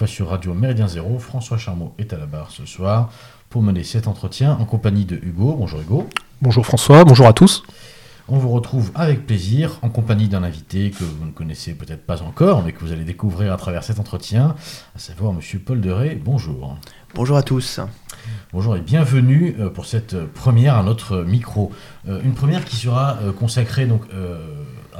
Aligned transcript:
fois 0.00 0.06
sur 0.06 0.28
Radio 0.30 0.54
Méridien 0.54 0.88
Zéro. 0.88 1.18
François 1.18 1.58
Charmeau 1.58 1.92
est 1.98 2.14
à 2.14 2.16
la 2.16 2.24
barre 2.24 2.50
ce 2.50 2.64
soir 2.64 3.12
pour 3.50 3.60
mener 3.60 3.84
cet 3.84 4.08
entretien 4.08 4.56
en 4.58 4.64
compagnie 4.64 5.04
de 5.04 5.16
Hugo. 5.16 5.54
Bonjour 5.58 5.78
Hugo. 5.78 6.08
Bonjour 6.40 6.64
François, 6.64 7.04
bonjour 7.04 7.26
à 7.26 7.34
tous. 7.34 7.64
On 8.26 8.38
vous 8.38 8.48
retrouve 8.48 8.92
avec 8.94 9.26
plaisir 9.26 9.78
en 9.82 9.90
compagnie 9.90 10.28
d'un 10.28 10.42
invité 10.42 10.90
que 10.90 11.04
vous 11.04 11.26
ne 11.26 11.32
connaissez 11.32 11.74
peut-être 11.74 12.06
pas 12.06 12.22
encore, 12.22 12.62
mais 12.64 12.72
que 12.72 12.80
vous 12.80 12.92
allez 12.92 13.04
découvrir 13.04 13.52
à 13.52 13.58
travers 13.58 13.84
cet 13.84 14.00
entretien, 14.00 14.54
à 14.96 14.98
savoir 14.98 15.34
Monsieur 15.34 15.58
Paul 15.58 15.82
Deré. 15.82 16.14
Bonjour. 16.14 16.78
Bonjour 17.14 17.36
à 17.36 17.42
tous. 17.42 17.78
Bonjour 18.54 18.76
et 18.76 18.80
bienvenue 18.80 19.54
euh, 19.60 19.68
pour 19.68 19.84
cette 19.84 20.18
première 20.32 20.76
à 20.76 20.82
notre 20.82 21.24
micro. 21.24 21.72
Euh, 22.08 22.22
une 22.24 22.32
première 22.32 22.64
qui 22.64 22.76
sera 22.76 23.18
euh, 23.20 23.32
consacrée 23.32 23.84
donc 23.84 24.04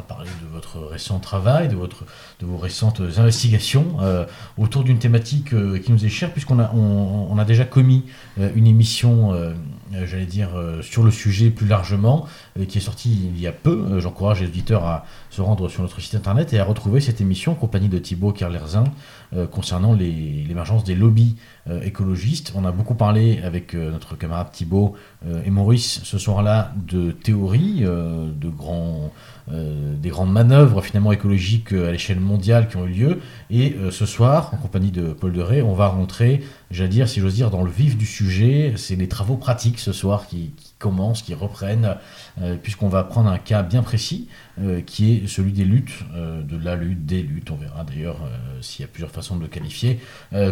parler 0.03 0.31
de 0.43 0.49
votre 0.53 0.79
récent 0.79 1.19
travail, 1.19 1.69
de, 1.69 1.77
votre, 1.77 2.05
de 2.41 2.47
vos 2.47 2.59
récentes 2.59 3.01
investigations 3.17 3.97
autour 4.59 4.85
d'une 4.85 4.99
thématique 4.99 5.51
qui 5.51 5.93
nous 5.93 6.05
est 6.05 6.09
chère 6.09 6.33
puisqu'on 6.33 6.59
a, 6.59 6.71
on, 6.75 7.39
a 7.39 7.45
déjà 7.45 7.65
commis 7.65 8.05
une 8.55 8.67
émission, 8.67 9.33
j'allais 10.05 10.27
dire, 10.27 10.51
sur 10.83 11.03
le 11.03 11.11
sujet 11.11 11.51
plus 11.51 11.67
largement, 11.67 12.27
qui 12.69 12.79
est 12.79 12.81
sortie 12.81 13.31
il 13.35 13.41
y 13.41 13.47
a 13.47 13.53
peu. 13.53 14.01
J'encourage 14.01 14.41
les 14.41 14.49
auditeurs 14.49 14.85
à 14.85 15.05
se 15.31 15.41
rendre 15.41 15.69
sur 15.69 15.83
notre 15.83 16.01
site 16.01 16.15
internet 16.15 16.53
et 16.53 16.59
à 16.59 16.65
retrouver 16.65 17.01
cette 17.01 17.21
émission 17.21 17.53
en 17.53 17.57
compagnie 17.57 17.89
de 17.89 17.99
Thibaut 17.99 18.33
Kerlerzin 18.33 18.85
concernant 19.51 19.95
l'émergence 19.95 20.85
des 20.85 20.95
lobbies 20.95 21.37
écologistes. 21.83 22.53
On 22.55 22.65
a 22.65 22.73
beaucoup 22.73 22.95
parlé 22.95 23.41
avec 23.43 23.75
euh, 23.75 23.91
notre 23.91 24.17
camarade 24.17 24.51
Thibault 24.53 24.95
euh, 25.27 25.43
et 25.45 25.51
Maurice 25.51 26.01
ce 26.05 26.19
soir-là 26.19 26.73
de 26.77 27.11
théorie, 27.11 27.81
euh, 27.83 28.31
de 28.33 28.49
grands, 28.49 29.13
des 29.51 30.09
grandes 30.11 30.33
manœuvres 30.33 30.83
finalement 30.83 31.13
écologiques 31.13 31.73
à 31.73 31.91
l'échelle 31.91 32.21
mondiale 32.21 32.69
qui 32.69 32.77
ont 32.77 32.87
eu 32.87 32.91
lieu. 32.91 33.21
Et 33.51 33.77
ce 33.91 34.07
soir, 34.07 34.51
en 34.55 34.57
compagnie 34.57 34.91
de 34.91 35.13
Paul 35.13 35.33
Deré, 35.33 35.63
on 35.63 35.75
va 35.75 35.89
rentrer, 35.89 36.43
j'allais 36.71 36.89
dire, 36.89 37.09
si 37.09 37.21
j'ose 37.21 37.35
dire, 37.35 37.51
dans 37.51 37.65
le 37.65 37.71
vif 37.71 37.97
du 37.97 38.07
sujet. 38.07 38.75
C'est 38.77 38.97
les 38.97 39.09
travaux 39.09 39.37
pratiques 39.37 39.79
ce 39.79 39.93
soir 39.93 40.27
qui, 40.29 40.53
qui 40.57 40.73
commencent, 40.79 41.23
qui 41.23 41.35
reprennent, 41.35 41.97
puisqu'on 42.63 42.89
va 42.89 43.03
prendre 43.03 43.29
un 43.29 43.39
cas 43.39 43.63
bien 43.63 43.83
précis, 43.83 44.29
qui 44.87 45.13
est 45.13 45.27
celui 45.27 45.53
des 45.53 45.65
luttes, 45.65 46.05
de 46.15 46.57
la 46.57 46.77
lutte, 46.77 47.05
des 47.05 47.23
luttes, 47.23 47.51
on 47.51 47.57
verra 47.57 47.85
d'ailleurs 47.85 48.19
s'il 48.61 48.83
y 48.83 48.85
a 48.85 48.89
plusieurs 48.89 49.11
façons 49.11 49.37
de 49.37 49.43
le 49.43 49.49
qualifier, 49.49 50.01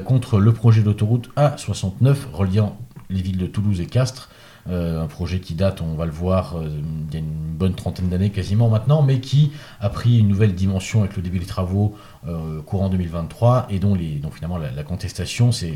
contre 0.04 0.38
le 0.40 0.52
projet 0.52 0.82
d'autoroute 0.82 1.30
A69 1.36 2.16
reliant 2.32 2.78
les 3.10 3.22
villes 3.22 3.38
de 3.38 3.46
Toulouse 3.46 3.80
et 3.80 3.86
Castres. 3.86 4.28
Euh, 4.68 5.02
un 5.02 5.06
projet 5.06 5.40
qui 5.40 5.54
date, 5.54 5.80
on 5.80 5.94
va 5.94 6.04
le 6.04 6.12
voir, 6.12 6.56
euh, 6.56 6.68
il 7.12 7.22
bonne 7.22 7.74
trentaine 7.74 8.08
d'années 8.08 8.30
quasiment 8.30 8.68
maintenant, 8.68 9.02
mais 9.02 9.18
qui 9.18 9.50
a 9.80 9.88
pris 9.88 10.18
une 10.18 10.28
nouvelle 10.28 10.54
dimension 10.54 11.00
avec 11.00 11.16
le 11.16 11.22
début 11.22 11.38
des 11.40 11.46
travaux 11.46 11.96
euh, 12.28 12.60
courant 12.62 12.88
2023 12.88 13.66
et 13.70 13.80
dont, 13.80 13.94
les, 13.94 14.16
donc 14.16 14.34
finalement 14.34 14.58
la, 14.58 14.82
contestation 14.84 15.50
s'est 15.50 15.74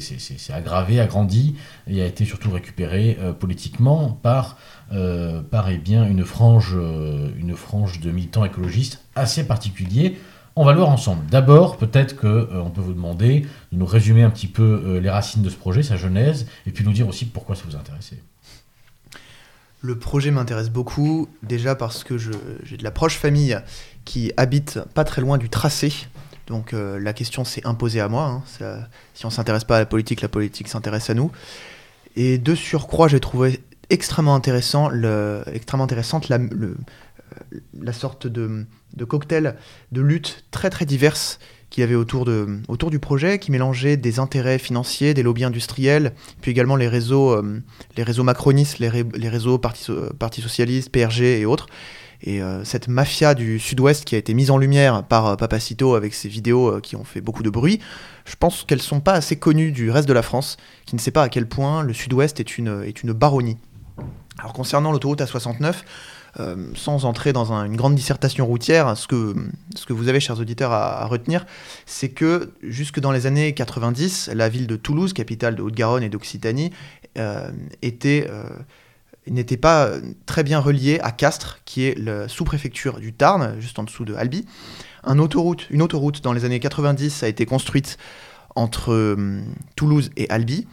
aggravée, 0.52 1.00
agrandie 1.00 1.56
et 1.88 2.02
a 2.02 2.06
été 2.06 2.24
surtout 2.24 2.50
récupérée 2.52 3.18
politiquement 3.40 4.10
par, 4.22 4.58
par 5.50 5.70
eh 5.70 5.78
bien, 5.78 6.06
une, 6.06 6.24
frange, 6.24 6.76
une 7.36 7.56
frange 7.56 7.98
de 8.00 8.12
militants 8.12 8.44
écologistes 8.44 9.04
assez 9.16 9.46
particuliers 9.46 10.18
on 10.54 10.66
va 10.66 10.72
le 10.72 10.78
voir 10.78 10.90
ensemble. 10.90 11.24
D'abord, 11.30 11.78
peut-être 11.78 12.14
qu'on 12.14 12.70
peut 12.70 12.82
vous 12.82 12.92
demander 12.92 13.46
de 13.72 13.78
nous 13.78 13.86
résumer 13.86 14.22
un 14.22 14.28
petit 14.28 14.48
peu 14.48 14.98
les 15.02 15.08
racines 15.08 15.42
de 15.42 15.48
ce 15.48 15.56
projet, 15.56 15.82
sa 15.82 15.96
genèse, 15.96 16.46
et 16.66 16.72
puis 16.72 16.84
nous 16.84 16.92
dire 16.92 17.08
aussi 17.08 17.24
pourquoi 17.24 17.56
ça 17.56 17.62
vous 17.66 17.74
intéresse. 17.74 18.12
Le 19.82 19.98
projet 19.98 20.30
m'intéresse 20.30 20.70
beaucoup, 20.70 21.28
déjà 21.42 21.74
parce 21.74 22.04
que 22.04 22.16
j'ai 22.16 22.76
de 22.76 22.84
la 22.84 22.92
proche 22.92 23.18
famille 23.18 23.58
qui 24.04 24.32
habite 24.36 24.78
pas 24.94 25.02
très 25.02 25.20
loin 25.20 25.38
du 25.38 25.48
tracé. 25.48 25.92
Donc 26.46 26.72
euh, 26.72 27.00
la 27.00 27.12
question 27.12 27.44
s'est 27.44 27.66
imposée 27.66 28.00
à 28.00 28.08
moi. 28.08 28.24
Hein. 28.24 28.42
si 29.14 29.26
on 29.26 29.30
s'intéresse 29.30 29.64
pas 29.64 29.76
à 29.76 29.80
la 29.80 29.86
politique, 29.86 30.20
la 30.20 30.28
politique 30.28 30.68
s'intéresse 30.68 31.10
à 31.10 31.14
nous. 31.14 31.32
Et 32.14 32.38
de 32.38 32.54
surcroît, 32.54 33.08
j'ai 33.08 33.18
trouvé 33.18 33.60
extrêmement 33.90 34.36
intéressant, 34.36 34.90
extrêmement 35.52 35.84
intéressante 35.84 36.28
la, 36.28 36.38
la 37.80 37.92
sorte 37.92 38.28
de, 38.28 38.64
de 38.94 39.04
cocktail 39.04 39.56
de 39.90 40.00
luttes 40.00 40.44
très 40.50 40.70
très 40.70 40.84
diverses 40.84 41.40
qu'il 41.72 41.80
y 41.80 41.84
avait 41.84 41.94
autour, 41.94 42.26
de, 42.26 42.60
autour 42.68 42.90
du 42.90 42.98
projet, 42.98 43.38
qui 43.38 43.50
mélangeait 43.50 43.96
des 43.96 44.18
intérêts 44.18 44.58
financiers, 44.58 45.14
des 45.14 45.22
lobbies 45.22 45.44
industriels, 45.44 46.12
puis 46.42 46.50
également 46.50 46.76
les 46.76 46.86
réseaux, 46.86 47.30
euh, 47.30 47.62
les 47.96 48.02
réseaux 48.02 48.24
macronistes, 48.24 48.78
les, 48.78 48.90
réseaux 48.90 49.56
Parti, 49.56 50.42
Socialiste, 50.42 50.90
PRG 50.90 51.40
et 51.40 51.46
autres. 51.46 51.66
Et 52.24 52.42
euh, 52.42 52.62
cette 52.62 52.88
mafia 52.88 53.34
du 53.34 53.58
Sud-Ouest 53.58 54.04
qui 54.04 54.14
a 54.14 54.18
été 54.18 54.34
mise 54.34 54.50
en 54.50 54.58
lumière 54.58 55.02
par 55.02 55.26
euh, 55.26 55.36
Papacito 55.36 55.94
avec 55.94 56.12
ses 56.12 56.28
vidéos 56.28 56.78
qui 56.80 56.94
ont 56.94 57.04
fait 57.04 57.22
beaucoup 57.22 57.42
de 57.42 57.50
bruit, 57.50 57.80
je 58.26 58.36
pense 58.36 58.64
qu'elles 58.64 58.78
ne 58.78 58.82
sont 58.82 59.00
pas 59.00 59.14
assez 59.14 59.36
connues 59.36 59.72
du 59.72 59.90
reste 59.90 60.06
de 60.06 60.12
la 60.12 60.22
France, 60.22 60.58
qui 60.84 60.94
ne 60.94 61.00
sait 61.00 61.10
pas 61.10 61.22
à 61.22 61.30
quel 61.30 61.48
point 61.48 61.82
le 61.82 61.94
Sud-Ouest 61.94 62.38
est 62.38 62.58
une, 62.58 62.82
est 62.84 63.02
une 63.02 63.14
baronnie. 63.14 63.56
Alors 64.38 64.52
concernant 64.52 64.92
l'autoroute 64.92 65.20
A69, 65.20 65.64
euh, 65.64 65.72
sans 66.74 67.04
entrer 67.04 67.32
dans 67.32 67.52
une 67.52 67.76
grande 67.76 67.94
dissertation 67.94 68.46
routière, 68.46 68.96
ce 68.96 69.06
que, 69.06 69.92
vous 69.92 70.08
avez, 70.08 70.20
chers 70.20 70.40
auditeurs, 70.40 70.72
à, 70.72 71.04
retenir, 71.06 71.44
c'est 71.86 72.08
que 72.08 72.52
jusque 72.62 73.00
dans 73.00 73.12
les 73.12 73.26
années 73.26 73.52
90, 73.52 74.30
la 74.34 74.48
ville 74.48 74.66
de 74.66 74.76
Toulouse, 74.76 75.12
capitale 75.12 75.56
de 75.56 75.62
Haute-Garonne 75.62 76.02
et 76.02 76.08
d'Occitanie, 76.08 76.72
euh, 77.18 77.50
euh, 77.84 78.44
n'était 79.26 79.56
pas 79.56 79.90
très 80.24 80.42
bien 80.42 80.58
reliée 80.58 80.98
à 81.02 81.12
Castres, 81.12 81.60
qui 81.64 81.84
est 81.84 81.98
la 81.98 82.28
sous-préfecture 82.28 82.98
du 82.98 83.12
Tarn, 83.12 83.60
juste 83.60 83.78
en 83.78 83.84
dessous 83.84 84.04
de 84.04 84.14
Albi. 84.14 84.46
Une 85.06 85.20
autoroute 85.20 86.22
dans 86.22 86.32
les 86.32 86.44
années 86.44 86.60
90 86.60 87.22
a 87.22 87.28
été 87.28 87.44
construite 87.44 87.98
entre 88.54 89.16
Toulouse 89.76 90.10
et 90.16 90.30
Albi, 90.30 90.66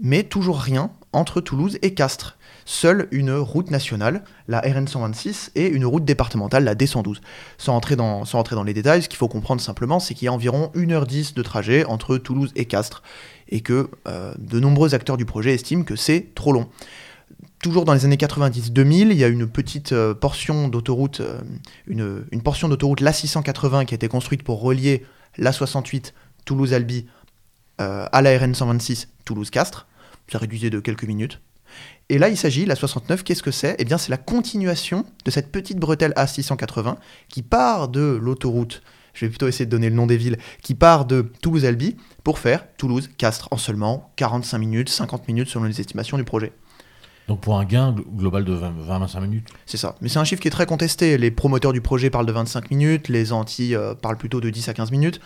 mais 0.00 0.22
toujours 0.22 0.60
rien 0.60 0.90
entre 1.12 1.40
Toulouse 1.40 1.78
et 1.82 1.94
Castres 1.94 2.38
seule 2.70 3.08
une 3.10 3.32
route 3.32 3.70
nationale, 3.70 4.22
la 4.46 4.60
RN 4.60 4.86
126, 4.86 5.50
et 5.56 5.66
une 5.66 5.84
route 5.84 6.04
départementale, 6.04 6.64
la 6.64 6.74
D112. 6.76 7.16
Sans 7.58 7.74
entrer 7.74 7.96
dans, 7.96 8.24
les 8.64 8.74
détails, 8.74 9.02
ce 9.02 9.08
qu'il 9.08 9.18
faut 9.18 9.28
comprendre 9.28 9.60
simplement, 9.60 9.98
c'est 9.98 10.14
qu'il 10.14 10.26
y 10.26 10.28
a 10.28 10.32
environ 10.32 10.70
1h10 10.76 11.34
de 11.34 11.42
trajet 11.42 11.84
entre 11.84 12.16
Toulouse 12.16 12.52
et 12.54 12.66
Castres, 12.66 13.02
et 13.48 13.60
que 13.60 13.90
euh, 14.06 14.32
de 14.38 14.60
nombreux 14.60 14.94
acteurs 14.94 15.16
du 15.16 15.24
projet 15.24 15.52
estiment 15.52 15.82
que 15.82 15.96
c'est 15.96 16.32
trop 16.34 16.52
long. 16.52 16.68
Toujours 17.60 17.84
dans 17.84 17.92
les 17.92 18.04
années 18.04 18.16
90-2000, 18.16 19.08
il 19.10 19.14
y 19.14 19.24
a 19.24 19.28
une 19.28 19.48
petite 19.48 19.92
euh, 19.92 20.14
portion 20.14 20.68
d'autoroute, 20.68 21.20
euh, 21.20 21.40
une, 21.88 22.42
portion 22.42 22.68
d'autoroute 22.68 23.00
l'A680 23.00 23.84
qui 23.84 23.94
a 23.94 23.96
été 23.96 24.08
construite 24.08 24.44
pour 24.44 24.62
relier 24.62 25.04
l'A68 25.38 26.12
Toulouse-Albi 26.44 27.06
à 27.78 28.20
la 28.20 28.38
RN 28.38 28.54
126 28.54 29.08
Toulouse-Castres. 29.24 29.86
Ça 30.30 30.38
réduisait 30.38 30.70
de 30.70 30.80
quelques 30.80 31.04
minutes. 31.04 31.40
Et 32.08 32.18
là, 32.18 32.28
il 32.28 32.36
s'agit, 32.36 32.66
la 32.66 32.74
69, 32.74 33.22
qu'est-ce 33.22 33.42
que 33.42 33.50
c'est? 33.50 33.76
Eh 33.78 33.84
bien, 33.84 33.98
c'est 33.98 34.10
la 34.10 34.16
continuation 34.16 35.04
de 35.24 35.30
cette 35.30 35.52
petite 35.52 35.78
bretelle 35.78 36.12
A680 36.16 36.96
qui 37.28 37.42
part 37.42 37.88
de 37.88 38.18
l'autoroute, 38.20 38.82
je 39.14 39.24
vais 39.24 39.28
plutôt 39.30 39.48
essayer 39.48 39.66
de 39.66 39.70
donner 39.70 39.90
le 39.90 39.96
nom 39.96 40.06
des 40.06 40.16
villes, 40.16 40.38
qui 40.62 40.74
part 40.74 41.04
de 41.04 41.30
Toulouse-Albi 41.42 41.96
pour 42.24 42.38
faire 42.38 42.64
Toulouse-Castres 42.76 43.48
en 43.50 43.56
seulement 43.56 44.10
45 44.16 44.58
minutes, 44.58 44.88
50 44.88 45.28
minutes 45.28 45.48
selon 45.48 45.64
les 45.64 45.80
estimations 45.80 46.16
du 46.16 46.24
projet. 46.24 46.52
Donc 47.28 47.40
pour 47.40 47.58
un 47.58 47.64
gain 47.64 47.94
global 48.16 48.44
de 48.44 48.56
20-25 48.56 49.20
minutes 49.20 49.48
C'est 49.66 49.76
ça. 49.76 49.94
Mais 50.00 50.08
c'est 50.08 50.18
un 50.18 50.24
chiffre 50.24 50.42
qui 50.42 50.48
est 50.48 50.50
très 50.50 50.66
contesté. 50.66 51.16
Les 51.16 51.30
promoteurs 51.30 51.72
du 51.72 51.80
projet 51.80 52.10
parlent 52.10 52.26
de 52.26 52.32
25 52.32 52.72
minutes, 52.72 53.08
les 53.08 53.32
anti 53.32 53.76
euh, 53.76 53.94
parlent 53.94 54.16
plutôt 54.16 54.40
de 54.40 54.50
10 54.50 54.68
à 54.68 54.74
15 54.74 54.90
minutes. 54.90 55.20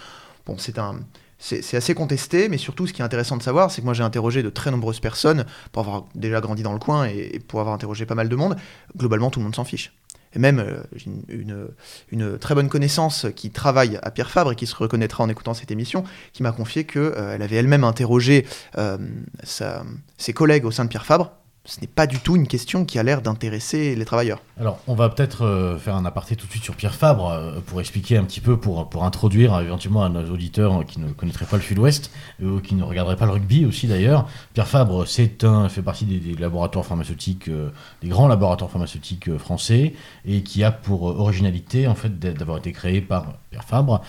Bon, 0.44 0.56
c'est 0.58 0.78
un, 0.78 1.00
c'est 1.38 1.76
assez 1.76 1.94
contesté, 1.94 2.48
mais 2.48 2.58
surtout, 2.58 2.86
ce 2.86 2.92
qui 2.92 3.02
est 3.02 3.04
intéressant 3.04 3.36
de 3.36 3.42
savoir, 3.42 3.70
c'est 3.70 3.80
que 3.80 3.84
moi 3.84 3.94
j'ai 3.94 4.02
interrogé 4.02 4.42
de 4.42 4.50
très 4.50 4.70
nombreuses 4.70 5.00
personnes 5.00 5.44
pour 5.72 5.82
avoir 5.82 6.04
déjà 6.14 6.40
grandi 6.40 6.62
dans 6.62 6.72
le 6.72 6.78
coin 6.78 7.06
et, 7.06 7.40
pour 7.46 7.60
avoir 7.60 7.74
interrogé 7.74 8.06
pas 8.06 8.14
mal 8.14 8.28
de 8.28 8.36
monde. 8.36 8.56
Globalement, 8.96 9.30
tout 9.30 9.40
le 9.40 9.44
monde 9.44 9.56
s'en 9.56 9.64
fiche. 9.64 9.92
Et 10.34 10.38
même, 10.38 10.58
euh, 10.58 11.68
une, 12.10 12.38
très 12.38 12.54
bonne 12.54 12.68
connaissance 12.68 13.26
qui 13.36 13.50
travaille 13.50 13.98
à 14.02 14.10
Pierre 14.10 14.30
Fabre 14.30 14.52
et 14.52 14.56
qui 14.56 14.66
se 14.66 14.74
reconnaîtra 14.74 15.22
en 15.22 15.28
écoutant 15.28 15.54
cette 15.54 15.70
émission, 15.70 16.04
qui 16.32 16.42
m'a 16.42 16.52
confié 16.52 16.84
qu'elle 16.84 17.02
euh, 17.02 17.38
avait 17.40 17.56
elle-même 17.56 17.84
interrogé 17.84 18.46
euh, 18.76 18.98
ses 19.44 20.32
collègues 20.32 20.64
au 20.64 20.70
sein 20.70 20.84
de 20.84 20.88
Pierre 20.88 21.06
Fabre 21.06 21.32
ce 21.66 21.80
n'est 21.80 21.86
pas 21.86 22.06
du 22.06 22.18
tout 22.18 22.36
une 22.36 22.46
question 22.46 22.84
qui 22.84 22.98
a 22.98 23.02
l'air 23.02 23.22
d'intéresser 23.22 23.94
les 23.96 24.04
travailleurs. 24.04 24.40
Alors, 24.60 24.78
on 24.86 24.94
va 24.94 25.08
peut-être 25.08 25.46
euh, 25.46 25.78
faire 25.78 25.96
un 25.96 26.04
aparté 26.04 26.36
tout 26.36 26.46
de 26.46 26.50
suite 26.50 26.62
sur 26.62 26.76
Pierre 26.76 26.94
Fabre 26.94 27.30
euh, 27.30 27.60
pour 27.64 27.80
expliquer 27.80 28.18
un 28.18 28.24
petit 28.24 28.40
peu, 28.40 28.58
pour, 28.58 29.02
introduire 29.02 29.58
éventuellement 29.60 30.04
à 30.04 30.10
nos 30.10 30.30
auditeurs 30.30 30.84
qui 30.84 31.00
ne 31.00 31.10
connaîtraient 31.12 31.46
pas 31.46 31.56
le 31.56 31.62
Sud-Ouest, 31.62 32.10
ou 32.42 32.60
qui 32.60 32.74
ne 32.74 32.82
regarderaient 32.82 33.16
pas 33.16 33.24
le 33.24 33.32
rugby 33.32 33.64
aussi 33.64 33.86
d'ailleurs. 33.86 34.28
Pierre 34.52 34.68
Fabre, 34.68 35.06
c'est 35.06 35.42
un, 35.44 35.68
fait 35.68 35.82
partie 35.82 36.04
des, 36.04 36.34
laboratoires 36.34 36.84
pharmaceutiques, 36.84 37.48
euh, 37.48 37.70
des 38.02 38.08
grands 38.08 38.28
laboratoires 38.28 38.70
pharmaceutiques 38.70 39.36
français, 39.38 39.94
et 40.26 40.42
qui 40.42 40.62
a 40.64 40.70
pour 40.70 41.04
originalité 41.04 41.86
en 41.86 41.94
fait 41.94 42.18
d'avoir 42.18 42.58
été 42.58 42.72
créé 42.72 43.00
par 43.00 43.34
Pierre 43.54 43.64
Fabre, 43.64 44.00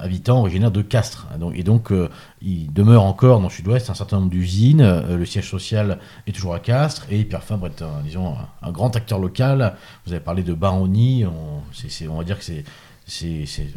habitant 0.00 0.40
originaire 0.40 0.70
de 0.70 0.80
Castres. 0.80 1.26
Et 1.54 1.62
donc, 1.62 1.92
il 2.40 2.72
demeure 2.72 3.02
encore 3.02 3.38
dans 3.38 3.48
le 3.48 3.52
Sud-Ouest 3.52 3.90
un 3.90 3.94
certain 3.94 4.16
nombre 4.16 4.30
d'usines. 4.30 4.82
le 4.82 5.24
siège 5.26 5.50
social 5.50 5.98
est 6.26 6.32
toujours 6.32 6.54
à 6.54 6.58
Castres 6.58 7.04
et 7.10 7.22
Pierre 7.24 7.42
Fabre 7.42 7.66
est 7.66 7.82
un, 7.82 8.00
disons, 8.02 8.34
un, 8.62 8.72
grand 8.72 8.96
acteur 8.96 9.18
local. 9.18 9.74
Vous 10.06 10.12
avez 10.12 10.22
parlé 10.22 10.42
de 10.42 10.54
Baroni, 10.54 11.26
on, 11.26 12.16
va 12.16 12.24
dire 12.24 12.38
que 12.38 12.44
c'est 12.44 12.64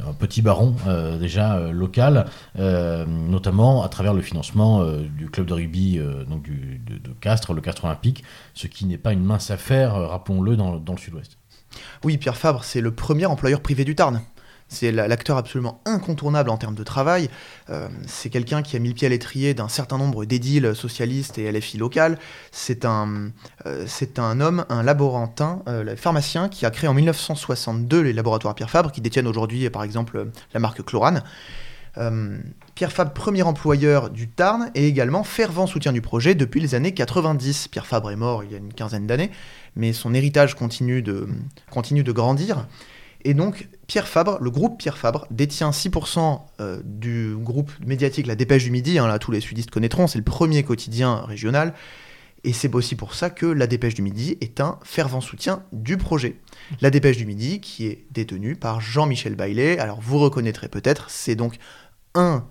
un 0.08 0.13
petit 0.13 0.42
baron 0.42 0.75
déjà 1.19 1.60
local, 1.60 2.28
notamment 2.56 3.84
à 3.84 3.90
travers 3.90 4.14
le 4.14 4.22
financement 4.22 4.81
du 4.86 5.30
club 5.30 5.48
de 5.48 5.54
rugby 5.54 6.00
donc 6.30 6.44
de, 6.44 7.12
Castres, 7.19 7.52
le 7.52 7.60
Castres 7.60 7.84
Olympique, 7.84 8.24
ce 8.54 8.68
qui 8.68 8.86
n'est 8.86 8.98
pas 8.98 9.12
une 9.12 9.25
mince 9.25 9.52
affaire, 9.52 9.94
rappelons-le, 9.94 10.56
dans 10.56 10.80
le 10.80 10.98
sud-ouest. 10.98 11.38
Oui, 12.04 12.18
Pierre 12.18 12.38
Fabre, 12.38 12.64
c'est 12.64 12.81
le 12.81 12.92
premier 12.92 13.25
employeur 13.25 13.62
privé 13.62 13.86
du 13.86 13.96
Tarn. 13.96 14.22
C'est 14.71 14.94
l'acteur 14.94 15.35
absolument 15.35 15.81
incontournable 15.85 16.50
en 16.50 16.56
termes 16.56 16.75
de 16.75 16.83
travail. 16.83 17.29
Euh, 17.69 17.89
c'est 18.07 18.29
quelqu'un 18.29 18.62
qui 18.62 18.77
a 18.77 18.79
mis 18.79 18.88
le 18.88 18.95
pied 18.95 19.06
à 19.06 19.09
l'étrier 19.09 19.53
d'un 19.53 19.68
certain 19.68 19.97
nombre 19.97 20.23
d'édiles 20.23 20.73
socialistes 20.73 21.38
et 21.38 21.51
LFI 21.51 21.77
locales. 21.77 22.18
C'est 22.51 22.85
un, 22.85 23.31
euh, 23.65 23.85
un 24.18 24.39
homme, 24.39 24.65
un 24.69 24.81
laborantin, 24.81 25.62
euh, 25.68 25.97
pharmacien, 25.97 26.47
qui 26.47 26.65
a 26.65 26.71
créé 26.71 26.88
en 26.89 26.94
1962 26.94 28.00
les 28.00 28.13
laboratoires 28.13 28.56
Pierre 28.56 28.69
Fabre, 28.69 28.94
qui 28.94 29.01
détiennent 29.01 29.27
aujourd'hui, 29.27 29.69
par 29.69 29.83
exemple, 29.83 30.27
la 30.53 30.59
marque 30.62 30.81
Chlorane. 30.83 31.21
Pierre 32.73 32.94
Fabre, 32.94 33.12
premier 33.12 33.41
employeur 33.41 34.09
du 34.09 34.29
Tarn, 34.29 34.71
et 34.73 34.88
également 34.88 35.25
fervent 35.25 35.68
soutien 35.68 35.91
du 35.91 36.00
projet 36.00 36.33
depuis 36.33 36.62
les 36.62 36.75
années 36.75 36.94
90. 36.94 37.68
Pierre 37.68 37.85
Fabre 37.85 38.09
est 38.09 38.15
mort 38.15 38.45
il 38.45 38.51
y 38.53 38.56
a 38.56 38.57
une 38.57 38.73
quinzaine 38.73 39.06
d'années, 39.06 39.31
mais 39.75 39.91
son 39.91 40.13
héritage 40.13 40.56
continue 40.56 41.01
de, 41.01 41.27
continue 41.69 42.03
de 42.03 42.12
grandir. 42.13 42.65
Et 43.23 43.33
donc, 43.33 43.68
Pierre 43.88 44.07
Fabre, 44.07 44.38
le 44.41 44.50
groupe 44.50 44.79
Pierre 44.79 44.97
Fabre, 44.97 45.27
détient 45.31 45.71
6% 45.71 46.41
euh, 46.59 46.81
du 46.83 47.35
groupe 47.38 47.71
médiatique 47.85 48.27
La 48.27 48.35
Dépêche 48.35 48.63
du 48.63 48.71
Midi, 48.71 48.97
hein, 48.97 49.07
là 49.07 49.19
tous 49.19 49.31
les 49.31 49.41
sudistes 49.41 49.69
connaîtront, 49.69 50.07
c'est 50.07 50.18
le 50.18 50.23
premier 50.23 50.63
quotidien 50.63 51.18
régional, 51.21 51.73
et 52.44 52.53
c'est 52.53 52.73
aussi 52.73 52.95
pour 52.95 53.13
ça 53.13 53.29
que 53.29 53.45
La 53.45 53.68
Dépêche 53.68 53.94
du 53.94 54.01
Midi 54.01 54.38
est 54.41 54.59
un 54.59 54.79
fervent 54.83 55.21
soutien 55.21 55.63
du 55.71 55.97
projet. 55.97 56.39
La 56.81 56.89
Dépêche 56.89 57.18
du 57.18 57.25
Midi, 57.25 57.62
qui 57.62 57.85
est 57.85 58.06
détenue 58.12 58.56
par 58.56 58.81
Jean-Michel 58.81 59.35
Baillet, 59.35 59.77
alors 59.77 60.01
vous 60.01 60.18
reconnaîtrez 60.18 60.68
peut-être, 60.68 61.09
c'est 61.09 61.35
donc 61.35 61.57
un, 62.15 62.45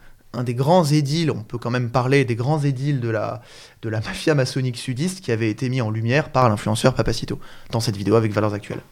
des 0.45 0.55
grands 0.55 0.85
édiles, 0.85 1.33
on 1.33 1.43
peut 1.43 1.59
quand 1.59 1.71
même 1.71 1.91
parler 1.91 2.25
des 2.25 2.37
grands 2.37 2.61
édiles 2.61 3.01
de 3.01 3.09
la, 3.09 3.43
de 3.83 3.89
la 3.89 4.01
mafia 4.01 4.35
maçonnique 4.35 4.77
sudiste 4.77 5.23
qui 5.23 5.33
avait 5.33 5.51
été 5.51 5.69
mis 5.69 5.81
en 5.81 5.91
lumière 5.91 6.31
par 6.31 6.49
l'influenceur 6.49 6.95
Papacito 6.95 7.41
dans 7.73 7.81
cette 7.81 7.97
vidéo 7.97 8.15
avec 8.15 8.33
Valeurs 8.33 8.55
Actuelles. 8.55 8.83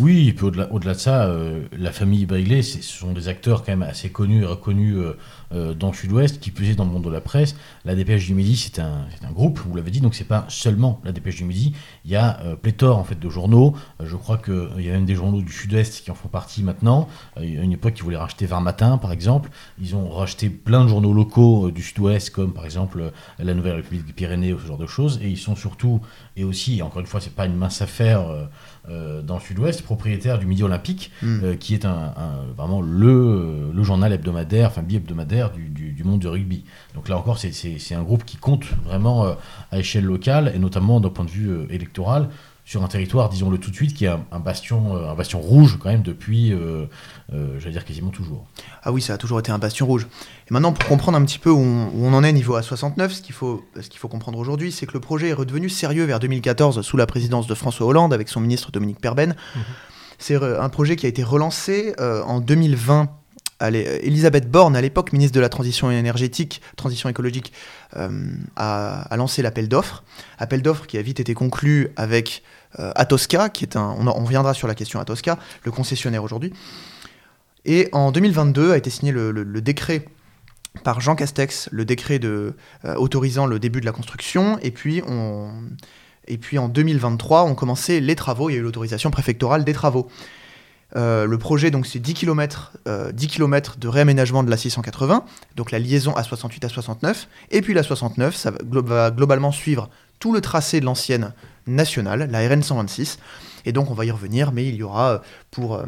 Oui, 0.00 0.32
puis 0.32 0.46
au-delà, 0.46 0.94
de 0.94 0.98
ça, 0.98 1.24
euh, 1.24 1.66
la 1.76 1.90
famille 1.90 2.24
Bailey, 2.24 2.62
ce 2.62 2.80
sont 2.80 3.12
des 3.14 3.26
acteurs 3.26 3.64
quand 3.64 3.72
même 3.72 3.82
assez 3.82 4.10
connus 4.10 4.42
et 4.42 4.46
reconnus 4.46 4.94
euh, 4.96 5.16
euh, 5.52 5.74
dans 5.74 5.88
le 5.88 5.92
Sud-Ouest, 5.92 6.38
qui 6.38 6.52
plus 6.52 6.76
dans 6.76 6.84
le 6.84 6.92
monde 6.92 7.02
de 7.02 7.10
la 7.10 7.20
presse. 7.20 7.56
La 7.84 7.96
Dépêche 7.96 8.24
du 8.26 8.34
Midi, 8.34 8.56
c'est 8.56 8.78
un, 8.78 9.08
groupe, 9.32 9.58
vous 9.58 9.74
l'avez 9.74 9.90
dit, 9.90 10.00
donc 10.00 10.14
c'est 10.14 10.22
pas 10.22 10.44
seulement 10.48 11.00
la 11.02 11.10
Dépêche 11.10 11.34
du 11.34 11.44
Midi. 11.44 11.74
Il 12.04 12.12
y 12.12 12.16
a 12.16 12.38
pléthore 12.62 12.96
en 12.98 13.02
fait 13.02 13.18
de 13.18 13.28
journaux. 13.28 13.74
je 14.00 14.14
crois 14.14 14.38
qu'il 14.38 14.84
y 14.84 14.88
a 14.88 14.92
même 14.92 15.04
des 15.04 15.16
journaux 15.16 15.42
du 15.42 15.52
Sud-Est 15.52 16.04
qui 16.04 16.12
en 16.12 16.14
font 16.14 16.28
partie 16.28 16.62
maintenant. 16.62 17.08
il 17.40 17.54
y 17.54 17.58
a 17.58 17.62
une 17.62 17.72
époque, 17.72 17.94
ils 17.98 18.04
voulaient 18.04 18.16
racheter 18.16 18.46
Var 18.46 18.60
Matin, 18.60 18.98
par 18.98 19.10
exemple. 19.10 19.50
Ils 19.80 19.96
ont 19.96 20.08
racheté 20.10 20.48
plein 20.48 20.84
de 20.84 20.88
journaux 20.88 21.12
locaux 21.12 21.72
du 21.72 21.82
Sud-Ouest, 21.82 22.30
comme 22.30 22.52
par 22.52 22.64
exemple 22.64 23.10
la 23.40 23.52
Nouvelle 23.52 23.74
République 23.74 24.06
des 24.06 24.12
Pyrénées, 24.12 24.52
ou 24.52 24.60
ce 24.60 24.66
genre 24.66 24.78
de 24.78 24.86
choses. 24.86 25.18
Et 25.22 25.28
ils 25.28 25.38
sont 25.38 25.56
surtout, 25.56 26.00
et 26.36 26.44
aussi, 26.44 26.82
encore 26.82 27.00
une 27.00 27.06
fois, 27.06 27.20
c'est 27.20 27.34
pas 27.34 27.46
une 27.46 27.56
mince 27.56 27.82
affaire 27.82 28.48
euh, 28.90 29.22
dans 29.22 29.34
le 29.34 29.40
sud-ouest, 29.40 29.82
propriétaire 29.82 30.38
du 30.38 30.46
Midi 30.46 30.62
Olympique, 30.62 31.10
hmm. 31.22 31.40
euh, 31.42 31.54
qui 31.56 31.74
est 31.74 31.84
un, 31.84 32.12
vraiment 32.56 32.80
le, 32.80 33.70
le, 33.72 33.82
journal 33.82 34.12
hebdomadaire, 34.12 34.68
enfin 34.68 34.82
bi-hebdomadaire 34.82 35.50
du, 35.50 35.68
du, 35.68 36.04
monde 36.04 36.20
du 36.20 36.28
rugby. 36.28 36.64
Donc 36.94 37.08
là 37.08 37.16
encore, 37.16 37.38
c'est 37.38 37.94
un 37.94 38.02
groupe 38.02 38.24
qui 38.24 38.36
compte 38.36 38.64
vraiment 38.84 39.26
euh, 39.26 39.34
à 39.72 39.78
échelle 39.78 40.04
locale, 40.04 40.52
et 40.54 40.58
notamment 40.58 41.00
d'un 41.00 41.10
point 41.10 41.24
de 41.24 41.30
vue 41.30 41.66
électoral 41.70 42.28
sur 42.68 42.84
un 42.84 42.88
territoire, 42.88 43.30
disons-le 43.30 43.56
tout 43.56 43.70
de 43.70 43.74
suite, 43.74 43.94
qui 43.94 44.04
est 44.04 44.08
un, 44.08 44.40
bastion, 44.40 44.94
euh, 44.94 45.10
un 45.10 45.14
bastion 45.14 45.40
rouge 45.40 45.78
quand 45.80 45.88
même 45.88 46.02
depuis, 46.02 46.52
euh, 46.52 46.84
euh, 47.32 47.58
j'allais 47.58 47.72
dire 47.72 47.84
quasiment 47.86 48.10
toujours. 48.10 48.44
Ah 48.82 48.92
oui, 48.92 49.00
ça 49.00 49.14
a 49.14 49.16
toujours 49.16 49.38
été 49.38 49.50
un 49.50 49.56
bastion 49.56 49.86
rouge. 49.86 50.06
Et 50.50 50.52
maintenant, 50.52 50.74
pour 50.74 50.86
comprendre 50.86 51.16
un 51.16 51.24
petit 51.24 51.38
peu 51.38 51.48
où 51.48 51.56
on, 51.58 52.12
en 52.12 52.22
est 52.22 52.30
niveau 52.30 52.58
A69, 52.58 53.08
ce 53.08 53.22
qu'il 53.22 53.34
faut, 53.34 53.64
ce 53.80 53.88
qu'il 53.88 53.98
faut 53.98 54.08
comprendre 54.08 54.38
aujourd'hui, 54.38 54.70
c'est 54.70 54.84
que 54.84 54.92
le 54.92 55.00
projet 55.00 55.30
est 55.30 55.32
redevenu 55.32 55.70
sérieux 55.70 56.04
vers 56.04 56.20
2014 56.20 56.82
sous 56.82 56.98
la 56.98 57.06
présidence 57.06 57.46
de 57.46 57.54
François 57.54 57.86
Hollande 57.86 58.12
avec 58.12 58.28
son 58.28 58.40
ministre 58.40 58.70
Dominique 58.70 59.00
Perben. 59.00 59.30
Mhm. 59.30 59.62
C'est 60.18 60.34
un 60.34 60.68
projet 60.68 60.96
qui 60.96 61.06
a 61.06 61.08
été 61.08 61.22
relancé 61.22 61.94
en 61.98 62.40
2020 62.40 63.08
Elisabeth 63.60 64.50
Borne, 64.50 64.76
à 64.76 64.80
l'époque 64.80 65.12
ministre 65.12 65.34
de 65.34 65.40
la 65.40 65.48
Transition 65.48 65.90
énergétique, 65.90 66.62
transition 66.76 67.08
écologique, 67.08 67.52
a, 67.94 68.08
a, 68.56 69.16
lancé 69.16 69.42
l'appel 69.42 69.68
d'offres. 69.68 70.04
Appel 70.38 70.62
d'offres 70.62 70.86
qui 70.86 70.96
a 70.96 71.02
vite 71.02 71.18
été 71.18 71.34
conclu 71.34 71.88
avec 71.96 72.42
euh, 72.78 72.92
Atosca, 72.96 73.48
qui 73.48 73.64
est 73.64 73.76
un, 73.76 73.96
on, 73.98 74.06
on, 74.06 74.24
viendra 74.24 74.52
sur 74.52 74.68
la 74.68 74.74
question 74.74 75.00
Atosca, 75.00 75.38
le 75.64 75.70
concessionnaire 75.70 76.22
aujourd'hui. 76.22 76.52
Et 77.64 77.88
en 77.92 78.12
2022 78.12 78.72
a 78.72 78.76
été 78.76 78.90
signé 78.90 79.10
le, 79.10 79.60
décret 79.60 80.04
par 80.84 81.00
Jean 81.00 81.16
Castex, 81.16 81.68
le 81.72 81.84
décret 81.84 82.20
euh, 82.24 82.52
autorisant 82.96 83.46
le 83.46 83.58
début 83.58 83.80
de 83.80 83.86
la 83.86 83.92
construction, 83.92 84.58
et 84.60 84.70
puis, 84.70 85.02
on, 85.06 85.50
et 86.26 86.38
puis 86.38 86.58
en 86.58 86.68
2023 86.68 87.44
ont 87.44 87.54
commencé 87.54 88.00
les 88.00 88.14
travaux, 88.14 88.50
il 88.50 88.52
y 88.52 88.56
a 88.56 88.58
eu 88.58 88.62
l'autorisation 88.62 89.10
préfectorale 89.10 89.64
des 89.64 89.72
travaux. 89.72 90.08
Euh, 90.96 91.26
le 91.26 91.38
projet, 91.38 91.70
donc, 91.70 91.86
c'est 91.86 91.98
10 91.98 92.14
km, 92.14 92.72
10 93.12 93.26
km 93.26 93.78
de 93.78 93.88
réaménagement 93.88 94.42
de 94.42 94.50
la 94.50 94.56
680, 94.56 95.24
donc 95.56 95.70
la 95.70 95.78
liaison 95.78 96.12
A68 96.12 96.64
à 96.64 96.68
69, 96.68 97.28
et 97.50 97.60
puis 97.60 97.74
la 97.74 97.82
69, 97.82 98.34
ça 98.34 98.50
va 98.50 99.10
globalement 99.10 99.52
suivre 99.52 99.90
tout 100.18 100.32
le 100.32 100.40
tracé 100.40 100.80
de 100.80 100.84
l'ancienne 100.84 101.32
nationale, 101.66 102.28
la 102.30 102.48
RN 102.48 102.62
126. 102.62 103.18
Et 103.64 103.72
donc 103.72 103.90
on 103.90 103.94
va 103.94 104.04
y 104.04 104.10
revenir, 104.10 104.52
mais 104.52 104.66
il 104.66 104.74
y 104.74 104.82
aura 104.82 105.12
euh, 105.12 105.18
pour... 105.50 105.76
Euh, 105.76 105.84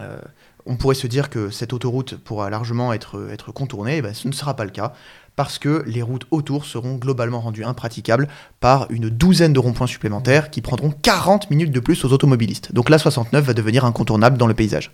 euh, 0.00 0.18
on 0.66 0.76
pourrait 0.76 0.94
se 0.94 1.06
dire 1.06 1.28
que 1.28 1.50
cette 1.50 1.74
autoroute 1.74 2.16
pourra 2.16 2.48
largement 2.48 2.94
être, 2.94 3.28
être 3.30 3.52
contournée, 3.52 3.98
et 3.98 4.02
ben, 4.02 4.14
ce 4.14 4.26
ne 4.28 4.32
sera 4.32 4.56
pas 4.56 4.64
le 4.64 4.70
cas, 4.70 4.94
parce 5.36 5.58
que 5.58 5.84
les 5.86 6.02
routes 6.02 6.26
autour 6.30 6.64
seront 6.64 6.96
globalement 6.96 7.40
rendues 7.40 7.64
impraticables 7.64 8.28
par 8.60 8.86
une 8.90 9.08
douzaine 9.08 9.52
de 9.52 9.58
ronds-points 9.58 9.86
supplémentaires 9.86 10.50
qui 10.50 10.60
prendront 10.60 10.90
40 10.90 11.50
minutes 11.50 11.72
de 11.72 11.80
plus 11.80 12.04
aux 12.04 12.12
automobilistes. 12.12 12.72
Donc 12.72 12.88
la 12.88 12.98
69 12.98 13.44
va 13.44 13.54
devenir 13.54 13.84
incontournable 13.84 14.38
dans 14.38 14.46
le 14.46 14.54
paysage. 14.54 14.92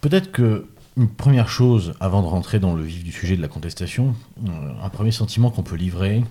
Peut-être 0.00 0.32
que 0.32 0.66
une 0.96 1.08
première 1.08 1.48
chose, 1.48 1.94
avant 1.98 2.22
de 2.22 2.28
rentrer 2.28 2.60
dans 2.60 2.74
le 2.74 2.84
vif 2.84 3.02
du 3.02 3.10
sujet 3.10 3.36
de 3.36 3.42
la 3.42 3.48
contestation, 3.48 4.14
un 4.82 4.88
premier 4.90 5.10
sentiment 5.10 5.50
qu'on 5.50 5.64
peut 5.64 5.74
livrer, 5.74 6.22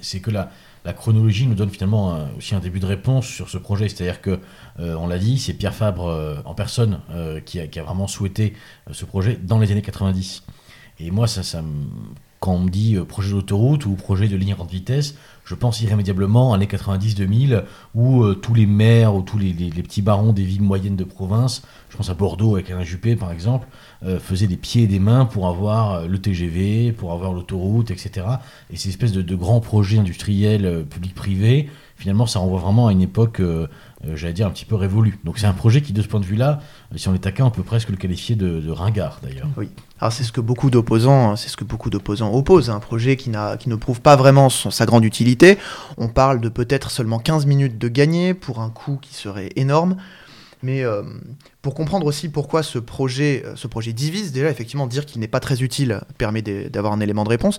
c'est 0.00 0.20
que 0.20 0.30
la, 0.30 0.50
chronologie 0.92 1.46
nous 1.46 1.54
donne 1.54 1.70
finalement 1.70 2.28
aussi 2.36 2.54
un 2.54 2.60
début 2.60 2.78
de 2.78 2.86
réponse 2.86 3.26
sur 3.26 3.48
ce 3.48 3.58
projet. 3.58 3.88
C'est-à-dire 3.88 4.20
que, 4.20 4.38
euh, 4.78 4.94
on 4.96 5.08
l'a 5.08 5.18
dit, 5.18 5.38
c'est 5.38 5.54
Pierre 5.54 5.74
Fabre 5.74 6.06
euh, 6.06 6.36
en 6.44 6.54
personne 6.54 7.00
euh, 7.10 7.40
qui, 7.40 7.58
a, 7.58 7.82
vraiment 7.82 8.06
souhaité 8.06 8.54
ce 8.92 9.04
projet 9.04 9.38
dans 9.42 9.58
les 9.58 9.72
années 9.72 9.82
90. 9.82 10.44
Et 10.98 11.10
moi, 11.10 11.26
ça, 11.26 11.42
ça 11.42 11.62
quand 12.40 12.52
on 12.52 12.58
me 12.60 12.68
dit 12.68 12.98
projet 13.08 13.30
d'autoroute 13.30 13.86
ou 13.86 13.94
projet 13.94 14.28
de 14.28 14.36
ligne 14.36 14.52
à 14.52 14.54
grande 14.54 14.68
vitesse, 14.68 15.14
je 15.46 15.54
pense 15.54 15.80
irrémédiablement 15.80 16.52
à 16.52 16.56
années 16.56 16.66
90-2000 16.66 17.62
où 17.94 18.34
tous 18.34 18.52
les 18.52 18.66
maires 18.66 19.14
ou 19.14 19.22
tous 19.22 19.38
les, 19.38 19.54
petits 19.54 20.02
barons 20.02 20.34
des 20.34 20.42
villes 20.42 20.60
moyennes 20.60 20.94
de 20.94 21.04
province, 21.04 21.62
je 21.88 21.96
pense 21.96 22.10
à 22.10 22.14
Bordeaux 22.14 22.56
avec 22.56 22.70
Alain 22.70 22.84
Juppé 22.84 23.16
par 23.16 23.32
exemple, 23.32 23.66
faisaient 24.18 24.46
des 24.46 24.58
pieds 24.58 24.82
et 24.82 24.86
des 24.86 24.98
mains 24.98 25.24
pour 25.24 25.48
avoir 25.48 26.06
le 26.06 26.18
TGV, 26.18 26.92
pour 26.92 27.12
avoir 27.12 27.32
l'autoroute, 27.32 27.90
etc. 27.90 28.26
Et 28.70 28.76
ces 28.76 28.90
espèces 28.90 29.12
de, 29.12 29.34
grands 29.34 29.60
projets 29.60 29.98
industriels 29.98 30.84
publics-privés, 30.90 31.70
finalement, 31.96 32.26
ça 32.26 32.38
renvoie 32.38 32.60
vraiment 32.60 32.88
à 32.88 32.92
une 32.92 33.02
époque, 33.02 33.40
j'allais 34.14 34.32
dire, 34.32 34.46
un 34.46 34.50
petit 34.50 34.64
peu 34.64 34.74
révolue. 34.74 35.18
Donc 35.24 35.38
c'est 35.38 35.46
un 35.46 35.52
projet 35.52 35.80
qui, 35.80 35.92
de 35.92 36.02
ce 36.02 36.08
point 36.08 36.20
de 36.20 36.24
vue-là, 36.24 36.60
si 36.96 37.08
on 37.08 37.14
est 37.14 37.18
taquin, 37.18 37.44
on 37.44 37.50
peut 37.50 37.62
presque 37.62 37.88
le 37.90 37.96
qualifier 37.96 38.36
de, 38.36 38.70
ringard 38.70 39.20
d'ailleurs. 39.22 39.48
Oui. 39.56 39.68
Alors 40.00 40.12
c'est 40.12 40.24
ce 40.24 40.32
que 40.32 40.40
beaucoup 40.40 40.70
d'opposants, 40.70 41.36
c'est 41.36 41.48
ce 41.48 41.56
que 41.56 41.64
beaucoup 41.64 41.90
d'opposants 41.90 42.34
opposent, 42.34 42.68
un 42.68 42.80
projet 42.80 43.16
qui, 43.16 43.30
ne 43.30 43.74
prouve 43.76 44.00
pas 44.00 44.16
vraiment 44.16 44.48
sa 44.50 44.86
grande 44.86 45.04
utilité. 45.04 45.58
On 45.96 46.08
parle 46.08 46.40
de 46.40 46.48
peut-être 46.48 46.90
seulement 46.90 47.18
15 47.18 47.46
minutes 47.46 47.78
de 47.78 47.88
gagné 47.88 48.34
pour 48.34 48.60
un 48.60 48.70
coût 48.70 48.98
qui 49.00 49.14
serait 49.14 49.50
énorme. 49.56 49.96
Mais 50.62 50.82
euh, 50.82 51.02
pour 51.64 51.74
comprendre 51.74 52.04
aussi 52.04 52.28
pourquoi 52.28 52.62
ce 52.62 52.78
projet, 52.78 53.42
euh, 53.44 53.56
ce 53.56 53.66
projet 53.66 53.94
divise, 53.94 54.32
déjà 54.32 54.50
effectivement 54.50 54.86
dire 54.86 55.06
qu'il 55.06 55.20
n'est 55.20 55.28
pas 55.28 55.40
très 55.40 55.62
utile 55.62 56.02
permet 56.18 56.42
d'avoir 56.42 56.92
un 56.92 57.00
élément 57.00 57.24
de 57.24 57.30
réponse, 57.30 57.58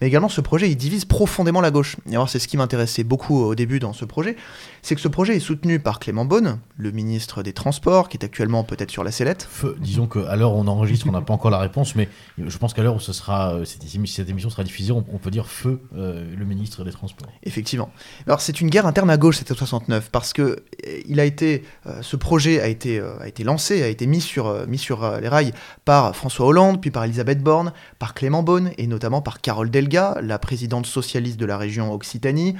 mais 0.00 0.08
également 0.08 0.28
ce 0.28 0.40
projet 0.40 0.68
il 0.68 0.76
divise 0.76 1.04
profondément 1.04 1.60
la 1.60 1.70
gauche. 1.70 1.96
Et 2.10 2.16
alors 2.16 2.28
c'est 2.28 2.40
ce 2.40 2.48
qui 2.48 2.56
m'intéressait 2.56 3.04
beaucoup 3.04 3.40
au 3.40 3.54
début 3.54 3.78
dans 3.78 3.92
ce 3.92 4.04
projet, 4.04 4.34
c'est 4.82 4.96
que 4.96 5.00
ce 5.00 5.06
projet 5.06 5.36
est 5.36 5.40
soutenu 5.40 5.78
par 5.78 6.00
Clément 6.00 6.24
Beaune, 6.24 6.58
le 6.76 6.90
ministre 6.90 7.44
des 7.44 7.52
Transports, 7.52 8.08
qui 8.08 8.16
est 8.16 8.24
actuellement 8.24 8.64
peut-être 8.64 8.90
sur 8.90 9.04
la 9.04 9.12
sellette. 9.12 9.48
disons 9.78 10.08
qu'à 10.08 10.34
l'heure 10.34 10.54
où 10.54 10.58
on 10.58 10.66
enregistre, 10.66 11.06
on 11.08 11.12
n'a 11.12 11.20
pas 11.20 11.32
encore 11.32 11.52
la 11.52 11.60
réponse, 11.60 11.94
mais 11.94 12.08
je 12.36 12.58
pense 12.58 12.74
qu'à 12.74 12.82
l'heure 12.82 12.96
où 12.96 13.00
ce 13.00 13.12
sera, 13.12 13.54
euh, 13.54 13.64
cette, 13.64 13.84
émission 14.28 14.50
sera 14.50 14.64
diffusée, 14.64 14.92
on, 14.92 15.02
peut 15.02 15.30
dire 15.30 15.46
feu 15.46 15.80
le 15.94 16.44
ministre 16.44 16.84
des 16.84 16.90
Transports. 16.90 17.28
Effectivement. 17.44 17.90
Alors 18.26 18.40
c'est 18.40 18.60
une 18.60 18.68
guerre 18.68 18.86
interne 18.86 19.10
à 19.10 19.16
gauche, 19.16 19.38
cette 19.38 19.54
69, 19.54 20.10
parce 20.10 20.32
que 20.32 20.64
il 21.06 21.20
a 21.20 21.24
été, 21.24 21.62
ce 22.02 22.16
projet 22.16 22.60
a 22.60 22.66
été, 22.66 22.98
euh, 22.98 23.18
a 23.20 23.28
été 23.28 23.43
lancé, 23.44 23.82
a 23.82 23.88
été 23.88 24.06
mis 24.06 24.20
sur, 24.20 24.46
euh, 24.48 24.66
euh, 24.66 25.20
les 25.20 25.28
rails 25.28 25.52
par 25.84 26.16
François 26.16 26.46
Hollande, 26.46 26.80
puis 26.80 26.90
par 26.90 27.04
Elisabeth 27.04 27.42
Borne, 27.42 27.72
par 27.98 28.14
Clément 28.14 28.42
Beaune 28.42 28.72
et 28.78 28.86
notamment 28.86 29.22
par 29.22 29.40
Carole 29.40 29.70
Delga, 29.70 30.18
la 30.22 30.38
présidente 30.38 30.86
socialiste 30.86 31.38
de 31.38 31.46
la 31.46 31.56
région 31.56 31.92
Occitanie, 31.92 32.56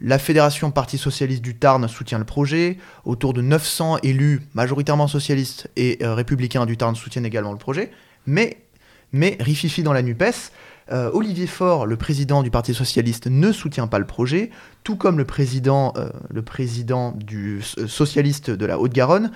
La 0.00 0.18
Fédération 0.18 0.70
Parti 0.70 0.96
Socialiste 0.96 1.42
du 1.42 1.56
Tarn 1.56 1.88
soutient 1.88 2.18
le 2.18 2.24
projet. 2.24 2.78
Autour 3.04 3.32
de 3.32 3.42
900 3.42 3.98
élus, 4.04 4.42
majoritairement 4.54 5.08
socialistes 5.08 5.68
et 5.76 5.98
euh, 6.02 6.14
républicains 6.14 6.66
du 6.66 6.76
Tarn, 6.76 6.94
soutiennent 6.94 7.26
également 7.26 7.52
le 7.52 7.58
projet. 7.58 7.90
Mais, 8.26 8.58
mais 9.12 9.36
rififi 9.40 9.82
dans 9.82 9.92
la 9.92 10.02
NUPES, 10.02 10.52
Olivier 10.90 11.46
Faure, 11.46 11.84
le 11.84 11.96
président 11.98 12.42
du 12.42 12.50
Parti 12.50 12.72
Socialiste, 12.72 13.26
ne 13.26 13.52
soutient 13.52 13.88
pas 13.88 13.98
le 13.98 14.06
projet, 14.06 14.48
tout 14.84 14.96
comme 14.96 15.22
président, 15.26 15.92
le 16.30 16.40
président 16.40 17.12
du 17.14 17.60
Socialiste 17.62 18.50
de 18.50 18.64
la 18.64 18.78
Haute-Garonne. 18.78 19.30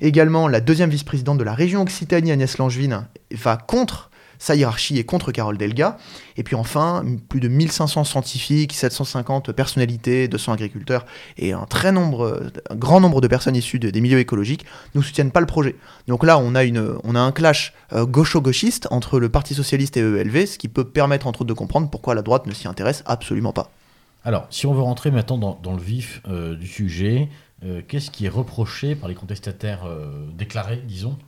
Également, 0.00 0.48
la 0.48 0.60
deuxième 0.60 0.90
vice-présidente 0.90 1.38
de 1.38 1.44
la 1.44 1.54
région 1.54 1.82
Occitanie, 1.82 2.32
Agnès 2.32 2.58
Langevin, 2.58 3.06
va 3.32 3.56
contre 3.56 4.10
sa 4.40 4.56
hiérarchie 4.56 4.98
est 4.98 5.04
contre 5.04 5.30
Carole 5.30 5.58
Delga. 5.58 5.98
Et 6.36 6.42
puis 6.42 6.56
enfin, 6.56 7.04
plus 7.28 7.40
de 7.40 7.46
1500 7.46 8.04
scientifiques, 8.04 8.72
750 8.72 9.52
personnalités, 9.52 10.26
200 10.26 10.54
agriculteurs 10.54 11.04
et 11.36 11.52
un 11.52 11.66
très 11.66 11.92
nombre, 11.92 12.50
un 12.70 12.74
grand 12.74 13.00
nombre 13.00 13.20
de 13.20 13.28
personnes 13.28 13.54
issues 13.54 13.78
des 13.78 14.00
milieux 14.00 14.18
écologiques 14.18 14.64
ne 14.94 15.02
soutiennent 15.02 15.30
pas 15.30 15.40
le 15.40 15.46
projet. 15.46 15.76
Donc 16.08 16.24
là, 16.24 16.38
on 16.38 16.54
a, 16.54 17.20
un 17.20 17.32
clash 17.32 17.74
euh, 17.92 18.06
gaucho-gauchiste 18.06 18.88
entre 18.90 19.20
le 19.20 19.28
Parti 19.28 19.54
socialiste 19.54 19.98
et 19.98 20.00
EELV, 20.00 20.46
ce 20.46 20.58
qui 20.58 20.68
peut 20.68 20.84
permettre 20.84 21.26
entre 21.26 21.42
autres 21.42 21.48
de 21.48 21.54
comprendre 21.54 21.90
pourquoi 21.90 22.14
la 22.14 22.22
droite 22.22 22.46
ne 22.46 22.54
s'y 22.54 22.66
intéresse 22.66 23.02
absolument 23.04 23.52
pas. 23.52 23.70
Alors, 24.24 24.46
si 24.50 24.66
on 24.66 24.74
veut 24.74 24.82
rentrer 24.82 25.10
maintenant 25.10 25.58
dans, 25.62 25.72
le 25.72 25.80
vif 25.82 26.22
euh, 26.28 26.54
du 26.54 26.66
sujet, 26.66 27.28
euh, 27.64 27.82
qu'est-ce 27.86 28.10
qui 28.10 28.26
est 28.26 28.30
reproché 28.30 28.94
par 28.94 29.08
les 29.08 29.14
contestataires 29.14 29.86
déclarés, 30.36 30.82
disons, 30.86 31.18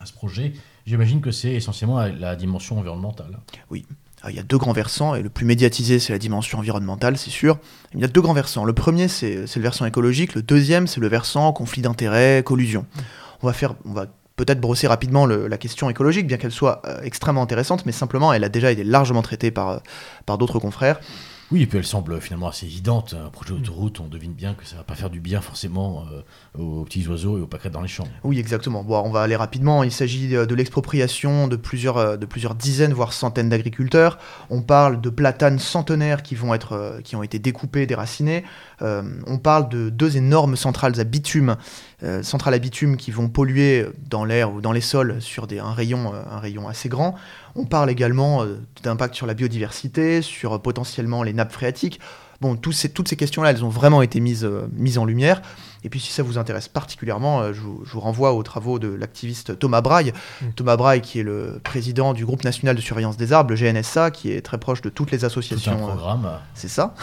à 0.00 0.06
ce 0.06 0.12
projet? 0.12 0.52
J'imagine 0.86 1.20
que 1.20 1.30
c'est 1.30 1.52
essentiellement 1.52 2.00
la 2.00 2.36
dimension 2.36 2.78
environnementale. 2.78 3.38
Oui. 3.70 3.84
Il 4.28 4.36
y 4.36 4.38
a 4.38 4.42
deux 4.42 4.58
grands 4.58 4.74
versants, 4.74 5.14
et 5.14 5.22
le 5.22 5.30
plus 5.30 5.46
médiatisé, 5.46 5.98
c'est 5.98 6.12
la 6.12 6.18
dimension 6.18 6.58
environnementale, 6.58 7.16
c'est 7.16 7.30
sûr. 7.30 7.58
Il 7.94 8.00
y 8.00 8.04
a 8.04 8.08
deux 8.08 8.20
grands 8.20 8.34
versants. 8.34 8.64
Le 8.64 8.74
premier, 8.74 9.08
c'est 9.08 9.46
le 9.56 9.62
versant 9.62 9.86
écologique. 9.86 10.34
Le 10.34 10.42
deuxième, 10.42 10.86
c'est 10.86 11.00
le 11.00 11.08
versant 11.08 11.50
conflit 11.54 11.80
d'intérêts, 11.80 12.42
collusion. 12.44 12.84
On 13.42 13.50
va 13.50 13.54
va 13.86 14.06
peut-être 14.36 14.60
brosser 14.60 14.86
rapidement 14.86 15.26
la 15.26 15.58
question 15.58 15.90
écologique, 15.90 16.26
bien 16.26 16.38
qu'elle 16.38 16.50
soit 16.50 16.80
euh, 16.86 17.02
extrêmement 17.02 17.42
intéressante, 17.42 17.84
mais 17.84 17.92
simplement, 17.92 18.32
elle 18.32 18.44
a 18.44 18.48
déjà 18.48 18.72
été 18.72 18.84
largement 18.84 19.20
traitée 19.20 19.50
par, 19.50 19.68
euh, 19.68 19.78
par 20.24 20.38
d'autres 20.38 20.58
confrères. 20.58 21.00
Oui, 21.50 21.62
et 21.62 21.66
puis 21.66 21.78
elle 21.78 21.86
semble 21.86 22.20
finalement 22.20 22.46
assez 22.48 22.66
évidente. 22.66 23.14
Un 23.14 23.28
projet 23.28 23.54
d'autoroute, 23.54 23.98
on 23.98 24.06
devine 24.06 24.34
bien 24.34 24.54
que 24.54 24.64
ça 24.64 24.76
va 24.76 24.84
pas 24.84 24.94
faire 24.94 25.10
du 25.10 25.20
bien 25.20 25.40
forcément 25.40 26.04
euh, 26.12 26.22
aux 26.58 26.84
petits 26.84 27.06
oiseaux 27.06 27.38
et 27.38 27.40
aux 27.40 27.46
pâquerettes 27.46 27.72
dans 27.72 27.80
les 27.80 27.88
champs. 27.88 28.08
Oui, 28.24 28.38
exactement. 28.38 28.82
Bon, 28.82 29.00
on 29.04 29.10
va 29.10 29.22
aller 29.22 29.36
rapidement. 29.36 29.82
Il 29.84 29.92
s'agit 29.92 30.28
de 30.28 30.54
l'expropriation 30.54 31.48
de 31.48 31.56
plusieurs, 31.56 31.96
euh, 31.96 32.16
de 32.16 32.26
plusieurs 32.26 32.54
dizaines, 32.54 32.92
voire 32.92 33.12
centaines 33.12 33.48
d'agriculteurs. 33.48 34.18
On 34.50 34.62
parle 34.62 35.00
de 35.00 35.10
platanes 35.10 35.58
centenaires 35.58 36.22
qui, 36.22 36.34
vont 36.34 36.54
être, 36.54 36.72
euh, 36.72 37.00
qui 37.00 37.16
ont 37.16 37.22
été 37.22 37.38
découpés, 37.38 37.86
déracinés. 37.86 38.44
on 38.80 39.38
parle 39.38 39.68
de 39.68 39.90
deux 39.90 40.16
énormes 40.16 40.56
centrales 40.56 40.98
à 40.98 41.04
bitume, 41.04 41.56
centrales 42.22 42.54
à 42.54 42.58
bitume 42.58 42.96
qui 42.96 43.10
vont 43.10 43.28
polluer 43.28 43.86
dans 44.08 44.24
l'air 44.24 44.52
ou 44.52 44.60
dans 44.60 44.72
les 44.72 44.80
sols 44.80 45.20
sur 45.20 45.46
des, 45.46 45.58
un, 45.58 45.72
rayon, 45.72 46.12
un 46.14 46.38
rayon 46.38 46.66
assez 46.66 46.88
grand. 46.88 47.16
On 47.54 47.64
parle 47.64 47.90
également 47.90 48.42
euh, 48.42 48.60
d'impact 48.82 49.14
sur 49.14 49.26
la 49.26 49.34
biodiversité, 49.34 50.22
sur 50.22 50.54
euh, 50.54 50.58
potentiellement 50.58 51.22
les 51.22 51.32
nappes 51.32 51.52
phréatiques. 51.52 52.00
Bon, 52.40 52.56
toutes 52.56 52.74
ces 52.74 53.16
questions-là, 53.16 53.50
elles 53.50 53.64
ont 53.64 53.68
vraiment 53.70 54.02
été 54.02 54.20
mises, 54.20 54.44
euh, 54.44 54.66
mises 54.72 54.98
en 54.98 55.04
lumière. 55.04 55.42
Et 55.84 55.88
puis 55.88 56.00
si 56.00 56.12
ça 56.12 56.22
vous 56.22 56.38
intéresse 56.38 56.68
particulièrement, 56.68 57.52
je 57.52 57.60
vous, 57.60 58.00
renvoie 58.00 58.32
aux 58.32 58.42
travaux 58.42 58.78
de 58.78 58.88
l'activiste 58.88 59.58
Thomas 59.58 59.80
Braille. 59.80 60.12
Mm. 60.40 60.46
Thomas 60.56 60.76
Braille 60.76 61.00
qui 61.00 61.20
est 61.20 61.22
le 61.22 61.60
président 61.62 62.12
du 62.12 62.24
groupe 62.24 62.44
national 62.44 62.76
de 62.76 62.80
surveillance 62.80 63.16
des 63.16 63.32
arbres, 63.32 63.50
le 63.50 63.56
GNSA, 63.56 64.10
qui 64.10 64.32
est 64.32 64.40
très 64.42 64.58
proche 64.58 64.82
de 64.82 64.88
toutes 64.88 65.10
les 65.10 65.24
associations. 65.24 65.76
C'est 65.76 65.82
un 65.82 65.86
programme. 65.86 66.28
c'est 66.54 66.68
ça. 66.68 66.94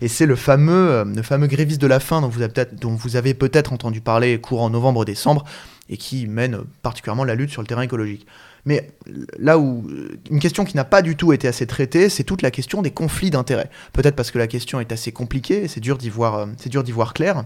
Et 0.00 0.08
c'est 0.08 0.26
le 0.26 0.36
fameux, 0.36 1.04
le 1.04 1.22
fameux 1.22 1.46
gréviste 1.46 1.80
de 1.80 1.86
la 1.86 2.00
faim 2.00 2.20
dont 2.20 2.28
vous 2.28 2.42
avez 2.42 2.52
peut-être, 2.52 2.74
dont 2.74 2.94
vous 2.94 3.16
avez 3.16 3.34
peut-être 3.34 3.72
entendu 3.72 4.00
parler 4.00 4.40
courant 4.40 4.70
novembre-décembre 4.70 5.44
et 5.88 5.96
qui 5.96 6.26
mène 6.26 6.58
particulièrement 6.82 7.24
la 7.24 7.34
lutte 7.34 7.50
sur 7.50 7.60
le 7.60 7.66
terrain 7.66 7.82
écologique. 7.82 8.26
Mais 8.64 8.90
là 9.38 9.58
où 9.58 9.84
une 10.30 10.38
question 10.38 10.64
qui 10.64 10.76
n'a 10.76 10.84
pas 10.84 11.02
du 11.02 11.16
tout 11.16 11.32
été 11.32 11.48
assez 11.48 11.66
traitée, 11.66 12.08
c'est 12.08 12.24
toute 12.24 12.42
la 12.42 12.50
question 12.50 12.80
des 12.80 12.92
conflits 12.92 13.30
d'intérêts. 13.30 13.70
Peut-être 13.92 14.14
parce 14.14 14.30
que 14.30 14.38
la 14.38 14.46
question 14.46 14.78
est 14.80 14.92
assez 14.92 15.10
compliquée, 15.10 15.66
c'est 15.66 15.80
dur 15.80 15.98
d'y 15.98 16.10
voir, 16.10 16.34
euh, 16.36 16.46
c'est 16.58 16.68
dur 16.68 16.84
d'y 16.84 16.92
voir 16.92 17.12
clair. 17.12 17.44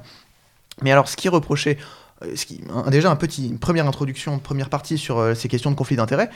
Mais 0.82 0.92
alors, 0.92 1.08
ce 1.08 1.16
qui 1.16 1.28
reproché, 1.28 1.78
euh, 2.24 2.34
ce 2.34 2.46
déjà 2.90 3.10
un 3.10 3.16
petit, 3.16 3.48
une 3.48 3.58
première 3.58 3.86
introduction, 3.86 4.34
une 4.34 4.40
première 4.40 4.70
partie 4.70 4.98
sur 4.98 5.18
euh, 5.18 5.34
ces 5.34 5.48
questions 5.48 5.70
de 5.70 5.76
conflits 5.76 5.96
d'intérêts, 5.96 6.30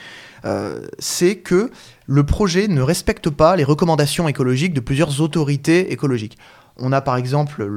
c'est 0.99 1.37
que 1.37 1.71
le 2.07 2.25
projet 2.25 2.67
ne 2.69 2.83
respecte 2.83 3.31
pas 3.31 3.57
les 3.57 3.65
recommandations 3.65 4.27
écologiques 4.29 4.73
de 4.73 4.81
plusieurs 4.81 5.21
autorités 5.21 5.93
écologiques. 5.93 6.39
On 6.81 6.93
a 6.93 7.01
par 7.01 7.17
exemple 7.17 7.69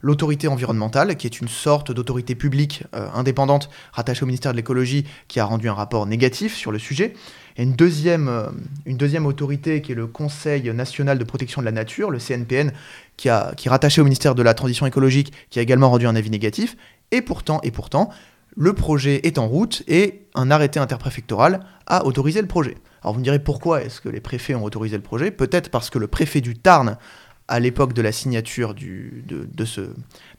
l'autorité 0.00 0.48
environnementale, 0.48 1.16
qui 1.16 1.26
est 1.26 1.40
une 1.40 1.48
sorte 1.48 1.92
d'autorité 1.92 2.34
publique 2.34 2.84
euh, 2.94 3.08
indépendante 3.14 3.68
rattachée 3.92 4.22
au 4.22 4.26
ministère 4.26 4.52
de 4.52 4.56
l'écologie, 4.56 5.04
qui 5.28 5.38
a 5.38 5.44
rendu 5.44 5.68
un 5.68 5.74
rapport 5.74 6.06
négatif 6.06 6.56
sur 6.56 6.72
le 6.72 6.78
sujet. 6.78 7.12
Et 7.56 7.62
une 7.62 7.74
deuxième, 7.74 8.28
euh, 8.28 9.24
autorité, 9.24 9.82
qui 9.82 9.92
est 9.92 9.94
le 9.94 10.06
Conseil 10.06 10.72
national 10.72 11.18
de 11.18 11.24
protection 11.24 11.60
de 11.60 11.66
la 11.66 11.72
nature, 11.72 12.10
le 12.10 12.18
CNPN, 12.18 12.72
qui 13.16 13.28
est 13.28 13.68
rattaché 13.68 14.00
au 14.00 14.04
ministère 14.04 14.34
de 14.34 14.42
la 14.42 14.54
transition 14.54 14.86
écologique, 14.86 15.32
qui 15.50 15.58
a 15.58 15.62
également 15.62 15.90
rendu 15.90 16.06
un 16.06 16.16
avis 16.16 16.30
négatif. 16.30 16.76
Et 17.10 17.20
pourtant, 17.20 17.60
et 17.62 17.70
pourtant, 17.70 18.10
le 18.56 18.72
projet 18.72 19.20
est 19.26 19.38
en 19.38 19.46
route 19.46 19.82
et 19.86 20.22
un 20.34 20.50
arrêté 20.50 20.80
interpréfectoral 20.80 21.60
a 21.86 22.04
autorisé 22.04 22.40
le 22.40 22.48
projet. 22.48 22.76
Alors 23.02 23.14
vous 23.14 23.20
me 23.20 23.24
direz 23.24 23.38
pourquoi 23.38 23.82
est-ce 23.82 24.00
que 24.00 24.08
les 24.08 24.20
préfets 24.20 24.54
ont 24.54 24.64
autorisé 24.64 24.96
le 24.96 25.02
projet? 25.02 25.30
Peut-être 25.30 25.70
parce 25.70 25.90
que 25.90 25.98
le 25.98 26.08
préfet 26.08 26.40
du 26.40 26.56
Tarn 26.56 26.96
à 27.48 27.60
l'époque 27.60 27.94
de 27.94 28.02
la 28.02 28.12
signature 28.12 28.74
de, 28.74 29.64
ce, 29.64 29.80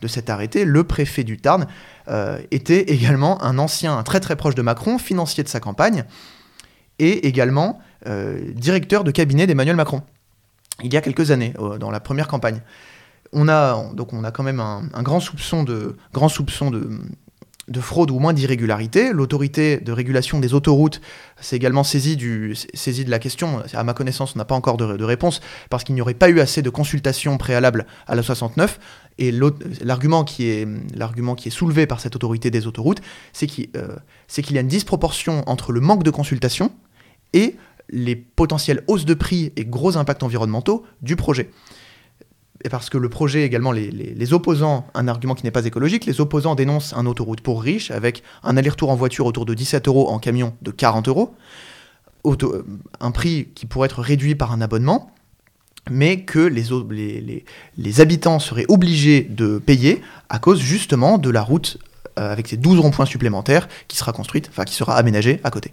de 0.01 0.08
cet 0.08 0.30
arrêté, 0.30 0.63
le 0.63 0.84
préfet 0.84 1.24
du 1.24 1.38
Tarn 1.38 1.68
euh, 2.08 2.39
était 2.51 2.82
également 2.94 3.42
un 3.44 3.58
ancien, 3.58 3.98
un 3.98 4.04
très 4.04 4.20
très 4.20 4.36
proche 4.36 4.56
de 4.56 4.62
Macron, 4.62 4.98
financier 4.98 5.44
de 5.44 5.50
sa 5.50 5.60
campagne, 5.60 6.06
et 7.00 7.28
également 7.28 7.80
euh, 8.08 8.51
directeur 8.54 9.04
de 9.04 9.12
cabinet 9.12 9.48
d'Emmanuel 9.48 9.75
Macron, 9.75 10.04
il 10.84 10.94
y 10.94 10.98
a 10.98 11.01
quelques 11.01 11.32
années, 11.32 11.54
dans 11.80 11.92
la 11.92 12.00
première 12.00 12.28
campagne. 12.28 12.62
On 13.34 13.48
a, 13.48 13.92
donc 13.94 14.13
on 14.13 14.24
a 14.24 14.32
quand 14.32 14.44
même 14.44 14.60
un, 14.60 15.04
grand 15.04 15.20
soupçon 15.20 15.63
de, 15.63 15.96
de 17.70 17.80
fraude 17.80 18.12
ou 18.12 18.20
moins 18.20 18.34
d'irrégularité. 18.34 19.12
L'autorité 19.14 19.78
de 19.78 19.92
régulation 19.92 20.40
des 20.40 20.54
autoroutes 20.54 21.02
s'est 21.40 21.56
également 21.56 21.84
saisie, 21.84 22.18
de 22.18 23.10
la 23.10 23.20
question. 23.20 23.62
À 23.74 23.84
ma 23.84 23.94
connaissance, 23.94 24.34
on 24.36 24.40
n'a 24.40 24.46
pas 24.46 24.56
encore 24.56 24.78
de, 24.78 25.04
réponse 25.04 25.42
parce 25.70 25.84
qu'il 25.84 25.96
n'y 25.96 26.02
aurait 26.02 26.14
pas 26.14 26.30
eu 26.30 26.40
assez 26.40 26.62
de 26.62 26.70
consultations 26.70 27.38
préalables 27.38 27.86
à 28.08 28.16
la 28.16 28.24
69. 28.24 28.80
Et 29.18 29.32
l'argument 29.82 30.24
qui, 30.24 30.46
est, 30.46 30.68
qui 31.38 31.48
est 31.48 31.52
soulevé 31.52 31.88
par 31.88 32.00
cette 32.00 32.16
autorité 32.16 32.52
des 32.52 32.68
autoroutes, 32.68 33.02
c'est 33.34 33.48
qu'il 33.48 33.70
euh, 33.76 33.98
y 34.50 34.58
a 34.58 34.62
une 34.62 34.68
disproportion 34.68 35.44
entre 35.48 35.72
le 35.72 35.82
manque 35.82 36.04
de 36.04 36.12
consultation 36.12 36.72
et 37.34 37.56
les 37.90 38.16
potentielles 38.16 38.84
hausses 38.88 39.06
de 39.06 39.14
prix 39.14 39.52
et 39.56 39.66
gros 39.66 39.98
impacts 39.98 40.24
environnementaux 40.24 40.86
du 41.02 41.16
projet 41.16 41.50
et 42.63 42.70
parce 42.70 42.89
que 42.89 42.98
le 42.98 43.10
projet 43.10 43.44
également, 43.44 43.72
les, 43.72 44.34
opposants, 44.34 44.86
un 44.94 45.08
argument 45.08 45.36
qui 45.36 45.44
n'est 45.44 45.51
pas 45.51 45.66
écologique, 45.66 46.06
les 46.06 46.20
opposants 46.20 46.56
dénoncent 46.56 46.94
un 46.94 47.06
autoroute 47.06 47.42
pour 47.42 47.62
riches 47.62 47.89
avec 47.92 48.22
un 48.44 48.58
aller-retour 48.58 48.89
en 48.89 48.96
voiture 48.96 49.25
autour 49.25 49.46
de 49.46 49.54
17 49.54 49.88
euros, 49.88 50.10
en 50.10 50.20
camion 50.20 50.54
de 50.62 50.72
40 50.72 51.08
euros, 51.08 51.36
euh, 52.25 52.63
un 53.00 53.12
prix 53.12 53.50
qui 53.56 53.66
pourrait 53.66 53.86
être 53.86 54.01
réduit 54.01 54.36
par 54.36 54.51
un 54.51 54.60
abonnement, 54.60 55.12
mais 55.89 56.22
que 56.24 56.39
les, 56.39 58.01
habitants 58.01 58.39
seraient 58.39 58.66
obligés 58.68 59.22
de 59.22 59.58
payer 59.58 60.01
à 60.28 60.39
cause 60.39 60.60
justement 60.60 61.18
de 61.18 61.30
la 61.30 61.42
route 61.42 61.78
euh, 62.20 62.32
avec 62.32 62.50
ses 62.50 62.58
12 62.58 62.80
ronds-points 62.80 63.06
supplémentaires 63.06 63.70
qui 63.88 63.96
sera 63.96 64.12
construite, 64.12 64.50
enfin 64.50 64.66
qui 64.66 64.75
sera 64.75 64.98
aménagée 64.98 65.39
à 65.46 65.50
côté. 65.50 65.72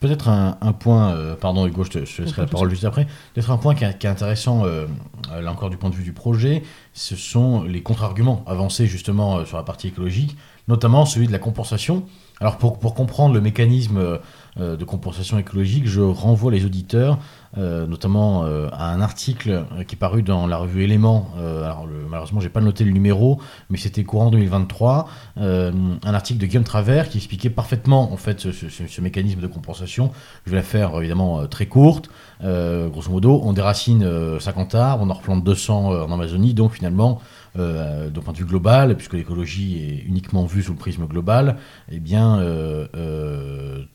Peut-être 0.00 0.28
un, 0.28 0.72
point, 0.72 1.10
euh, 1.10 1.34
pardon 1.34 1.66
Hugo, 1.66 1.82
je 1.82 1.90
te, 1.90 1.98
laisserai 1.98 2.42
la 2.42 2.46
parole 2.46 2.70
juste 2.70 2.84
après, 2.84 3.06
peut-être 3.34 3.50
un 3.50 3.56
point 3.56 3.74
qui, 3.74 3.82
est 3.82 4.06
intéressant, 4.06 4.64
euh, 4.64 4.86
là 5.28 5.50
encore 5.50 5.70
du 5.70 5.76
point 5.76 5.90
de 5.90 5.96
vue 5.96 6.04
du 6.04 6.12
projet, 6.12 6.62
ce 6.94 7.16
sont 7.16 7.64
les 7.64 7.82
contre-arguments 7.82 8.44
avancés 8.46 8.86
justement 8.86 9.38
euh, 9.38 9.44
sur 9.44 9.56
la 9.56 9.64
partie 9.64 9.88
écologique, 9.88 10.36
notamment 10.68 11.04
celui 11.04 11.26
de 11.26 11.32
la 11.32 11.40
compensation. 11.40 12.04
Alors 12.40 12.58
pour, 12.58 12.78
pour 12.78 12.94
comprendre 12.94 13.34
le 13.34 13.40
mécanisme 13.40 14.20
de 14.56 14.84
compensation 14.84 15.36
écologique, 15.38 15.88
je 15.88 16.00
renvoie 16.00 16.52
les 16.52 16.64
auditeurs 16.64 17.18
euh, 17.56 17.86
notamment 17.86 18.44
euh, 18.44 18.68
à 18.72 18.92
un 18.92 19.00
article 19.00 19.64
euh, 19.72 19.82
qui 19.82 19.94
est 19.94 19.98
paru 19.98 20.22
dans 20.22 20.46
la 20.46 20.58
revue 20.58 20.84
Éléments. 20.84 21.30
alors, 21.36 21.86
le, 21.86 22.06
malheureusement, 22.08 22.40
j'ai 22.40 22.50
pas 22.50 22.60
noté 22.60 22.84
le 22.84 22.90
numéro, 22.90 23.40
mais 23.70 23.78
c'était 23.78 24.04
courant 24.04 24.30
2023. 24.30 25.08
un 25.36 26.00
article 26.04 26.40
de 26.40 26.46
Guillaume 26.46 26.64
Travers 26.64 27.08
qui 27.08 27.18
expliquait 27.18 27.50
parfaitement 27.50 28.12
en 28.12 28.16
fait 28.16 28.40
ce, 28.40 29.00
mécanisme 29.00 29.40
de 29.40 29.46
compensation. 29.46 30.12
Je 30.44 30.50
vais 30.50 30.56
la 30.56 30.62
faire 30.62 30.96
évidemment 30.98 31.46
très 31.46 31.66
courte. 31.66 32.10
grosso 32.42 33.10
modo, 33.10 33.40
on 33.44 33.52
déracine 33.52 34.38
50 34.38 34.74
arbres, 34.74 35.04
on 35.04 35.10
en 35.10 35.14
replante 35.14 35.42
200 35.44 36.04
en 36.04 36.12
Amazonie, 36.12 36.54
donc 36.54 36.72
finalement 36.72 37.20
euh, 37.58 38.10
d'un 38.10 38.20
point 38.20 38.32
de 38.32 38.38
vue 38.38 38.44
global, 38.44 38.96
puisque 38.96 39.14
l'écologie 39.14 39.78
est 39.78 40.08
uniquement 40.08 40.44
vue 40.44 40.62
sous 40.62 40.72
le 40.72 40.78
prisme 40.78 41.06
global, 41.06 41.56
eh 41.90 42.00
bien, 42.00 42.38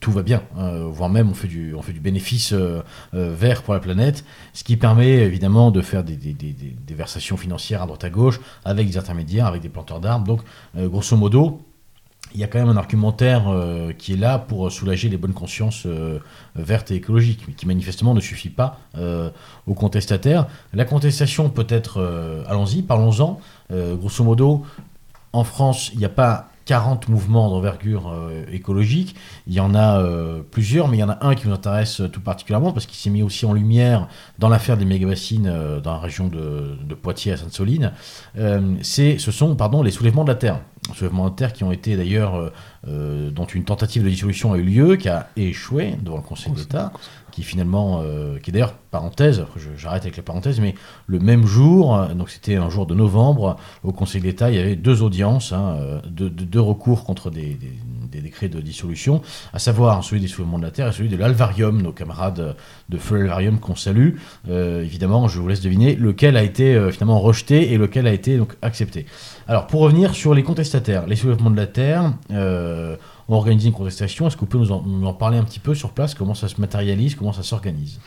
tout 0.00 0.12
va 0.12 0.22
bien, 0.22 0.42
voire 0.56 1.10
même 1.10 1.30
on 1.30 1.34
fait 1.34 1.48
du, 1.48 1.74
on 1.74 1.82
bénéfice 2.00 2.54
vert 3.12 3.62
pour 3.62 3.74
la 3.74 3.80
planète, 3.80 4.24
ce 4.52 4.64
qui 4.64 4.76
permet 4.76 5.22
évidemment 5.22 5.70
de 5.70 5.80
faire 5.80 6.04
des, 6.04 6.16
versations 6.94 7.36
financières 7.36 7.82
à 7.82 7.86
droite 7.86 8.04
à 8.04 8.10
gauche 8.10 8.40
avec 8.64 8.88
des 8.88 8.98
intermédiaires, 8.98 9.46
avec 9.46 9.62
des 9.62 9.68
planteurs 9.68 10.00
d'arbres. 10.00 10.26
Donc, 10.26 10.40
grosso 10.76 11.16
modo, 11.16 11.60
il 12.34 12.40
y 12.40 12.44
a 12.44 12.48
quand 12.48 12.58
même 12.58 12.68
un 12.68 12.76
argumentaire 12.76 13.48
euh, 13.48 13.92
qui 13.92 14.14
est 14.14 14.16
là 14.16 14.38
pour 14.38 14.70
soulager 14.70 15.08
les 15.08 15.16
bonnes 15.16 15.32
consciences 15.32 15.84
euh, 15.86 16.18
vertes 16.56 16.90
et 16.90 16.96
écologiques, 16.96 17.44
mais 17.46 17.54
qui 17.54 17.66
manifestement 17.66 18.12
ne 18.12 18.20
suffit 18.20 18.50
pas 18.50 18.80
euh, 18.98 19.30
aux 19.68 19.74
contestataires. 19.74 20.48
La 20.72 20.84
contestation 20.84 21.48
peut 21.48 21.66
être, 21.68 22.44
allons-y, 22.48 22.82
parlons-en. 22.82 23.38
grosso 23.70 24.24
modo, 24.24 24.64
en 25.32 25.44
France, 25.44 25.90
il 25.92 25.98
n'y 25.98 26.04
a 26.04 26.10
pas 26.10 26.48
40 26.64 27.08
mouvements 27.08 27.50
d'envergure 27.50 28.14
écologique. 28.50 29.16
Il 29.46 29.52
y 29.52 29.60
en 29.60 29.74
a 29.74 30.02
plusieurs, 30.50 30.88
mais 30.88 30.96
il 30.96 31.00
y 31.00 31.04
en 31.04 31.10
a 31.10 31.18
un 31.26 31.34
qui 31.34 31.48
nous 31.48 31.54
intéresse 31.54 32.02
tout 32.12 32.20
particulièrement 32.20 32.72
parce 32.72 32.86
qu'il 32.86 32.96
s'est 32.96 33.10
mis 33.10 33.22
aussi 33.22 33.44
en 33.44 33.52
lumière 33.52 34.08
dans 34.38 34.48
l'affaire 34.48 34.76
des 34.76 34.84
mégabassines 34.84 35.80
dans 35.82 35.92
la 35.92 35.98
région 35.98 36.28
de, 36.28 36.94
Poitiers 36.94 37.32
à 37.32 37.36
Sainte-Soline. 37.36 37.92
ce 38.34 39.30
sont 39.30 39.56
pardon, 39.56 39.82
les 39.82 39.90
soulèvements 39.90 40.24
de 40.24 40.30
la 40.30 40.36
Terre 40.36 40.60
soulèvements 40.92 41.30
de 41.30 41.34
terre 41.34 41.52
qui 41.52 41.64
ont 41.64 41.72
été 41.72 41.96
d'ailleurs, 41.96 42.34
euh, 42.34 42.52
euh, 42.88 43.30
dont 43.30 43.46
une 43.46 43.64
tentative 43.64 44.04
de 44.04 44.08
dissolution 44.08 44.52
a 44.52 44.58
eu 44.58 44.62
lieu, 44.62 44.96
qui 44.96 45.08
a 45.08 45.28
échoué 45.36 45.96
devant 46.02 46.18
le 46.18 46.22
Conseil 46.22 46.52
d'État, 46.52 46.92
qui 47.34 47.42
finalement, 47.42 48.00
euh, 48.04 48.38
qui 48.38 48.52
d'ailleurs, 48.52 48.74
parenthèse, 48.92 49.44
j'arrête 49.76 50.02
avec 50.04 50.16
les 50.16 50.22
parenthèses, 50.22 50.60
mais 50.60 50.76
le 51.08 51.18
même 51.18 51.46
jour, 51.46 51.98
donc 52.14 52.30
c'était 52.30 52.54
un 52.54 52.70
jour 52.70 52.86
de 52.86 52.94
novembre, 52.94 53.56
au 53.82 53.90
Conseil 53.90 54.20
d'État, 54.20 54.52
il 54.52 54.56
y 54.56 54.60
avait 54.60 54.76
deux 54.76 55.02
audiences, 55.02 55.52
hein, 55.52 55.76
deux, 56.06 56.60
recours 56.60 57.02
contre 57.02 57.30
des, 57.30 57.58
décrets 58.12 58.48
de 58.48 58.60
dissolution, 58.60 59.20
à 59.52 59.58
savoir 59.58 60.04
celui 60.04 60.20
des 60.20 60.28
soulèvements 60.28 60.58
de 60.58 60.62
la 60.62 60.70
terre 60.70 60.86
et 60.86 60.92
celui 60.92 61.08
de 61.08 61.16
l'Alvarium, 61.16 61.82
nos 61.82 61.90
camarades 61.90 62.54
de 62.88 62.98
Feu 62.98 63.16
l'Alvarium 63.16 63.58
qu'on 63.58 63.74
salue. 63.74 64.10
évidemment, 64.48 65.26
je 65.26 65.40
vous 65.40 65.48
laisse 65.48 65.60
deviner 65.60 65.96
lequel 65.96 66.36
a 66.36 66.44
été 66.44 66.92
finalement 66.92 67.18
rejeté 67.18 67.72
et 67.72 67.78
lequel 67.78 68.06
a 68.06 68.12
été 68.12 68.38
donc 68.38 68.54
accepté. 68.62 69.06
Alors, 69.46 69.66
pour 69.66 69.80
revenir 69.80 70.14
sur 70.14 70.34
les 70.34 70.42
contestataires, 70.42 71.06
les 71.06 71.16
soulèvements 71.16 71.50
de 71.50 71.56
la 71.56 71.66
Terre 71.66 72.12
euh, 72.30 72.96
ont 73.28 73.36
organisé 73.36 73.68
une 73.68 73.74
contestation. 73.74 74.26
Est-ce 74.26 74.36
que 74.36 74.40
vous 74.40 74.46
pouvez 74.46 74.64
nous 74.64 75.06
en, 75.06 75.14
parler 75.14 75.38
un 75.38 75.44
petit 75.44 75.60
peu 75.60 75.74
sur 75.74 75.90
place? 75.90 76.14
Comment 76.14 76.34
ça 76.34 76.48
se 76.48 76.60
matérialise? 76.60 77.14
Comment 77.14 77.32
ça 77.32 77.42
s'organise? 77.42 77.98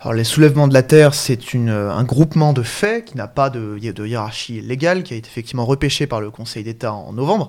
Alors, 0.00 0.14
les 0.14 0.24
soulèvements 0.24 0.68
de 0.68 0.74
la 0.74 0.82
Terre, 0.82 1.14
c'est 1.14 1.40
un 1.54 2.04
groupement 2.04 2.52
de 2.52 2.62
faits 2.62 3.06
qui 3.06 3.16
n'a 3.16 3.28
pas 3.28 3.50
de, 3.50 3.78
de, 3.80 4.06
hiérarchie 4.06 4.60
légale, 4.60 5.02
qui 5.02 5.14
a 5.14 5.16
été 5.16 5.28
effectivement 5.28 5.64
repêché 5.64 6.06
par 6.06 6.20
le 6.20 6.30
Conseil 6.30 6.64
d'État 6.64 6.92
en 6.92 7.12
novembre, 7.12 7.48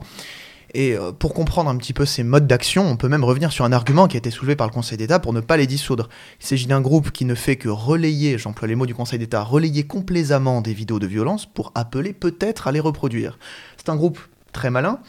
et 0.73 0.93
euh, 0.93 1.11
pour 1.11 1.33
comprendre 1.33 1.69
un 1.69 1.77
petit 1.77 1.93
peu 1.93 2.05
ces 2.05 2.23
modes 2.23 2.47
d'action, 2.47 2.85
on 2.85 2.97
peut 2.97 3.07
même 3.07 3.23
revenir 3.23 3.51
sur 3.51 3.65
un 3.65 3.71
argument 3.71 4.07
qui 4.07 4.17
a 4.17 4.19
été 4.19 4.31
soulevé 4.31 4.55
par 4.55 4.67
le 4.67 4.73
Conseil 4.73 4.97
d'État 4.97 5.19
pour 5.19 5.33
ne 5.33 5.39
pas 5.39 5.57
les 5.57 5.67
dissoudre. 5.67 6.09
Il 6.41 6.45
s'agit 6.45 6.67
d'un 6.67 6.81
groupe 6.81 7.11
qui 7.11 7.25
ne 7.25 7.35
fait 7.35 7.55
que 7.55 7.69
relayer, 7.69 8.37
j'emploie 8.37 8.67
les 8.67 8.75
mots 8.75 8.85
du 8.85 8.95
Conseil 8.95 9.19
d'État, 9.19 9.43
relayer 9.43 9.87
complaisamment 9.87 10.61
des 10.61 10.73
vidéos 10.73 10.99
de 10.99 11.07
violence 11.07 11.45
pour 11.45 11.71
appeler 11.75 12.13
peut-être 12.13 12.67
à 12.67 12.71
les 12.71 12.79
reproduire. 12.79 13.39
C'est 13.77 13.89
un 13.89 13.95
groupe 13.95 14.19
très 14.51 14.69
malin 14.69 14.99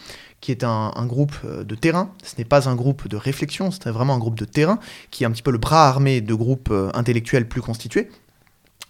qui 0.40 0.52
est 0.52 0.64
un, 0.64 0.92
groupe 1.06 1.34
euh, 1.44 1.64
de 1.64 1.74
terrain, 1.74 2.12
ce 2.22 2.34
n'est 2.38 2.44
pas 2.44 2.68
un 2.68 2.76
groupe 2.76 3.08
de 3.08 3.16
réflexion, 3.16 3.70
c'est 3.70 3.90
vraiment 3.90 4.14
un 4.14 4.18
groupe 4.18 4.38
de 4.38 4.44
terrain, 4.44 4.78
qui 5.10 5.24
est 5.24 5.26
un 5.26 5.30
petit 5.30 5.42
peu 5.42 5.50
le 5.50 5.58
bras 5.58 5.88
armé 5.88 6.20
de 6.20 6.34
groupes 6.34 6.70
euh, 6.70 6.90
intellectuels 6.94 7.48
plus 7.48 7.60
constitués. 7.60 8.08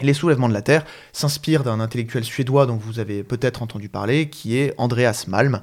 Les 0.00 0.14
soulèvements 0.14 0.48
de 0.48 0.54
la 0.54 0.62
Terre 0.62 0.84
s'inspirent 1.12 1.64
d'un 1.64 1.80
intellectuel 1.80 2.22
suédois 2.22 2.66
dont 2.66 2.76
vous 2.76 3.00
avez 3.00 3.24
peut-être 3.24 3.62
entendu 3.62 3.88
parler, 3.88 4.28
qui 4.28 4.56
est 4.56 4.74
Andreas 4.78 5.24
Malm, 5.26 5.60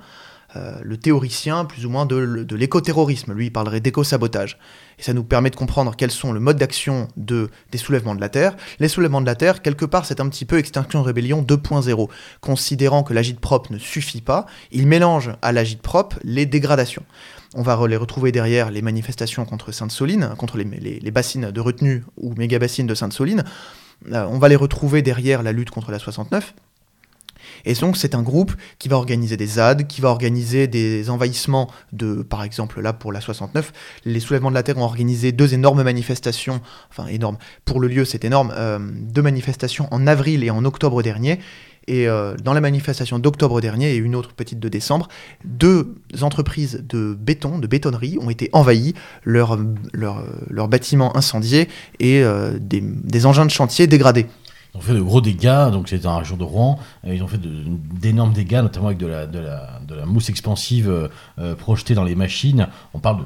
le 0.56 0.98
théoricien 0.98 1.66
plus 1.66 1.86
ou 1.86 1.90
moins 1.90 2.06
de, 2.06 2.44
de 2.44 2.56
l'écoterrorisme. 2.56 3.34
Lui, 3.34 3.48
il 3.48 3.52
parlerait 3.52 3.82
d'éco-sabotage. 3.82 4.58
Et 4.98 5.04
ça 5.04 5.14
nous 5.14 5.24
permet 5.24 5.50
de 5.50 5.56
comprendre 5.56 5.96
quels 5.96 6.12
sont 6.12 6.32
le 6.32 6.40
mode 6.40 6.58
d'action 6.58 7.08
de, 7.18 7.50
des 7.72 7.78
soulèvements 7.78 8.16
de 8.16 8.22
la 8.22 8.30
Terre. 8.30 8.56
Les 8.80 8.88
soulèvements 8.88 9.22
de 9.22 9.26
la 9.26 9.36
Terre, 9.36 9.62
quelque 9.62 9.86
part, 9.86 10.06
c'est 10.06 10.20
un 10.20 10.30
petit 10.30 10.46
peu 10.46 10.58
Extinction 10.58 11.04
Rébellion 11.04 11.42
2.0. 11.42 12.10
Considérant 12.42 13.04
que 13.04 13.14
l'agite 13.14 13.40
propre 13.40 13.72
ne 13.72 13.78
suffit 13.78 14.22
pas, 14.22 14.46
il 14.72 14.88
mélange 14.88 15.32
à 15.42 15.52
l'agite 15.52 15.82
propre 15.82 16.18
les 16.24 16.46
dégradations. 16.46 17.04
On 17.56 17.62
va 17.62 17.88
les 17.88 17.98
retrouver 17.98 18.32
derrière 18.32 18.72
les 18.72 18.82
manifestations 18.82 19.46
contre 19.46 19.72
Sainte-Soline, 19.72 20.34
contre 20.38 20.58
les, 20.58 21.12
bassines 21.12 21.52
de 21.52 21.62
retenue 21.62 22.04
ou 22.18 22.34
méga-bassines 22.36 22.88
de 22.88 22.96
Sainte-Soline. 22.96 23.44
Euh, 24.12 24.26
on 24.30 24.40
va 24.40 24.50
les 24.50 24.56
retrouver 24.56 25.02
derrière 25.02 25.44
la 25.44 25.52
lutte 25.52 25.70
contre 25.70 25.92
la 25.92 26.00
69. 26.00 26.54
Et 27.66 27.74
donc 27.74 27.98
c'est 27.98 28.16
un 28.16 28.22
groupe 28.22 28.54
qui 28.80 28.90
va 28.90 28.98
organiser 28.98 29.38
des 29.38 29.48
ZAD, 29.48 29.88
qui 29.88 30.02
va 30.02 30.10
organiser 30.10 30.68
des 30.68 31.10
envahissements 31.10 31.70
de, 31.94 32.22
par 32.24 32.44
exemple 32.44 32.82
là 32.82 32.94
pour 32.94 33.12
la 33.12 33.22
69, 33.22 33.74
les 34.06 34.20
soulèvements 34.20 34.50
de 34.50 34.56
la 34.56 34.64
Terre 34.64 34.78
ont 34.78 34.84
organisé 34.84 35.32
deux 35.32 35.54
énormes 35.54 35.84
manifestations, 35.84 36.62
enfin 36.90 37.08
énormes, 37.08 37.38
pour 37.66 37.80
le 37.80 37.88
lieu 37.88 38.06
c'est 38.06 38.26
énorme, 38.26 38.54
euh, 38.56 38.80
deux 38.80 39.22
manifestations 39.22 39.88
en 39.92 40.08
avril 40.08 40.44
et 40.44 40.50
en 40.50 40.66
octobre 40.66 41.02
dernier. 41.02 41.40
Et 41.88 42.08
euh, 42.08 42.36
dans 42.44 42.54
la 42.54 42.62
manifestation 42.62 43.20
d'octobre 43.20 43.62
dernier 43.62 43.94
et 43.94 43.98
une 43.98 44.16
autre 44.16 44.34
petite 44.34 44.60
de 44.60 44.70
décembre, 44.70 45.08
deux 45.44 45.96
entreprises 46.22 46.84
de 46.88 47.14
béton, 47.14 47.60
de 47.60 47.68
bétonnerie, 47.68 48.18
ont 48.20 48.30
été 48.30 48.50
envahies, 48.54 48.96
leurs 49.24 49.60
leur, 49.94 50.68
bâtiments 50.68 51.16
incendiés 51.16 51.70
et 52.00 52.24
euh, 52.24 52.58
des 52.60 53.26
engins 53.28 53.46
de 53.46 53.52
chantier 53.52 53.86
dégradés. 53.86 54.26
Ont 54.76 54.82
fait 54.82 54.94
de 54.94 55.02
gros 55.02 55.22
dégâts, 55.22 55.72
donc 55.72 55.88
c'était 55.88 56.04
dans 56.04 56.12
la 56.12 56.20
région 56.20 56.36
de 56.36 56.44
Rouen. 56.44 56.78
Ils 57.06 57.24
ont 57.24 57.28
fait 57.28 57.40
d'énormes 57.40 58.34
dégâts, 58.34 58.62
notamment 58.62 58.88
avec 58.88 58.98
de 58.98 59.08
la, 59.08 60.06
mousse 60.06 60.30
expansive 60.30 60.90
euh, 60.90 61.08
euh, 61.40 61.56
projetée 61.56 61.94
dans 61.94 62.04
les 62.04 62.16
machines. 62.16 62.68
On 62.94 63.00
parle 63.00 63.20
de 63.20 63.24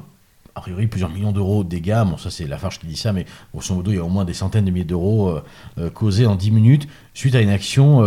a 0.56 0.60
priori 0.60 0.88
plusieurs 0.88 1.10
millions 1.10 1.32
d'euros 1.32 1.64
de 1.64 1.68
dégâts. 1.68 2.02
Bon, 2.06 2.16
ça 2.16 2.30
c'est 2.30 2.44
la 2.44 2.50
Lafarge 2.50 2.78
qui 2.78 2.86
dit 2.86 2.96
ça, 2.96 3.12
mais 3.12 3.24
grosso 3.52 3.74
modo, 3.74 3.92
il 3.92 3.96
y 3.96 3.98
a 3.98 4.04
au 4.04 4.08
moins 4.08 4.24
des 4.24 4.34
centaines 4.34 4.64
de 4.64 4.70
milliers 4.70 4.84
d'euros 4.84 5.40
euh, 5.78 5.90
causés 5.90 6.26
en 6.26 6.34
10 6.34 6.50
minutes 6.50 6.88
suite 7.14 7.34
à 7.34 7.40
une 7.40 7.50
action, 7.50 8.04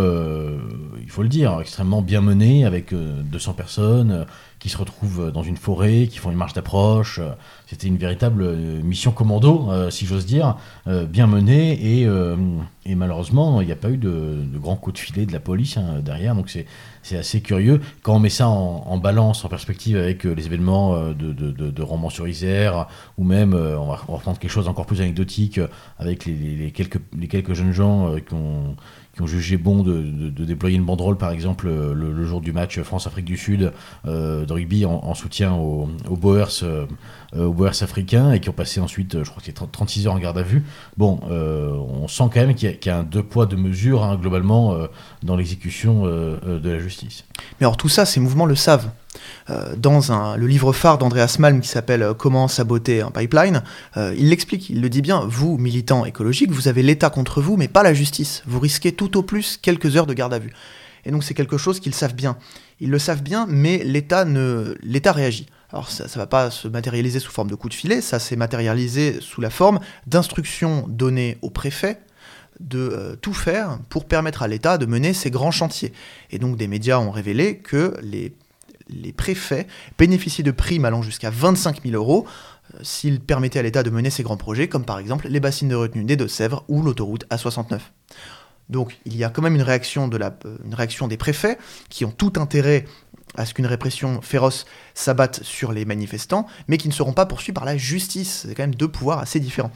il 1.02 1.10
faut 1.10 1.24
le 1.24 1.30
dire, 1.30 1.60
extrêmement 1.60 2.02
bien 2.02 2.22
menée 2.22 2.66
avec 2.66 2.94
200 2.94 3.54
personnes 3.54 4.26
qui 4.63 4.69
se 4.69 4.78
retrouvent 4.78 5.30
dans 5.30 5.43
une 5.43 5.58
forêt, 5.58 6.08
qui 6.10 6.19
font 6.19 6.32
une 6.32 6.38
marche 6.38 6.54
d'approche. 6.54 7.19
C'était 7.67 7.88
une 7.88 7.97
véritable 7.97 8.56
mission 8.82 9.12
commando, 9.12 9.69
si 9.89 10.06
j'ose 10.06 10.26
dire, 10.26 10.56
bien 10.86 11.28
menée 11.28 11.99
et 11.99 12.08
et 12.86 12.95
malheureusement, 12.95 13.62
il 13.62 13.67
n'y 13.67 13.71
a 13.71 13.78
pas 13.78 13.89
eu 13.89 13.97
de, 13.97 14.43
de 14.43 14.58
grands 14.58 14.76
coups 14.76 14.95
de 14.95 14.99
filet 14.99 15.26
de 15.26 15.32
la 15.32 15.39
police 15.39 15.78
hein, 15.78 16.02
derrière, 16.04 16.36
donc 16.36 16.49
c'est 16.49 17.17
assez 17.17 17.39
curieux. 17.39 17.80
Quand 18.02 18.15
on 18.15 18.19
met 18.19 18.30
ça 18.30 18.49
en, 18.49 18.97
balance, 18.97 19.45
en 19.45 19.49
perspective 19.49 19.95
avec 19.95 20.26
euh, 20.26 20.34
les 20.34 20.47
événements 20.47 20.95
euh, 20.95 21.13
de, 21.13 21.32
de, 21.32 21.52
de, 21.52 21.82
Romans-sur-Isère, 21.82 22.88
ou 23.17 23.23
même, 23.23 23.54
euh, 23.54 23.80
on, 23.80 23.88
va, 23.88 23.95
reprendre 23.95 24.38
quelque 24.38 24.52
chose 24.52 24.67
encore 24.67 24.86
plus 24.86 24.99
anecdotique, 24.99 25.62
avec 25.97 26.26
les, 26.26 26.34
les, 26.34 26.71
quelques, 26.71 26.99
les 27.17 27.30
quelques 27.30 27.54
jeunes 27.54 27.71
gens 27.71 28.15
qui 28.17 28.34
ont 28.34 28.76
qui 29.13 29.21
ont 29.21 29.28
jugé 29.28 29.58
bon 29.58 29.84
de, 29.84 30.02
déployer 30.30 30.76
une 30.76 30.86
banderole, 30.86 31.17
par 31.17 31.32
exemple, 31.32 31.67
le, 31.67 32.26
jour 32.26 32.41
du 32.41 32.52
match 32.52 32.80
France-Afrique 32.82 33.26
du 33.26 33.38
Sud 33.38 33.71
euh, 34.08 34.45
de 34.45 34.54
rugby 34.54 34.86
en, 34.86 35.13
soutien 35.13 35.54
aux, 35.54 35.88
aux 36.10 36.15
Boers, 36.15 36.63
euh, 36.63 36.86
aux 37.38 37.54
Boers 37.54 37.84
africains 37.84 38.32
et 38.32 38.39
qui 38.39 38.49
ont 38.49 38.54
passé 38.54 38.80
ensuite, 38.80 39.23
je 39.23 39.30
crois 39.30 39.39
que 39.39 39.45
c'est 39.45 39.71
36 39.71 40.08
heures 40.08 40.13
en 40.13 40.19
garde 40.19 40.38
à 40.38 40.41
vue. 40.41 40.63
Bon, 40.97 41.19
euh, 41.30 41.71
on 41.71 42.08
sent 42.08 42.23
quand 42.34 42.39
même 42.39 42.56
qu'il 42.56 42.76
y, 42.84 42.89
a 42.89 42.97
un 42.97 43.04
deux 43.04 43.23
poids, 43.23 43.45
deux 43.45 43.58
mesures, 43.58 44.04
hein, 44.04 44.17
globalement, 44.19 44.76
dans 45.21 45.36
l'exécution 45.36 46.06
de 46.06 46.69
la 46.69 46.80
justice. 46.80 47.26
Mais 47.60 47.65
alors 47.65 47.78
tout 47.78 47.89
ça, 47.89 48.06
ces 48.06 48.19
mouvements 48.19 48.45
le 48.45 48.56
savent. 48.56 48.89
Euh, 49.49 49.76
dans 49.76 50.36
le 50.36 50.47
livre 50.47 50.73
phare 50.73 50.97
d'Andreas 50.97 51.38
Malm 51.39 51.62
qui 51.62 51.67
s'appelle 51.67 52.04
euh, 52.04 52.13
Comment 52.13 52.47
saboter 52.47 53.02
un 53.02 53.12
pipeline, 53.12 53.63
euh, 53.97 54.13
il 54.17 54.30
l'explique, 54.30 54.69
il 54.69 54.82
le 54.82 54.89
dit 54.89 55.02
bien, 55.02 55.26
vous, 55.28 55.58
militants 55.58 56.06
écologiques, 56.06 56.52
vous 56.52 56.67
avez 56.67 56.84
l'État 56.84 57.10
contre 57.10 57.41
vous, 57.41 57.58
mais 57.58 57.67
pas 57.67 57.84
la 57.84 57.93
justice. 57.93 58.43
Vous 58.45 58.60
risquez 58.60 58.91
tout 58.91 59.17
au 59.17 59.23
plus 59.23 59.58
quelques 59.58 59.97
heures 59.97 60.08
de 60.08 60.13
garde 60.13 60.34
à 60.34 60.39
vue. 60.39 60.54
Et 61.06 61.12
donc 61.12 61.23
c'est 61.23 61.34
quelque 61.34 61.58
chose 61.58 61.80
qu'ils 61.80 61.93
savent 61.93 62.15
bien. 62.15 62.38
Ils 62.80 62.89
le 62.89 62.99
savent 62.99 63.23
bien, 63.23 63.45
mais 63.49 63.84
l'État 63.84 64.26
l'État 64.82 65.12
réagit. 65.12 65.47
Alors 65.71 65.89
ça 65.89 66.06
ne 66.06 66.10
va 66.10 66.28
pas 66.28 66.49
se 66.49 66.67
matérialiser 66.67 67.19
sous 67.19 67.32
forme 67.32 67.49
de 67.49 67.56
coup 67.56 67.67
de 67.67 67.73
filet, 67.73 67.99
ça 67.99 68.19
s'est 68.19 68.36
matérialisé 68.36 69.17
sous 69.19 69.41
la 69.41 69.49
forme 69.49 69.80
d'instructions 70.08 70.86
données 70.88 71.38
au 71.41 71.49
préfet 71.49 71.99
de 72.60 73.17
tout 73.21 73.34
faire 73.34 73.80
pour 73.89 74.06
permettre 74.06 74.43
à 74.43 74.47
l'État 74.47 74.78
de 74.78 74.86
mener 74.86 75.13
ses 75.13 75.32
grands 75.32 75.52
chantiers. 75.52 75.91
Et 76.30 76.38
donc 76.38 76.56
des 76.56 76.67
médias 76.67 76.99
ont 76.99 77.12
révélé 77.12 77.58
que 77.58 77.95
les 78.02 78.34
les 78.89 79.13
préfets 79.13 79.67
bénéficient 79.98 80.43
de 80.43 80.52
primes 80.52 80.86
allant 80.86 81.02
jusqu'à 81.02 81.30
25 81.30 81.84
000 81.84 81.96
euros 81.96 82.26
euh, 82.76 82.80
s'ils 82.82 83.19
permettaient 83.19 83.60
à 83.60 83.63
l'État 83.63 83.84
de 83.84 83.89
mener 83.89 84.10
ces 84.10 84.24
grands 84.24 84.38
projets, 84.38 84.67
comme 84.67 84.86
par 84.86 85.00
exemple 85.00 85.28
les 85.28 85.39
bassines 85.39 85.69
de 85.69 85.76
retenue 85.76 86.04
des 86.04 86.15
Deux-Sèvres 86.15 86.63
ou 86.67 86.82
l'autoroute 86.82 87.26
A69. 87.30 87.80
Donc 88.69 88.98
il 89.06 89.15
y 89.15 89.24
a 89.24 89.30
quand 89.30 89.41
même 89.41 89.56
une 89.56 89.62
réaction, 89.62 90.10
euh, 90.12 90.58
une 90.65 90.74
réaction 90.74 91.08
des 91.08 91.17
préfets 91.17 91.58
qui 91.89 92.06
ont 92.06 92.12
tout 92.12 92.34
intérêt 92.38 92.86
à 93.36 93.46
ce 93.46 93.54
qu'une 93.54 93.65
répression 93.65 94.22
féroce 94.22 94.65
s'abatte 94.93 95.41
sur 95.43 95.72
les 95.72 95.86
manifestants, 95.86 96.46
mais 96.67 96.78
qui 96.78 96.88
ne 96.88 96.93
seront 96.93 97.13
pas 97.13 97.26
poursuivis 97.26 97.54
par 97.54 97.65
la 97.65 97.78
justice. 97.78 98.46
C'est 98.48 98.54
quand 98.54 98.63
même 98.63 98.76
deux 98.76 98.88
pouvoirs 98.88 99.19
assez 99.19 99.39
différents. 99.39 99.72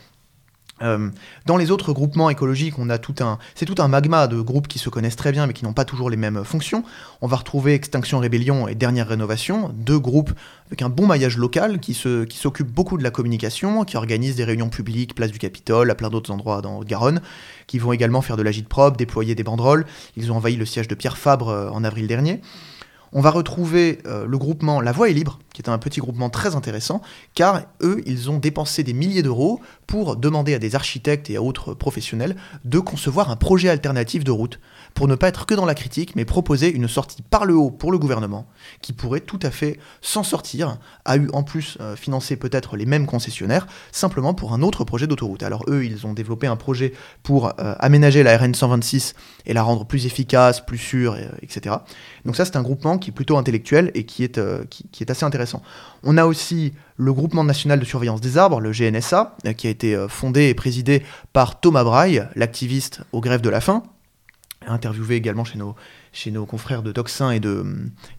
Euh, 0.82 1.10
dans 1.46 1.58
les 1.58 1.72
autres 1.72 1.94
groupements 1.94 2.30
écologiques, 2.30 2.78
on 2.78 2.90
a 2.90 2.98
tout 2.98 3.16
un, 3.20 3.40
c'est 3.56 3.66
tout 3.66 3.82
un 3.82 3.88
magma 3.88 4.28
de 4.28 4.40
groupes 4.40 4.68
qui 4.68 4.80
se 4.80 4.90
connaissent 4.90 5.16
très 5.16 5.32
bien 5.32 5.48
mais 5.48 5.54
qui 5.54 5.66
n'ont 5.66 5.74
pas 5.74 5.86
toujours 5.86 6.10
les 6.10 6.18
mêmes 6.18 6.44
fonctions. 6.44 6.84
On 7.22 7.28
va 7.28 7.38
retrouver 7.38 7.74
Extinction 7.74 8.20
Rébellion 8.20 8.68
et 8.68 8.76
Dernière 8.76 9.08
Rénovation, 9.08 9.72
deux 9.74 10.00
groupes 10.00 10.32
avec 10.68 10.82
un 10.82 10.90
bon 10.90 11.08
maillage 11.08 11.38
local 11.38 11.80
qui, 11.80 11.94
se, 11.94 12.26
qui 12.26 12.38
s'occupent 12.38 12.72
beaucoup 12.72 12.98
de 12.98 13.04
la 13.04 13.12
communication, 13.12 13.86
qui 13.86 13.98
organisent 13.98 14.36
des 14.36 14.44
réunions 14.44 14.70
publiques, 14.70 15.16
place 15.16 15.32
du 15.32 15.40
Capitole, 15.40 15.90
à 15.90 15.96
plein 15.96 16.10
d'autres 16.10 16.32
endroits 16.32 16.62
dans 16.62 16.78
Haute-Garonne, 16.80 17.22
qui 17.68 17.80
vont 17.80 17.94
également 17.94 18.22
faire 18.22 18.38
de 18.38 18.44
l'agite 18.44 18.68
propre, 18.68 18.98
déployer 18.98 19.34
des 19.34 19.44
banderoles. 19.44 19.86
Ils 20.18 20.32
ont 20.32 20.36
envahi 20.36 20.58
le 20.58 20.66
siège 20.66 20.88
de 20.88 20.96
Pierre 20.96 21.18
Fabre 21.18 21.50
euh, 21.50 21.70
en 21.70 21.84
avril 21.84 22.08
dernier. 22.08 22.42
On 23.14 23.22
va 23.22 23.32
retrouver 23.32 24.00
euh, 24.06 24.26
le 24.26 24.38
groupement 24.38 24.82
La 24.82 24.92
Voix 24.92 25.10
est 25.10 25.14
libre, 25.14 25.40
qui 25.58 25.64
est 25.64 25.70
un 25.70 25.80
petit 25.80 26.00
groupement 26.00 26.30
très 26.30 26.56
intéressant, 26.56 27.02
car 27.34 27.64
eux, 27.82 28.04
ils 28.06 28.30
ont 28.30 28.38
dépensé 28.38 28.84
des 28.84 28.94
milliers 28.94 29.24
d'euros 29.24 29.60
pour 29.88 30.16
demander 30.16 30.54
à 30.54 30.60
des 30.60 30.76
architectes 30.76 31.32
et 31.32 31.38
à 31.38 31.42
autres 31.42 31.74
professionnels 31.74 32.36
de 32.64 32.78
concevoir 32.78 33.32
un 33.32 33.36
projet 33.36 33.68
alternatif 33.68 34.24
de 34.24 34.30
route 34.30 34.60
pour 34.94 35.08
ne 35.08 35.16
pas 35.16 35.30
être 35.30 35.48
que 35.48 35.56
dans 35.56 35.66
la 35.66 35.74
critique, 35.74 36.16
mais 36.16 36.26
proposer 36.26 36.72
une 36.72 36.88
sortie 36.88 37.24
par 37.24 37.46
le 37.46 37.56
haut 37.56 37.72
pour 37.72 37.92
le 37.92 37.98
gouvernement, 37.98 38.48
qui 38.82 38.94
pourrait 38.94 39.20
tout 39.20 39.40
à 39.42 39.50
fait 39.50 39.80
s'en 40.02 40.24
sortir, 40.24 40.78
a 41.06 41.18
eu 41.18 41.28
en 41.34 41.42
plus 41.42 41.80
euh, 41.82 41.96
financé 41.96 42.36
peut-être 42.36 42.78
les 42.78 42.86
mêmes 42.86 43.08
concessionnaires, 43.08 43.66
simplement 43.92 44.36
pour 44.36 44.54
un 44.54 44.62
autre 44.62 44.84
projet 44.84 45.08
d'autoroute. 45.08 45.42
Alors 45.42 45.64
eux, 45.70 45.86
ils 45.86 46.06
ont 46.06 46.14
développé 46.14 46.46
un 46.46 46.56
projet 46.56 46.94
pour 47.24 47.48
euh, 47.48 47.74
aménager 47.80 48.22
la 48.22 48.38
RN 48.38 48.54
126 48.54 49.16
et 49.48 49.54
la 49.54 49.64
rendre 49.64 49.86
plus 49.86 50.06
efficace, 50.06 50.64
plus 50.64 50.78
sûre, 50.78 51.18
etc. 51.42 51.62
Euh, 51.68 51.94
Donc 52.26 52.36
ça, 52.36 52.46
c'est 52.46 52.58
un 52.58 52.64
groupement 52.64 53.00
qui 53.00 53.10
est 53.10 53.14
plutôt 53.14 53.38
intellectuel 53.38 53.92
et 53.96 54.06
qui 54.06 54.24
est, 54.24 54.40
qui, 54.70 54.88
qui 54.92 55.04
est 55.04 55.10
assez 55.10 55.26
intéressant. 55.26 55.47
On 56.04 56.18
a 56.18 56.26
aussi 56.26 56.74
le 56.98 57.14
groupement 57.14 57.44
national 57.44 57.80
de 57.80 57.86
surveillance 57.86 58.22
des 58.22 58.38
arbres, 58.38 58.60
le 58.60 58.72
GNSA, 58.72 59.36
qui 59.58 59.68
a 59.68 59.70
été 59.70 60.06
fondé 60.10 60.50
et 60.50 60.54
présidé 60.54 61.04
par 61.34 61.60
Thomas 61.60 61.84
Braille, 61.84 62.28
l'activiste 62.36 63.02
aux 63.12 63.22
grèves 63.22 63.42
de 63.42 63.50
la 63.50 63.62
faim, 63.62 63.84
interviewé 64.66 65.16
également 65.16 65.44
chez 65.44 66.32
nos, 66.32 66.46
confrères 66.46 66.84
de 66.84 66.92
Toxin 66.92 67.32
et 67.32 67.40
de, 67.40 67.66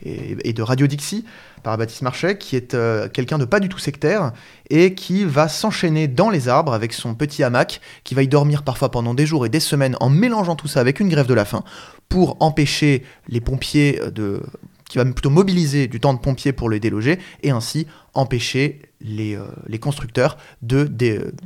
et, 0.03 0.53
de 0.53 0.63
Radio 0.63 0.87
Dixie 0.87 1.25
par 1.63 1.77
Baptiste 1.77 2.03
Marchais, 2.03 2.39
qui 2.39 2.57
est 2.57 2.75
euh, 2.75 3.09
quelqu'un 3.09 3.39
de 3.39 3.45
pas 3.45 3.61
du 3.61 3.69
tout 3.69 3.79
sectaire 3.79 4.33
et 4.71 4.95
qui 4.95 5.25
va 5.25 5.49
s'enchaîner 5.49 6.09
dans 6.09 6.31
les 6.31 6.49
arbres 6.49 6.73
avec 6.73 6.93
son 6.93 7.15
petit 7.15 7.43
hamac, 7.43 7.81
qui 8.05 8.15
va 8.15 8.23
y 8.23 8.29
dormir 8.29 8.63
parfois 8.63 8.91
pendant 8.91 9.15
des 9.15 9.27
jours 9.27 9.47
et 9.47 9.49
des 9.49 9.61
semaines 9.61 9.97
en 10.01 10.11
mélangeant 10.11 10.57
tout 10.57 10.69
ça 10.69 10.81
avec 10.81 11.01
une 11.01 11.09
grève 11.09 11.27
de 11.27 11.35
la 11.35 11.45
faim 11.45 11.65
pour 12.09 12.37
empêcher 12.41 13.05
les 13.29 13.41
pompiers 13.41 14.01
de 14.15 14.43
qui 14.89 14.99
va 14.99 15.05
plutôt 15.05 15.31
mobiliser 15.31 15.87
du 15.87 16.01
temps 16.01 16.15
de 16.15 16.19
pompiers 16.19 16.53
pour 16.53 16.69
le 16.69 16.81
déloger 16.81 17.19
et 17.43 17.51
ainsi 17.51 17.87
empêcher 18.15 18.81
les, 19.01 19.37
euh, 19.37 19.45
les 19.67 19.79
constructeurs 19.79 20.37
de, 20.63 20.85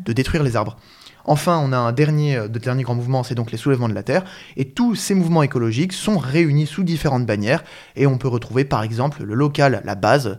détruire 0.06 0.42
les 0.42 0.56
arbres. 0.56 0.76
Enfin, 1.24 1.62
on 1.64 1.72
a 1.72 1.76
un 1.76 1.92
dernier, 1.92 2.36
euh, 2.36 2.48
grand 2.48 2.94
mouvement, 2.96 3.22
c'est 3.22 3.36
donc 3.36 3.52
les 3.52 3.58
soulèvements 3.58 3.88
de 3.88 3.94
la 3.94 4.02
Terre. 4.02 4.24
Et 4.56 4.70
tous 4.70 4.96
ces 4.96 5.14
mouvements 5.14 5.44
écologiques 5.44 5.92
sont 5.92 6.18
réunis 6.18 6.66
sous 6.66 6.82
différentes 6.82 7.26
bannières. 7.26 7.62
Et 7.94 8.06
on 8.06 8.18
peut 8.18 8.26
retrouver 8.26 8.64
par 8.64 8.82
exemple 8.82 9.22
le 9.22 9.34
local, 9.34 9.82
la 9.84 9.94
base. 9.94 10.38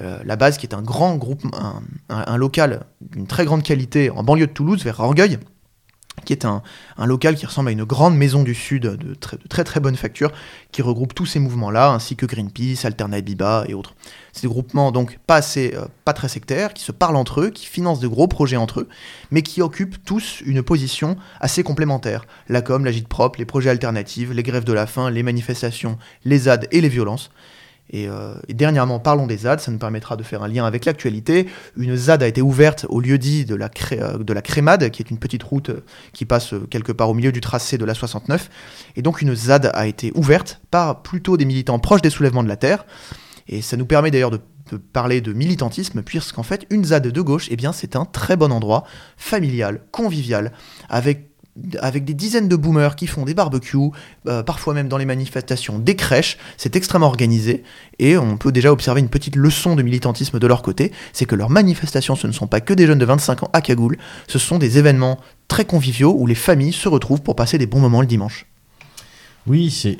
Euh, 0.00 0.18
la 0.24 0.34
base 0.34 0.58
qui 0.58 0.66
est 0.66 0.74
un 0.74 0.82
grand 0.82 1.14
groupe, 1.16 1.42
un 2.08 2.36
local 2.36 2.86
d'une 3.00 3.28
très 3.28 3.44
grande 3.44 3.62
qualité 3.62 4.10
en 4.10 4.24
banlieue 4.24 4.48
de 4.48 4.52
Toulouse, 4.52 4.82
vers 4.82 4.98
Orgueil 4.98 5.38
qui 6.24 6.32
est 6.32 6.44
un, 6.44 6.62
local 7.04 7.34
qui 7.34 7.46
ressemble 7.46 7.68
à 7.68 7.72
une 7.72 7.84
grande 7.84 8.16
maison 8.16 8.42
du 8.42 8.54
Sud 8.54 8.82
de 8.82 9.14
très, 9.14 9.64
très 9.64 9.80
bonne 9.80 9.96
facture, 9.96 10.32
qui 10.72 10.82
regroupe 10.82 11.14
tous 11.14 11.26
ces 11.26 11.38
mouvements-là, 11.38 11.92
ainsi 11.92 12.16
que 12.16 12.26
Greenpeace, 12.26 12.84
Alternativa 12.84 13.64
et 13.68 13.74
autres. 13.74 13.94
C'est 14.32 14.42
des 14.42 14.48
groupements 14.48 14.90
donc 14.90 15.18
pas, 15.26 15.36
assez, 15.36 15.74
euh, 15.74 15.84
pas 16.04 16.12
très 16.12 16.28
sectaires, 16.28 16.74
qui 16.74 16.82
se 16.82 16.92
parlent 16.92 17.16
entre 17.16 17.42
eux, 17.42 17.50
qui 17.50 17.66
financent 17.66 18.00
de 18.00 18.08
gros 18.08 18.26
projets 18.26 18.56
entre 18.56 18.80
eux, 18.80 18.88
mais 19.30 19.42
qui 19.42 19.62
occupent 19.62 20.02
tous 20.04 20.42
une 20.44 20.62
position 20.62 21.16
assez 21.40 21.62
complémentaire. 21.62 22.24
La 22.48 22.62
com, 22.62 22.84
la 22.84 22.92
gîte 22.92 23.08
propre, 23.08 23.38
les 23.38 23.44
projets 23.44 23.70
alternatifs, 23.70 24.30
les 24.30 24.42
grèves 24.42 24.64
de 24.64 24.72
la 24.72 24.86
faim, 24.86 25.10
les 25.10 25.22
manifestations, 25.22 25.98
les 26.24 26.38
ZAD 26.38 26.68
et 26.72 26.80
les 26.80 26.88
violences. 26.88 27.30
Euh, 27.92 28.34
et, 28.48 28.54
dernièrement, 28.54 28.98
parlons 28.98 29.26
des 29.26 29.38
ZAD, 29.38 29.60
ça 29.60 29.70
nous 29.70 29.78
permettra 29.78 30.16
de 30.16 30.22
faire 30.22 30.42
un 30.42 30.48
lien 30.48 30.64
avec 30.64 30.84
l'actualité. 30.84 31.46
Une 31.76 31.96
ZAD 31.96 32.22
a 32.22 32.26
été 32.26 32.40
ouverte 32.42 32.86
au 32.88 33.00
lieu 33.00 33.18
dit 33.18 33.44
de 33.44 33.54
la, 33.54 33.70
euh, 33.92 34.18
de 34.18 34.32
la 34.32 34.42
Crémade, 34.42 34.90
qui 34.90 35.02
est 35.02 35.10
une 35.10 35.18
petite 35.18 35.42
route 35.42 35.70
euh, 35.70 35.84
qui 36.12 36.24
passe 36.24 36.54
quelque 36.70 36.92
part 36.92 37.10
au 37.10 37.14
milieu 37.14 37.32
du 37.32 37.40
tracé 37.40 37.78
de 37.78 37.84
la 37.84 37.94
69. 37.94 38.50
Et 38.96 39.02
donc 39.02 39.22
une 39.22 39.34
ZAD 39.34 39.70
a 39.74 39.86
été 39.86 40.12
ouverte 40.14 40.60
par 40.70 41.02
plutôt 41.02 41.36
des 41.36 41.44
militants 41.44 41.78
proches 41.78 42.02
des 42.02 42.10
soulèvements 42.10 42.42
de 42.42 42.48
la 42.48 42.56
Terre. 42.56 42.86
Et 43.46 43.60
ça 43.60 43.76
nous 43.76 43.86
permet 43.86 44.10
d'ailleurs 44.10 44.30
de, 44.30 44.40
parler 44.92 45.20
de 45.20 45.32
militantisme, 45.32 46.02
puisqu'en 46.02 46.42
fait, 46.42 46.66
une 46.70 46.86
ZAD 46.86 47.08
de 47.08 47.20
gauche, 47.20 47.48
eh 47.50 47.56
bien, 47.56 47.72
c'est 47.72 47.96
un 47.96 48.06
très 48.06 48.36
bon 48.36 48.50
endroit, 48.50 48.84
familial, 49.16 49.82
convivial, 49.92 50.52
avec 50.88 51.33
avec 51.80 52.04
des 52.04 52.14
dizaines 52.14 52.48
de 52.48 52.56
boomers 52.56 52.96
qui 52.96 53.06
font 53.06 53.24
des 53.24 53.34
barbecues, 53.34 53.90
euh, 54.26 54.42
parfois 54.42 54.74
même 54.74 54.88
dans 54.88 54.96
les 54.96 55.04
manifestations, 55.04 55.78
des 55.78 55.94
crèches. 55.94 56.36
C'est 56.56 56.74
extrêmement 56.76 57.06
organisé 57.06 57.62
et 57.98 58.18
on 58.18 58.36
peut 58.36 58.52
déjà 58.52 58.72
observer 58.72 59.00
une 59.00 59.08
petite 59.08 59.36
leçon 59.36 59.76
de 59.76 59.82
militantisme 59.82 60.38
de 60.38 60.46
leur 60.46 60.62
côté. 60.62 60.92
C'est 61.12 61.26
que 61.26 61.36
leurs 61.36 61.50
manifestations, 61.50 62.16
ce 62.16 62.26
ne 62.26 62.32
sont 62.32 62.46
pas 62.46 62.60
que 62.60 62.74
des 62.74 62.86
jeunes 62.86 62.98
de 62.98 63.04
25 63.04 63.44
ans 63.44 63.50
à 63.52 63.60
cagoule, 63.60 63.98
ce 64.26 64.38
sont 64.38 64.58
des 64.58 64.78
événements 64.78 65.18
très 65.46 65.64
conviviaux 65.64 66.14
où 66.18 66.26
les 66.26 66.34
familles 66.34 66.72
se 66.72 66.88
retrouvent 66.88 67.22
pour 67.22 67.36
passer 67.36 67.58
des 67.58 67.66
bons 67.66 67.80
moments 67.80 68.00
le 68.00 68.06
dimanche. 68.06 68.46
Oui, 69.46 69.70
c'est 69.70 69.98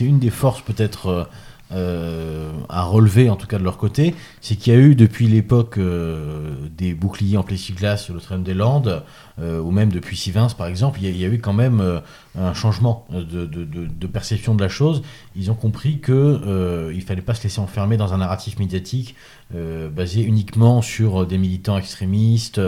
une 0.00 0.18
des 0.18 0.30
forces 0.30 0.62
peut-être. 0.62 1.28
Euh, 1.70 2.50
à 2.70 2.84
relever 2.84 3.28
en 3.28 3.36
tout 3.36 3.46
cas 3.46 3.58
de 3.58 3.64
leur 3.64 3.76
côté, 3.76 4.14
c'est 4.40 4.56
qu'il 4.56 4.72
y 4.72 4.76
a 4.76 4.78
eu 4.78 4.94
depuis 4.94 5.26
l'époque 5.26 5.76
euh, 5.76 6.54
des 6.74 6.94
boucliers 6.94 7.36
en 7.36 7.42
plexiglas 7.42 7.98
sur 7.98 8.14
le 8.14 8.20
train 8.20 8.38
des 8.38 8.54
Landes, 8.54 9.02
euh, 9.38 9.60
ou 9.60 9.70
même 9.70 9.90
depuis 9.90 10.16
Sivins 10.16 10.48
par 10.56 10.66
exemple, 10.66 10.98
il 11.02 11.14
y, 11.14 11.24
a, 11.26 11.28
eu 11.28 11.40
quand 11.40 11.52
même 11.52 12.00
un 12.38 12.54
changement 12.54 13.06
de, 13.10 14.06
perception 14.06 14.54
de 14.54 14.62
la 14.62 14.70
chose. 14.70 15.02
Ils 15.36 15.50
ont 15.50 15.54
compris 15.54 16.00
qu'il 16.00 16.14
ne 16.14 17.00
fallait 17.06 17.20
pas 17.20 17.34
se 17.34 17.42
laisser 17.42 17.60
enfermer 17.60 17.98
dans 17.98 18.14
un 18.14 18.18
narratif 18.18 18.58
médiatique 18.58 19.14
basé 19.52 20.22
uniquement 20.22 20.80
sur 20.82 21.26
des 21.26 21.38
militants 21.38 21.76
extrémistes, 21.76 22.60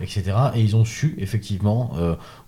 etc. 0.00 0.32
Et 0.54 0.62
ils 0.62 0.76
ont 0.76 0.84
su 0.84 1.16
effectivement 1.18 1.92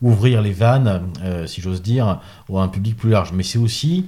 ouvrir 0.03 0.41
les 0.41 0.53
vannes, 0.53 1.03
si 1.47 1.61
j'ose 1.61 1.83
dire, 1.83 2.07
à 2.07 2.63
un 2.63 2.69
public 2.69 2.97
plus 2.97 3.11
large. 3.11 3.33
Mais 3.33 3.43
c'est 3.43 3.59
aussi 3.59 4.07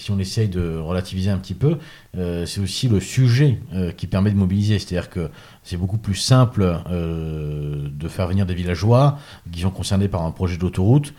si 0.00 0.10
on 0.10 0.18
essaye 0.18 0.48
de 0.48 0.78
relativiser 0.78 1.30
un 1.30 1.36
petit 1.36 1.54
peu, 1.54 1.78
euh, 2.16 2.46
c'est 2.46 2.60
aussi 2.60 2.88
le 2.88 3.00
sujet 3.00 3.60
euh, 3.74 3.92
qui 3.92 4.06
permet 4.06 4.30
de 4.30 4.36
mobiliser. 4.36 4.78
C'est-à-dire 4.78 5.10
que 5.10 5.30
c'est 5.62 5.76
beaucoup 5.76 5.98
plus 5.98 6.14
simple 6.14 6.80
euh, 6.90 7.88
de 7.92 8.08
faire 8.08 8.26
venir 8.26 8.46
des 8.46 8.54
villageois 8.54 9.18
qui 9.52 9.60
sont 9.60 9.70
concernés 9.70 10.08
par 10.08 10.22
un 10.22 10.30
projet 10.30 10.56
d'autoroute 10.56 11.12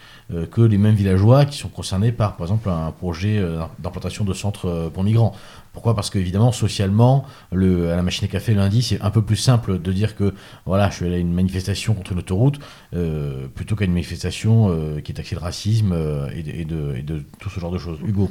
que 0.49 0.61
les 0.61 0.77
mêmes 0.77 0.95
villageois 0.95 1.43
qui 1.43 1.57
sont 1.57 1.67
concernés 1.67 2.13
par, 2.13 2.37
par 2.37 2.47
exemple, 2.47 2.69
un 2.69 2.91
projet 2.91 3.43
d'implantation 3.79 4.23
de 4.23 4.33
centres 4.33 4.89
pour 4.93 5.03
migrants. 5.03 5.35
Pourquoi? 5.73 5.95
Parce 5.95 6.09
qu'évidemment, 6.09 6.51
socialement, 6.51 7.25
le, 7.51 7.91
à 7.91 7.95
la 7.95 8.03
machine 8.03 8.25
à 8.25 8.27
café 8.27 8.53
lundi, 8.53 8.81
c'est 8.81 9.01
un 9.01 9.09
peu 9.09 9.21
plus 9.21 9.37
simple 9.37 9.79
de 9.79 9.91
dire 9.93 10.15
que 10.15 10.33
voilà, 10.65 10.89
je 10.89 10.95
suis 10.95 11.05
allé 11.05 11.15
à 11.15 11.19
une 11.19 11.33
manifestation 11.33 11.93
contre 11.93 12.11
une 12.11 12.19
autoroute 12.19 12.59
euh, 12.93 13.47
plutôt 13.47 13.75
qu'à 13.75 13.85
une 13.85 13.93
manifestation 13.93 14.67
euh, 14.69 14.99
qui 14.99 15.13
est 15.13 15.37
racisme 15.37 15.93
euh, 15.93 16.27
de, 16.29 16.95
et, 16.97 17.01
de, 17.01 17.23
tout 17.39 17.49
ce 17.49 17.59
genre 17.59 17.71
de 17.71 17.77
choses. 17.77 17.99
Hugo 18.05 18.29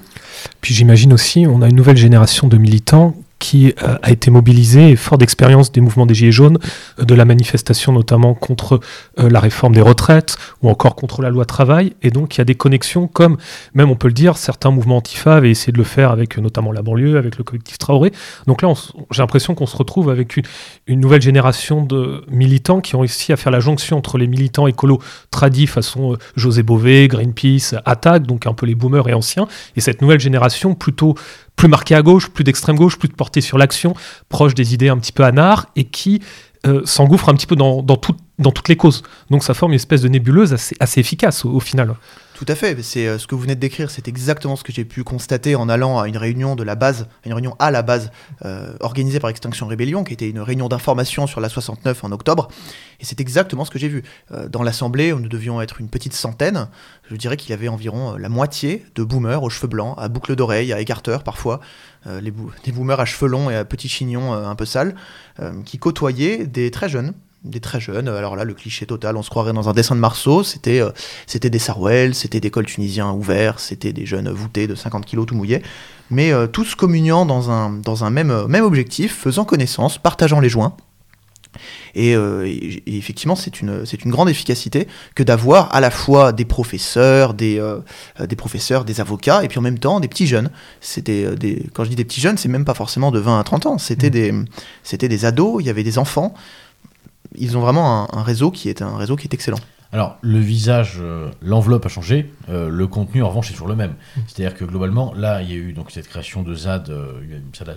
Puis 0.61 0.75
j'imagine 0.75 1.13
aussi, 1.13 1.47
on 1.47 1.63
a 1.63 1.69
une 1.69 1.77
nouvelle 1.77 1.97
génération 1.97 2.47
de 2.47 2.59
militants 2.59 3.15
qui 3.41 3.75
euh, 3.83 3.97
a 4.03 4.13
été 4.13 4.31
mobilisé, 4.31 4.95
fort 4.95 5.19
d'expérience 5.19 5.73
des 5.73 5.81
mouvements 5.81 6.07
des 6.07 6.15
Gilets 6.15 6.31
jaunes, 6.31 6.59
euh, 7.01 7.05
de 7.05 7.15
la 7.15 7.25
manifestation 7.25 7.91
notamment 7.91 8.35
contre 8.35 8.79
euh, 9.19 9.29
la 9.29 9.41
réforme 9.41 9.75
des 9.75 9.81
retraites 9.81 10.37
ou 10.63 10.69
encore 10.69 10.95
contre 10.95 11.23
la 11.23 11.31
loi 11.31 11.47
travail. 11.47 11.95
Et 12.03 12.11
donc 12.11 12.37
il 12.37 12.39
y 12.39 12.43
a 12.43 12.45
des 12.45 12.55
connexions 12.55 13.09
comme, 13.09 13.39
même 13.75 13.91
on 13.91 13.97
peut 13.97 14.09
le 14.09 14.15
dire, 14.15 14.37
certains 14.37 14.71
mouvements 14.71 14.99
antifa 14.99 15.37
avaient 15.37 15.51
essayé 15.51 15.73
de 15.73 15.79
le 15.79 15.85
faire 15.85 16.11
avec 16.11 16.37
notamment 16.39 16.71
la 16.71 16.83
banlieue, 16.83 17.17
avec 17.17 17.39
le 17.39 17.43
collectif 17.43 17.79
Traoré. 17.79 18.13
Donc 18.47 18.61
là, 18.61 18.73
j'ai 19.11 19.23
l'impression 19.23 19.55
qu'on 19.55 19.67
se 19.67 19.77
retrouve 19.77 20.11
avec 20.11 20.37
une, 20.37 20.45
une, 20.87 21.01
nouvelle 21.01 21.23
génération 21.23 21.83
de 21.83 22.25
militants 22.31 22.83
qui 22.83 22.95
ont 22.95 23.01
réussi 23.01 23.33
à 23.33 23.39
faire 23.39 23.51
la 23.51 23.61
jonction 23.61 23.97
entre 23.97 24.19
les 24.19 24.27
militants 24.27 24.67
écolos 24.67 25.01
tradis 25.31 25.67
façon 25.67 26.19
José 26.37 26.63
Bové, 26.63 27.09
Greenpeace, 27.09 27.75
Attaque, 27.87 28.25
donc 28.25 28.47
un 28.47 28.53
peu 28.53 28.67
les 28.67 28.75
boomers 28.75 29.09
et 29.09 29.15
anciens, 29.15 29.49
et 29.77 29.81
cette 29.81 30.03
nouvelle 30.03 30.21
génération 30.21 30.75
plutôt 30.75 31.15
plus 31.61 31.69
marqué 31.69 31.95
à 31.95 32.01
gauche, 32.01 32.31
plus 32.31 32.43
d'extrême 32.43 32.77
gauche, 32.77 32.99
plus 32.99 33.11
de 33.11 33.13
portée 33.13 33.43
sur 33.43 33.59
l'action, 33.59 33.95
proche 34.31 34.55
des 34.55 34.73
idées 34.73 34.89
un 34.89 34.97
petit 34.97 35.13
peu 35.13 35.25
anards, 35.25 35.67
et 35.77 35.85
qui 35.85 36.23
euh, 36.67 36.81
s'engouffre 36.87 37.29
un 37.29 37.35
petit 37.35 37.47
peu 37.47 37.55
dans, 37.55 37.83
toutes 37.83 38.69
les 38.69 38.77
causes. 38.77 39.03
Donc 39.29 39.45
ça 39.45 39.53
forme 39.53 39.73
une 39.73 39.77
espèce 39.77 40.01
de 40.01 40.09
nébuleuse 40.09 40.55
assez 40.55 41.01
efficace 41.01 41.45
au 41.45 41.61
final. 41.61 41.97
Tout 42.41 42.47
à 42.49 42.55
fait. 42.55 42.83
C'est 42.83 43.07
euh, 43.07 43.19
ce 43.19 43.27
que 43.27 43.35
vous 43.35 43.43
venez 43.43 43.55
de 43.55 43.61
décrire, 43.61 43.91
c'est 43.91 44.09
exactement 44.09 44.57
ce 44.57 44.65
que 44.65 44.73
j'ai 44.73 44.87
pu 44.87 45.05
constater 45.05 45.57
en 45.57 45.69
allant 45.69 45.99
à 45.99 46.09
une 46.09 46.17
réunion 46.17 46.57
de 46.57 46.63
la 46.63 46.75
base, 46.75 47.07
une 47.27 47.35
réunion 47.35 47.55
à 47.59 47.71
la 47.71 47.83
base 47.83 48.11
euh, 48.47 48.73
organisée 48.81 49.21
par 49.21 49.29
Extinction 49.29 49.67
Rébellion, 49.67 50.05
qui 50.05 50.15
était 50.15 50.31
une 50.31 50.41
réunion 50.41 50.67
d'information 50.67 51.27
sur 51.27 51.43
la 51.43 51.51
69 51.51 52.03
en 52.03 52.13
octobre. 52.13 52.49
Et 52.99 53.05
c'est 53.05 53.21
exactement 53.21 53.67
ce 53.67 53.71
que 53.71 53.79
j'ai 53.79 53.89
vu. 53.89 54.05
Euh, 54.33 54.49
dans 54.49 54.63
l'assemblée, 54.63 55.13
où 55.13 55.21
nous 55.21 55.29
devions 55.29 55.61
être 55.61 55.83
une 55.83 55.91
petite 55.91 56.15
centaine, 56.15 56.69
je 57.11 57.17
dirais 57.17 57.37
qu'il 57.37 57.51
y 57.51 57.53
avait 57.53 57.69
environ 57.69 58.17
la 58.17 58.31
moitié 58.31 58.87
de 58.95 59.05
boomers 59.05 59.43
aux 59.43 59.51
cheveux 59.51 59.69
blancs, 59.69 59.95
à 59.99 60.09
boucles 60.09 60.35
d'oreilles, 60.35 60.73
à 60.73 60.81
écarteurs 60.81 61.25
parfois, 61.25 61.61
des 62.07 62.73
boomers 62.73 63.01
à 63.01 63.05
cheveux 63.05 63.29
longs 63.29 63.51
et 63.51 63.57
à 63.57 63.67
petits 63.67 63.91
chignons 63.91 64.33
un 64.33 64.55
peu 64.55 64.65
sales, 64.65 64.95
qui 65.67 65.77
côtoyaient 65.77 66.47
des 66.47 66.71
très 66.71 66.89
jeunes 66.89 67.13
des 67.45 67.61
très 67.61 67.81
jeunes. 67.81 68.09
Alors 68.09 68.37
là, 68.37 68.45
le 68.45 68.55
cliché 68.55 68.87
total, 68.87 69.17
on 69.17 69.23
se 69.23 69.31
croirait 69.31 69.53
dans 69.53 69.69
un 69.69 69.73
dessin 69.73 69.95
de 69.95 70.01
Marceau. 70.01 70.43
C'était 70.43 70.81
euh, 70.81 70.91
c'était 71.27 71.51
des 71.51 71.59
Sarwell, 71.59 72.15
c'était 72.15 72.41
des 72.41 72.51
cols 72.51 72.67
tunisiens 72.67 73.11
ouverts, 73.13 73.61
c'était 73.61 73.93
des 73.93 74.07
jeunes 74.07 74.31
voûtés 74.31 74.67
de 74.67 74.75
50 74.75 75.07
kilos 75.07 75.27
tout 75.27 75.35
mouillés. 75.35 75.63
Mais 76.11 76.33
euh, 76.33 76.47
tous 76.47 76.75
communiant 76.75 77.25
dans 77.25 77.51
un, 77.51 77.71
dans 77.71 78.05
un 78.05 78.11
même, 78.11 78.47
même 78.47 78.65
objectif, 78.65 79.17
faisant 79.17 79.45
connaissance, 79.45 79.97
partageant 79.99 80.41
les 80.41 80.49
joints. 80.49 80.75
Et, 81.95 82.15
euh, 82.15 82.47
et- 82.47 82.83
effectivement, 82.97 83.35
c'est 83.35 83.61
une, 83.61 83.85
c'est 83.85 84.05
une 84.05 84.11
grande 84.11 84.29
efficacité 84.29 84.87
que 85.17 85.23
d'avoir 85.23 85.75
à 85.75 85.81
la 85.81 85.91
fois 85.91 86.33
des 86.33 86.45
professeurs, 86.45 87.35
des, 87.35 87.59
euh, 87.59 87.81
des 88.25 88.37
professeurs, 88.37 88.85
des 88.85 89.01
avocats, 89.01 89.43
et 89.43 89.49
puis 89.49 89.59
en 89.59 89.63
même 89.63 89.79
temps 89.79 89.99
des 89.99 90.09
petits 90.09 90.27
jeunes. 90.27 90.51
C'était 90.81 91.25
euh, 91.25 91.35
des, 91.35 91.67
quand 91.75 91.85
je 91.85 91.91
dis 91.91 91.97
des 91.97 92.05
petits 92.05 92.21
jeunes, 92.21 92.37
c'est 92.39 92.49
même 92.49 92.65
pas 92.65 92.75
forcément 92.75 93.11
de 93.11 93.19
20 93.19 93.41
à 93.41 93.45
30 93.45 93.67
ans. 93.67 93.79
C'était 93.79 94.11
des, 94.11 94.33
c'était 94.85 95.09
des 95.09 95.25
ados, 95.25 95.57
il 95.61 95.67
y 95.67 95.71
avait 95.71 95.83
des 95.85 95.99
enfants. 95.99 96.35
Ils 97.37 97.57
ont 97.57 97.61
vraiment 97.61 98.05
un, 98.05 98.19
un 98.19 98.23
réseau 98.23 98.51
qui 98.51 98.69
est 98.69 98.83
un 98.83 98.97
réseau 98.97 99.17
qui 99.17 99.27
est 99.27 99.35
excellent. 99.35 99.59
Alors, 99.93 100.19
le 100.23 100.39
visage, 100.39 100.99
euh, 101.01 101.31
l'enveloppe 101.43 101.85
a 101.85 101.89
changé, 101.89 102.33
euh, 102.49 102.69
le 102.69 102.87
contenu, 102.87 103.25
en 103.25 103.29
revanche, 103.29 103.51
est 103.51 103.55
toujours 103.55 103.67
le 103.67 103.75
même. 103.75 103.95
C'est-à-dire 104.29 104.57
que 104.57 104.65
globalement, 104.65 105.13
là, 105.17 105.43
il 105.43 105.51
y 105.51 105.53
a 105.53 105.57
eu 105.57 105.73
donc 105.73 105.91
cette 105.91 106.07
création 106.07 106.45
de 106.45 106.55
ZAD, 106.55 106.91
euh, 106.91 107.21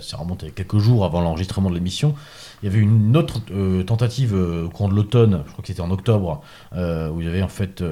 ça, 0.00 0.16
remonte 0.16 0.44
à 0.44 0.50
quelques 0.50 0.78
jours 0.78 1.04
avant 1.04 1.20
l'enregistrement 1.20 1.70
de 1.70 1.74
l'émission. 1.74 2.14
Il 2.62 2.66
y 2.66 2.68
avait 2.68 2.78
une 2.78 3.16
autre 3.16 3.40
tentative 3.84 4.32
au 4.32 4.70
cours 4.70 4.88
de 4.88 4.94
l'automne, 4.94 5.42
je 5.44 5.52
crois 5.52 5.62
que 5.62 5.66
c'était 5.66 5.82
en 5.82 5.90
octobre, 5.90 6.40
où 6.72 7.20
il 7.20 7.26
y 7.26 7.28
avait 7.28 7.42
en 7.42 7.48
fait, 7.48 7.84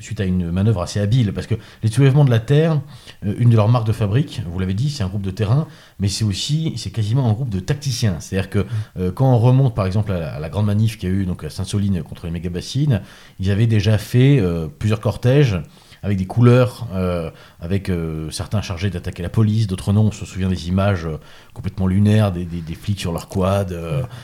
suite 0.00 0.20
à 0.20 0.24
une 0.24 0.50
manœuvre 0.50 0.80
assez 0.80 1.00
habile, 1.00 1.34
parce 1.34 1.46
que 1.46 1.54
les 1.82 1.90
soulèvements 1.90 2.24
de 2.24 2.30
la 2.30 2.38
Terre, 2.38 2.80
une 3.22 3.50
de 3.50 3.56
leurs 3.56 3.68
marques 3.68 3.86
de 3.86 3.92
fabrique, 3.92 4.40
vous 4.50 4.58
l'avez 4.58 4.72
dit, 4.72 4.88
c'est 4.88 5.02
un 5.02 5.08
groupe 5.08 5.20
de 5.20 5.30
terrain, 5.30 5.66
mais 5.98 6.08
c'est 6.08 6.24
aussi, 6.24 6.74
c'est 6.76 6.90
quasiment 6.90 7.28
un 7.28 7.32
groupe 7.32 7.48
de 7.50 7.60
tacticiens. 7.60 8.16
C'est-à-dire 8.20 8.50
que 8.50 8.66
euh, 8.98 9.10
quand 9.12 9.32
on 9.32 9.38
remonte 9.38 9.74
par 9.74 9.86
exemple 9.86 10.12
à 10.12 10.20
la, 10.20 10.34
à 10.34 10.38
la 10.38 10.48
grande 10.48 10.66
manif 10.66 10.98
qu'il 10.98 11.08
y 11.08 11.12
a 11.12 11.14
eu 11.14 11.24
donc 11.26 11.42
à 11.44 11.50
Sainte-Soline 11.50 12.02
contre 12.02 12.26
les 12.26 12.32
méga-bassines, 12.32 13.00
ils 13.40 13.50
avaient 13.50 13.66
déjà 13.66 13.96
fait 13.98 14.38
euh, 14.38 14.66
plusieurs 14.68 15.00
cortèges 15.00 15.58
avec 16.02 16.18
des 16.18 16.26
couleurs, 16.26 16.86
euh, 16.94 17.30
avec 17.58 17.88
euh, 17.88 18.30
certains 18.30 18.60
chargés 18.62 18.90
d'attaquer 18.90 19.22
la 19.24 19.28
police, 19.30 19.66
d'autres 19.66 19.92
non. 19.92 20.02
On 20.02 20.12
se 20.12 20.24
souvient 20.26 20.48
des 20.48 20.68
images 20.68 21.06
euh, 21.06 21.16
complètement 21.54 21.86
lunaires, 21.88 22.30
des, 22.30 22.44
des- 22.44 22.60
des 22.60 22.74
flics 22.74 23.00
sur 23.00 23.12
leur 23.12 23.26
quad, 23.28 23.72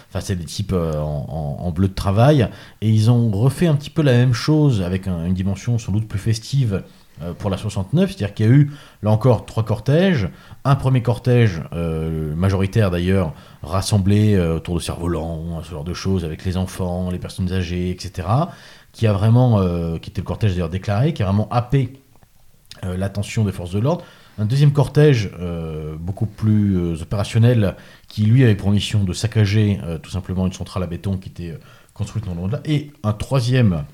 enfin 0.09 0.21
c'est 0.21 0.37
des 0.37 0.45
types 0.45 0.75
en, 0.75 1.27
en- 1.29 1.65
en 1.65 1.71
bleu 1.73 1.89
de 1.89 1.95
travail. 1.95 2.49
Et 2.83 2.89
ils 2.91 3.11
ont 3.11 3.31
refait 3.31 3.67
un 3.67 3.75
petit 3.75 3.91
peu 3.91 4.03
la 4.03 4.13
même 4.13 4.35
chose 4.35 4.83
avec 4.83 5.09
un- 5.09 5.25
une 5.25 5.35
dimension 5.35 5.79
sans 5.79 5.91
doute 5.91 6.07
plus 6.07 6.19
festive 6.21 6.83
pour 7.39 7.51
la 7.51 7.57
69, 7.57 8.11
c'est-à-dire 8.11 8.35
qu'il 8.35 8.47
y 8.47 8.49
a 8.49 8.53
eu 8.53 8.71
là 9.03 9.11
encore 9.11 9.47
trois 9.47 9.65
cortèges, 9.65 10.29
un 10.65 10.77
premier 10.77 11.03
cortège 11.03 11.61
euh, 11.73 12.35
majoritaire 12.35 12.91
d'ailleurs 12.91 13.35
rassemblé 13.63 14.35
euh, 14.35 14.57
autour 14.57 14.77
de 14.77 14.81
cerfs-volants, 14.81 15.63
ce 15.65 15.71
genre 15.71 15.85
de 15.85 15.95
choses 15.95 16.25
avec 16.25 16.45
les 16.45 16.57
enfants, 16.57 17.11
les 17.11 17.19
personnes 17.19 17.53
âgées, 17.53 17.91
etc. 17.91 18.29
Qui 18.93 19.07
a 19.07 19.13
vraiment, 19.13 19.61
euh, 19.61 19.97
était 19.97 20.21
le 20.21 20.23
cortège 20.23 20.53
d'ailleurs 20.53 20.69
déclaré, 20.69 21.15
qui 21.15 21.23
a 21.23 21.27
vraiment 21.27 21.49
happé 21.51 21.95
l'attention 22.83 23.45
des 23.45 23.53
forces 23.53 23.71
de 23.71 23.79
l'ordre. 23.79 24.05
Un 24.39 24.45
deuxième 24.45 24.73
cortège 24.73 25.31
beaucoup 26.01 26.27
plus 26.27 27.01
opérationnel 27.01 27.77
qui 28.09 28.25
lui 28.25 28.43
avait 28.43 28.57
pour 28.57 28.73
mission 28.73 29.05
de 29.05 29.13
saccager 29.13 29.79
tout 30.03 30.11
simplement 30.11 30.47
une 30.47 30.53
centrale 30.53 30.83
à 30.83 30.89
béton 30.89 31.17
qui 31.17 31.29
était 31.29 31.57
construite 31.95 32.27
non 32.27 32.35
loin 32.35 32.49
de 32.49 32.53
là. 32.55 32.61
Et 32.65 32.91
un 33.05 33.13
troisième 33.13 33.85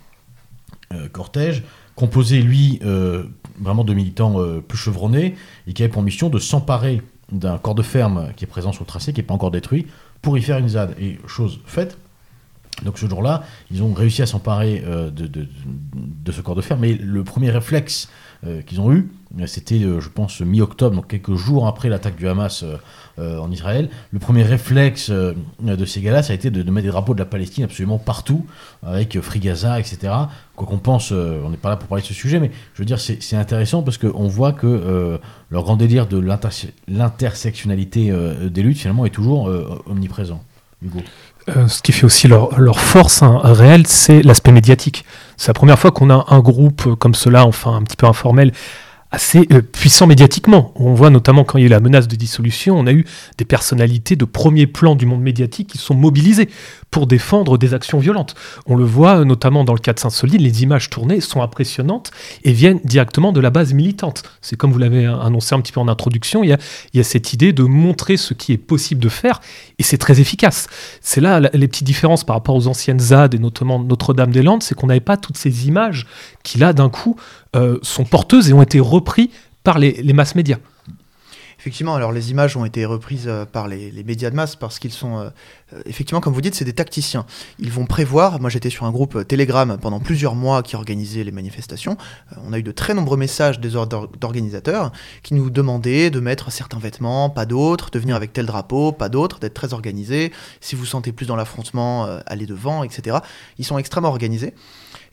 cortège 1.13 1.65
composé 1.99 2.41
lui 2.41 2.79
euh, 2.85 3.25
vraiment 3.61 3.83
de 3.83 3.93
militants 3.93 4.41
euh, 4.41 4.61
plus 4.61 4.79
chevronnés 4.79 5.35
et 5.67 5.73
qui 5.73 5.83
avait 5.83 5.91
pour 5.91 6.03
mission 6.03 6.29
de 6.29 6.39
s'emparer 6.39 7.03
d'un 7.33 7.59
corps 7.59 7.75
de 7.75 7.83
ferme 7.83 8.29
qui 8.37 8.45
est 8.45 8.49
présent 8.49 8.71
sur 8.73 8.85
le 8.85 8.87
tracé, 8.87 9.13
qui 9.13 9.19
n'est 9.19 9.27
pas 9.27 9.35
encore 9.35 9.51
détruit, 9.51 9.87
pour 10.23 10.39
y 10.39 10.43
faire 10.43 10.59
une 10.59 10.69
ZAD. 10.69 10.95
Et 11.01 11.19
chose 11.27 11.59
faite, 11.67 11.99
donc 12.85 12.99
ce 12.99 13.07
jour-là, 13.09 13.43
ils 13.71 13.83
ont 13.83 13.93
réussi 13.93 14.23
à 14.23 14.27
s'emparer 14.27 14.83
euh, 14.87 15.11
de, 15.11 15.27
de- 15.27 15.47
de 15.97 16.33
ce 16.33 16.41
corps 16.41 16.55
de 16.55 16.63
ferme. 16.63 16.81
Mais 16.81 16.95
le 16.95 17.25
premier 17.25 17.51
réflexe 17.51 18.09
euh, 18.47 18.63
qu'ils 18.63 18.81
ont 18.81 18.93
eu, 18.93 19.11
euh, 19.41 19.47
c'était, 19.47 19.83
euh, 19.83 20.01
je 20.01 20.09
pense, 20.09 20.41
mi-octobre, 20.41 20.95
donc 20.95 21.09
quelques 21.09 21.35
jours 21.35 21.67
après 21.67 21.89
l'attaque 21.89 22.15
du 22.17 22.29
Hamas 22.29 22.63
euh, 22.63 22.77
euh, 23.19 23.39
en 23.41 23.51
Israël. 23.51 23.89
Le 24.13 24.21
premier 24.21 24.45
réflexe 24.45 25.11
de 25.11 25.85
ces 25.87 26.01
gars-là, 26.01 26.23
ça 26.23 26.33
a 26.33 26.37
été 26.37 26.51
de, 26.53 26.63
de 26.63 26.71
mettre 26.71 26.85
des 26.87 26.93
drapeaux 26.93 27.15
de 27.15 27.19
la 27.19 27.25
Palestine 27.27 27.65
absolument 27.65 27.99
partout, 27.99 28.47
avec 28.85 29.21
Free 29.21 29.41
Gaza, 29.41 29.81
etc. 29.81 30.13
Quoi 30.55 30.67
qu'on 30.69 30.79
pense, 30.79 31.11
on 31.11 31.51
n'est 31.51 31.57
pas 31.57 31.71
là 31.71 31.77
pour 31.77 31.89
parler 31.89 32.03
de 32.03 32.07
ce 32.07 32.15
sujet, 32.15 32.39
mais 32.39 32.53
je 32.75 32.79
veux 32.83 32.87
dire, 32.87 33.01
c'est 33.01 33.35
intéressant 33.37 33.83
parce 33.83 33.99
qu'on 33.99 34.29
voit 34.29 34.53
que 34.53 35.19
leur 35.51 35.63
grand 35.65 35.77
délire 35.77 36.07
de 36.07 36.19
l'interse- 36.19 36.69
l'intersectionnalité 36.87 38.13
des 38.51 38.63
luttes, 38.63 38.79
finalement, 38.79 39.05
est 39.05 39.11
toujours 39.11 39.51
omniprésent. 39.87 40.43
Hugo. 40.81 41.01
Euh, 41.57 41.67
ce 41.69 41.83
qui 41.83 41.93
fait 41.93 42.05
aussi 42.05 42.29
leur, 42.29 42.59
leur 42.61 42.81
force 42.81 43.23
hein, 43.23 43.41
réelle, 43.43 43.87
c'est 43.87 44.23
l'aspect 44.23 44.53
médiatique. 44.53 45.05
C'est 45.37 45.49
la 45.49 45.55
première 45.55 45.79
fois 45.79 45.91
qu'on 45.91 46.11
a 46.11 46.27
un 46.29 46.41
groupe 46.41 46.95
comme 46.97 47.15
cela, 47.15 47.47
enfin 47.47 47.77
un 47.77 47.83
petit 47.83 47.97
peu 47.97 48.07
informel, 48.07 48.53
assez 49.11 49.47
euh, 49.53 49.63
puissant 49.63 50.07
médiatiquement. 50.07 50.73
On 50.77 50.95
voit 50.95 51.11
notamment 51.11 51.45
quand 51.45 51.59
il 51.59 51.63
y 51.63 51.65
a 51.65 51.67
eu 51.67 51.71
la 51.71 51.81
menace 51.81 52.09
de 52.09 52.17
dissolution, 52.17 52.79
on 52.79 52.87
a 52.87 52.93
eu 52.93 53.07
des 53.39 53.45
personnalités 53.45 54.17
de 54.17 54.25
premier 54.25 54.67
plan 54.67 54.95
du 54.95 55.07
monde 55.07 55.23
médiatique 55.23 55.69
qui 55.69 55.79
sont 55.79 55.95
mobilisées 55.95 56.49
pour 56.91 57.07
défendre 57.07 57.57
des 57.57 57.75
actions 57.75 57.99
violentes. 57.99 58.35
On 58.67 58.77
le 58.77 58.85
voit 58.85 59.21
euh, 59.21 59.25
notamment 59.25 59.65
dans 59.65 59.73
le 59.73 59.79
cas 59.79 59.93
de 59.93 59.99
Saint-Solide, 59.99 60.41
les 60.41 60.63
images 60.63 60.91
tournées 60.91 61.21
sont 61.21 61.43
impressionnantes 61.43 62.11
et 62.45 62.53
viennent 62.53 62.81
directement 62.85 63.33
de 63.33 63.41
la 63.41 63.51
base 63.51 63.73
militante. 63.73 64.23
C'est 64.43 64.57
comme 64.57 64.73
vous 64.73 64.79
l'avez 64.79 65.07
euh, 65.07 65.19
annoncé 65.19 65.55
un 65.55 65.61
petit 65.61 65.73
peu 65.73 65.81
en 65.81 65.89
introduction, 65.89 66.45
il 66.45 66.51
y, 66.51 67.01
a, 67.01 67.05
cette 67.05 67.33
idée 67.33 67.53
de 67.53 67.63
montrer 67.63 68.17
ce 68.19 68.35
qui 68.35 68.53
est 68.53 68.59
possible 68.59 69.01
de 69.01 69.09
faire 69.09 69.41
et 69.79 69.83
c'est 69.83 69.99
très 69.99 70.21
efficace. 70.21 70.67
C'est 71.01 71.21
là 71.21 71.41
les 71.41 71.69
petites 71.69 71.87
différences 71.87 72.25
par 72.25 72.37
rapport 72.37 72.55
aux 72.55 72.67
anciennes 72.67 73.01
ZAD 73.01 73.35
et 73.35 73.39
notamment 73.39 73.79
Notre-Dame-des-Landes, 73.79 74.63
c'est 74.63 74.75
qu'on 74.75 74.89
n'avait 74.89 75.01
pas 75.01 75.17
toutes 75.17 75.39
ces 75.39 75.67
images 75.67 76.07
qui 76.43 76.59
là 76.59 76.73
d'un 76.73 76.91
coup 76.91 77.17
euh, 77.57 77.79
sont 77.83 78.05
porteuses 78.05 78.51
et 78.51 78.53
ont 78.53 78.63
été 78.63 78.81
reprises 78.81 79.29
par 79.65 79.79
les, 79.79 79.93
les 80.03 80.13
masses 80.13 80.35
médias. 80.35 80.59
Effectivement, 81.59 81.97
alors 81.97 82.13
les 82.13 82.31
images 82.31 82.57
ont 82.57 82.65
été 82.65 82.85
reprises 82.85 83.27
euh, 83.27 83.45
par 83.45 83.67
les, 83.67 83.91
les 83.91 84.05
médias 84.05 84.31
de 84.31 84.37
masse 84.37 84.55
parce 84.55 84.79
qu'ils 84.79 84.93
sont, 84.93 85.19
euh, 85.19 85.31
effectivement, 85.87 86.21
comme 86.21 86.33
vous 86.33 86.41
dites, 86.41 86.55
c'est 86.55 86.65
des 86.65 86.73
tacticiens. 86.73 87.27
Ils 87.59 87.73
vont 87.73 87.85
prévoir. 87.85 88.39
Moi, 88.41 88.49
j'étais 88.49 88.71
sur 88.71 88.85
un 88.85 88.93
groupe 88.93 89.27
Telegram 89.27 89.77
pendant 89.81 89.99
plusieurs 89.99 90.37
mois 90.37 90.63
qui 90.63 90.77
organisait 90.77 91.25
les 91.25 91.33
manifestations. 91.33 91.97
On 92.47 92.53
a 92.53 92.59
eu 92.59 92.63
de 92.63 92.71
très 92.71 92.95
nombreux 92.95 93.17
messages 93.17 93.59
des 93.59 93.75
ordres 93.75 94.09
d'organisateurs 94.21 94.93
qui 95.25 95.35
nous 95.35 95.51
demandaient 95.51 96.11
de 96.11 96.21
mettre 96.21 96.53
certains 96.53 96.79
vêtements, 96.79 97.29
pas 97.29 97.45
d'autres, 97.45 97.91
de 97.91 97.99
venir 97.99 98.15
avec 98.15 98.33
tel 98.33 98.47
drapeau, 98.47 98.93
pas 98.93 99.09
d'autres, 99.09 99.41
d'être 99.41 99.55
très 99.55 99.73
organisés. 99.73 100.33
Si 100.61 100.77
vous 100.77 100.87
sentez 100.87 101.11
plus 101.11 101.27
dans 101.27 101.37
l'affrontement, 101.37 102.07
allez 102.27 102.47
devant, 102.47 102.85
etc. 102.85 103.19
Ils 103.59 103.65
sont 103.65 103.79
extrêmement 103.79 104.11
organisés. 104.11 104.55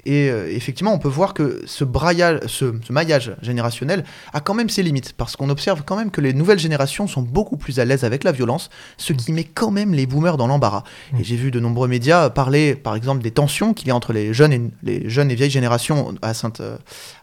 Et 0.05 0.29
euh, 0.29 0.47
effectivement, 0.51 0.93
on 0.93 0.99
peut 0.99 1.07
voir 1.09 1.33
que 1.33 1.61
ce, 1.65 1.83
braillage, 1.83 2.39
ce, 2.47 2.73
ce 2.85 2.93
maillage 2.93 3.35
générationnel 3.41 4.03
a 4.33 4.39
quand 4.39 4.53
même 4.53 4.69
ses 4.69 4.83
limites, 4.83 5.13
parce 5.13 5.35
qu'on 5.35 5.49
observe 5.49 5.81
quand 5.85 5.95
même 5.97 6.11
que 6.11 6.21
les 6.21 6.33
nouvelles 6.33 6.59
générations 6.59 7.07
sont 7.07 7.21
beaucoup 7.23 7.57
plus 7.57 7.79
à 7.79 7.85
l'aise 7.85 8.03
avec 8.03 8.23
la 8.23 8.31
violence, 8.31 8.69
ce 8.97 9.13
qui 9.13 9.31
met 9.33 9.43
quand 9.45 9.71
même 9.71 9.93
les 9.93 10.05
boomers 10.05 10.37
dans 10.37 10.47
l'embarras. 10.47 10.83
Et 11.19 11.23
j'ai 11.23 11.35
vu 11.35 11.49
de 11.51 11.59
nombreux 11.59 11.87
médias 11.87 12.29
parler, 12.29 12.75
par 12.75 12.95
exemple, 12.95 13.23
des 13.23 13.31
tensions 13.31 13.73
qu'il 13.73 13.87
y 13.87 13.91
a 13.91 13.95
entre 13.95 14.13
les 14.13 14.33
jeunes 14.33 14.53
et, 14.53 14.61
les 14.83 15.09
jeunes 15.09 15.31
et 15.31 15.35
vieilles 15.35 15.49
générations 15.49 16.13
à, 16.21 16.33
Sainte, 16.33 16.61
euh, 16.61 16.77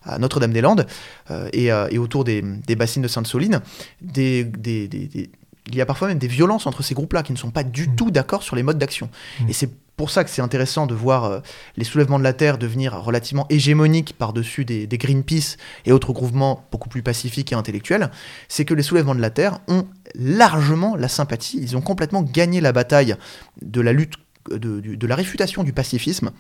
à 0.05 0.19
Notre-Dame-des-Landes 0.19 0.87
euh, 1.31 1.49
et, 1.53 1.71
euh, 1.71 1.87
et 1.91 1.99
autour 1.99 2.25
des, 2.25 2.43
des 2.43 2.75
bassines 2.77 3.03
de 3.03 3.09
Sainte-Soline. 3.09 3.61
Des, 4.01 4.45
des- 4.45 4.89
des- 4.89 5.07
des- 5.07 5.31
il 5.69 5.77
y 5.77 5.81
a 5.81 5.87
parfois 5.87 6.09
même 6.09 6.19
des 6.19 6.29
violences 6.29 6.67
entre 6.67 6.83
ces 6.83 6.95
groupes-là 6.95 7.23
qui 7.23 7.33
ne 7.33 7.39
sont 7.39 7.51
pas 7.51 7.63
du 7.65 7.89
Mm. 7.89 7.97
tout 7.97 8.11
d'accord 8.11 8.43
sur 8.43 8.57
les 8.57 8.63
modes 8.63 8.79
d'action. 8.79 9.09
Mm. 9.41 9.49
Et 9.49 9.53
c'est 9.53 9.71
pour 9.97 10.11
ça 10.11 10.25
que 10.25 10.31
c'est 10.31 10.43
intéressant 10.43 10.87
de 10.87 10.95
voir 10.95 11.25
euh, 11.25 11.41
les 11.77 11.85
soulèvements 11.85 12.19
de 12.19 12.25
la 12.25 12.33
Terre 12.33 12.59
devenir 12.59 12.95
relativement 13.01 13.47
hégémoniques 13.51 14.15
par-dessus 14.19 14.65
des, 14.65 14.87
des 14.87 14.99
Greenpeace 14.99 15.57
et 15.85 15.93
autres 15.93 16.13
mouvements 16.15 16.67
beaucoup 16.73 16.89
plus 16.89 17.03
pacifiques 17.03 17.53
et 17.53 17.55
intellectuels, 17.55 18.11
c'est 18.49 18.65
que 18.65 18.75
les 18.75 18.83
soulèvements 18.83 19.15
de 19.15 19.21
la 19.21 19.31
Terre 19.31 19.61
ont 19.69 19.87
largement 20.17 20.97
la 20.97 21.09
sympathie, 21.09 21.59
ils 21.61 21.77
ont 21.77 21.81
complètement 21.83 22.23
gagné 22.23 22.61
la 22.61 22.73
bataille 22.73 23.17
de 23.61 23.81
la 23.81 23.93
lutte, 23.93 24.15
de, 24.51 24.81
du- 24.81 24.97
de 24.97 25.07
la 25.07 25.15
réfutation 25.15 25.63
du 25.63 25.73
pacifisme. 25.73 26.31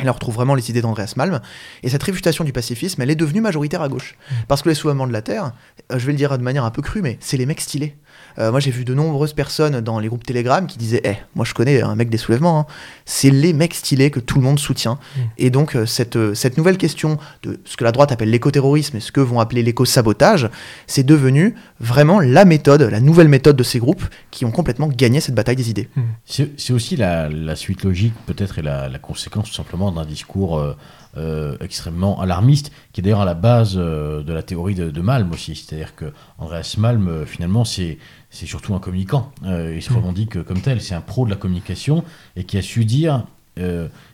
Et 0.00 0.04
là, 0.04 0.12
on 0.12 0.14
retrouve 0.14 0.36
vraiment 0.36 0.54
les 0.54 0.70
idées 0.70 0.80
d'Andreas 0.80 1.14
Malm. 1.16 1.40
Et 1.82 1.88
cette 1.88 2.04
réfutation 2.04 2.44
du 2.44 2.52
pacifisme, 2.52 3.02
elle 3.02 3.10
est 3.10 3.16
devenue 3.16 3.40
majoritaire 3.40 3.82
à 3.82 3.88
gauche. 3.88 4.16
Parce 4.46 4.62
que 4.62 4.68
les 4.68 4.76
soulèvements 4.76 5.08
de 5.08 5.12
la 5.12 5.22
Terre, 5.22 5.50
euh, 5.90 5.98
je 5.98 6.06
vais 6.06 6.12
le 6.12 6.18
dire 6.18 6.38
de 6.38 6.42
manière 6.44 6.64
un 6.64 6.70
peu 6.70 6.82
crue, 6.82 7.02
mais 7.02 7.16
c'est 7.18 7.36
les 7.36 7.46
mecs 7.46 7.60
stylés. 7.60 7.96
Euh, 8.38 8.52
moi, 8.52 8.60
j'ai 8.60 8.70
vu 8.70 8.84
de 8.84 8.94
nombreuses 8.94 9.32
personnes 9.32 9.80
dans 9.80 9.98
les 9.98 10.06
groupes 10.06 10.24
Telegram 10.24 10.64
qui 10.68 10.78
disaient 10.78 11.00
Eh, 11.02 11.16
moi 11.34 11.44
je 11.44 11.52
connais 11.52 11.82
un 11.82 11.96
mec 11.96 12.10
des 12.10 12.16
soulèvements, 12.16 12.60
hein. 12.60 12.66
c'est 13.06 13.30
les 13.30 13.52
mecs 13.52 13.74
stylés 13.74 14.12
que 14.12 14.20
tout 14.20 14.36
le 14.36 14.42
monde 14.42 14.60
soutient. 14.60 15.00
Mm. 15.16 15.20
Et 15.38 15.50
donc, 15.50 15.74
euh, 15.74 15.84
cette, 15.84 16.32
cette 16.34 16.58
nouvelle 16.58 16.78
question 16.78 17.18
de 17.42 17.58
ce 17.64 17.76
que 17.76 17.82
la 17.82 17.90
droite 17.90 18.12
appelle 18.12 18.30
l'écoterrorisme 18.30 18.98
et 18.98 19.00
ce 19.00 19.10
que 19.10 19.20
vont 19.20 19.40
appeler 19.40 19.64
l'éco-sabotage, 19.64 20.48
c'est 20.86 21.02
devenu 21.04 21.56
vraiment 21.80 22.20
la 22.20 22.44
méthode, 22.44 22.82
la 22.82 23.00
nouvelle 23.00 23.28
méthode 23.28 23.56
de 23.56 23.64
ces 23.64 23.80
groupes 23.80 24.04
qui 24.30 24.44
ont 24.44 24.52
complètement 24.52 24.86
gagné 24.86 25.20
cette 25.20 25.34
bataille 25.34 25.56
des 25.56 25.70
idées. 25.70 25.88
C'est 26.24 26.52
c'est 26.56 26.72
aussi 26.72 26.94
la, 26.94 27.28
la 27.28 27.56
suite 27.56 27.82
logique, 27.82 28.14
peut-être, 28.26 28.60
et 28.60 28.62
la, 28.62 28.88
la 28.88 28.98
conséquence 29.00 29.48
tout 29.48 29.54
simplement 29.54 29.87
d'un 29.92 30.04
discours 30.04 30.58
euh, 30.58 30.74
euh, 31.16 31.56
extrêmement 31.60 32.20
alarmiste, 32.20 32.70
qui 32.92 33.00
est 33.00 33.02
d'ailleurs 33.02 33.22
à 33.22 33.24
la 33.24 33.34
base 33.34 33.74
euh, 33.76 34.22
de 34.22 34.32
la 34.32 34.42
théorie 34.42 34.74
de, 34.74 34.90
de 34.90 35.00
Malm 35.00 35.32
aussi. 35.32 35.56
C'est-à-dire 35.56 35.96
que 35.96 36.12
Andreas 36.38 36.76
Malm, 36.78 37.08
euh, 37.08 37.24
finalement, 37.24 37.64
c'est 37.64 37.98
c'est 38.30 38.46
surtout 38.46 38.74
un 38.74 38.78
communicant. 38.78 39.32
Euh, 39.44 39.72
il 39.74 39.82
se 39.82 39.92
Mm. 39.92 39.96
revendique 39.96 40.42
comme 40.44 40.60
tel. 40.60 40.80
C'est 40.80 40.94
un 40.94 41.00
pro 41.00 41.24
de 41.24 41.30
la 41.30 41.36
communication 41.36 42.04
et 42.36 42.44
qui 42.44 42.58
a 42.58 42.62
su 42.62 42.84
dire 42.84 43.24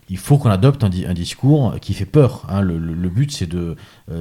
il 0.09 0.17
faut 0.17 0.39
qu'on 0.39 0.49
adopte 0.49 0.85
un, 0.85 0.89
discours 0.89 1.75
qui 1.79 1.93
fait 1.93 2.07
peur. 2.07 2.47
Hein. 2.49 2.63
Le, 2.63 3.09
but, 3.11 3.31
c'est 3.31 3.47
de 3.47 3.77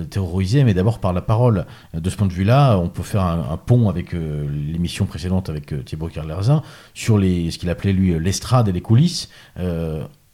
terroriser, 0.09 0.65
mais 0.65 0.73
d'abord 0.73 0.99
par 0.99 1.13
la 1.13 1.21
parole. 1.21 1.65
De 1.93 2.09
ce 2.09 2.17
point 2.17 2.27
de 2.27 2.33
vue-là, 2.33 2.77
on 2.77 2.89
peut 2.89 3.03
faire 3.03 3.21
un, 3.21 3.55
pont 3.55 3.87
avec 3.87 4.11
l'émission 4.11 5.05
précédente 5.05 5.47
avec 5.47 5.85
Thibaut 5.85 6.09
Kerlerzin 6.09 6.61
sur 6.93 7.17
les, 7.17 7.51
ce 7.51 7.57
qu'il 7.57 7.69
appelait, 7.69 7.93
lui, 7.93 8.19
l'estrade 8.19 8.67
et 8.67 8.73
les 8.73 8.81
coulisses 8.81 9.29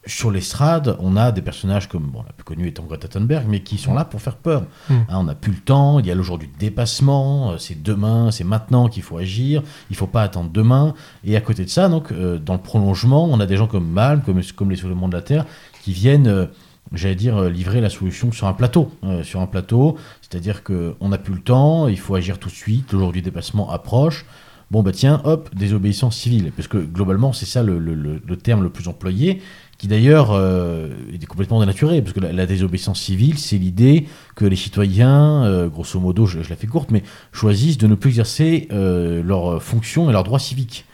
sur 0.05 0.31
l'estrade, 0.31 0.95
on 0.99 1.17
a 1.17 1.31
des 1.31 1.41
personnages 1.41 1.89
comme, 1.89 2.03
bon, 2.03 2.23
la 2.25 2.31
plus 2.31 2.43
connue 2.43 2.67
étant 2.67 2.83
Greta 2.83 3.07
Thunberg, 3.07 3.45
mais 3.47 3.61
qui 3.61 3.77
sont 3.77 3.93
là 3.93 4.05
pour 4.05 4.21
faire 4.21 4.37
peur. 4.37 4.63
Mm. 4.89 4.93
Hein, 4.93 5.05
on 5.09 5.23
n'a 5.23 5.35
plus 5.35 5.51
le 5.51 5.59
temps, 5.59 5.99
il 5.99 6.05
y 6.05 6.11
a 6.11 6.15
le 6.15 6.23
jour 6.23 6.37
du 6.37 6.47
dépassement, 6.47 7.51
euh, 7.51 7.57
c'est 7.57 7.81
demain, 7.81 8.31
c'est 8.31 8.45
maintenant 8.45 8.87
qu'il 8.87 9.03
faut 9.03 9.17
agir, 9.17 9.61
il 9.89 9.93
ne 9.93 9.97
faut 9.97 10.07
pas 10.07 10.23
attendre 10.23 10.51
demain. 10.51 10.93
Et 11.25 11.35
à 11.35 11.41
côté 11.41 11.65
de 11.65 11.69
ça, 11.69 11.89
donc, 11.89 12.11
euh, 12.11 12.37
dans 12.37 12.53
le 12.53 12.61
prolongement, 12.61 13.25
on 13.25 13.39
a 13.39 13.45
des 13.45 13.57
gens 13.57 13.67
comme 13.67 13.87
Malm, 13.87 14.21
comme, 14.21 14.41
comme 14.55 14.71
les 14.71 14.77
soulèvements 14.77 15.09
de 15.09 15.15
la 15.15 15.21
Terre, 15.21 15.45
qui 15.83 15.91
viennent, 15.91 16.27
euh, 16.27 16.45
j'allais 16.93 17.15
dire, 17.15 17.43
livrer 17.49 17.81
la 17.81 17.89
solution 17.89 18.31
sur 18.31 18.47
un 18.47 18.53
plateau. 18.53 18.91
sur 19.23 19.41
un 19.41 19.47
plateau, 19.47 19.97
c'est-à-dire 20.21 20.63
qu'on 20.63 21.09
n'a 21.09 21.17
plus 21.17 21.35
le 21.35 21.41
temps, 21.41 21.87
il 21.87 21.99
faut 21.99 22.15
agir 22.15 22.39
tout 22.39 22.49
de 22.49 22.53
suite, 22.53 22.93
le 22.93 22.99
jour 22.99 23.11
du 23.11 23.21
dépassement 23.21 23.69
approche 23.69 24.25
bon 24.71 24.83
bah 24.83 24.91
tiens, 24.91 25.21
hop, 25.23 25.49
désobéissance 25.55 26.17
civile, 26.17 26.51
parce 26.55 26.67
que 26.67 26.77
globalement 26.77 27.33
c'est 27.33 27.45
ça 27.45 27.63
le, 27.63 28.19
terme 28.41 28.63
le 28.63 28.69
plus 28.69 28.87
employé, 28.87 29.41
qui 29.79 29.87
d'ailleurs 29.87 30.31
euh, 30.33 30.89
est 31.11 31.25
complètement 31.25 31.61
dénaturé, 31.61 32.01
parce 32.01 32.13
que 32.13 32.19
la, 32.19 32.45
désobéissance 32.45 32.99
civile, 32.99 33.39
c'est 33.39 33.57
l'idée 33.57 34.07
que 34.35 34.43
les 34.43 34.57
citoyens, 34.57 35.45
euh, 35.45 35.69
grosso 35.69 35.99
modo, 36.01 36.25
je, 36.25 36.37
la 36.37 36.55
fais 36.57 36.67
courte, 36.67 36.91
mais 36.91 37.01
choisissent 37.31 37.77
de 37.77 37.87
ne 37.87 37.95
plus 37.95 38.09
exercer 38.09 38.67
euh, 38.71 39.23
leurs 39.23 39.63
fonctions 39.63 40.09
et 40.09 40.13
leurs 40.13 40.25
droits 40.25 40.39
civiques. 40.39 40.85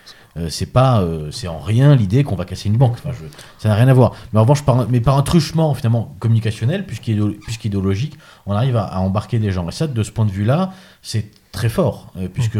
c'est 0.49 0.71
pas, 0.71 1.01
c'est 1.31 1.47
en 1.47 1.59
rien 1.59 1.95
l'idée 1.95 2.25
qu'on 2.25 2.35
va 2.35 2.43
casser 2.43 2.67
une 2.67 2.75
banque. 2.75 2.97
Ça 3.57 3.69
n'a 3.69 3.75
rien 3.75 3.87
à 3.87 3.93
voir. 3.93 4.11
Mais 4.33 4.39
en 4.39 4.43
revanche, 4.43 4.63
par 4.63 5.17
un 5.17 5.21
truchement 5.21 5.73
finalement 5.73 6.13
communicationnel, 6.19 6.85
puisqu'idéologique, 6.85 8.17
on 8.45 8.51
arrive 8.51 8.75
à, 8.75 8.99
embarquer 8.99 9.39
des 9.39 9.51
gens. 9.53 9.67
Et 9.69 9.71
ça, 9.71 9.87
de 9.87 10.03
ce 10.03 10.11
point 10.11 10.25
de 10.25 10.31
vue-là, 10.31 10.73
c'est 11.01 11.31
très 11.53 11.69
fort, 11.69 12.11
puisque 12.33 12.59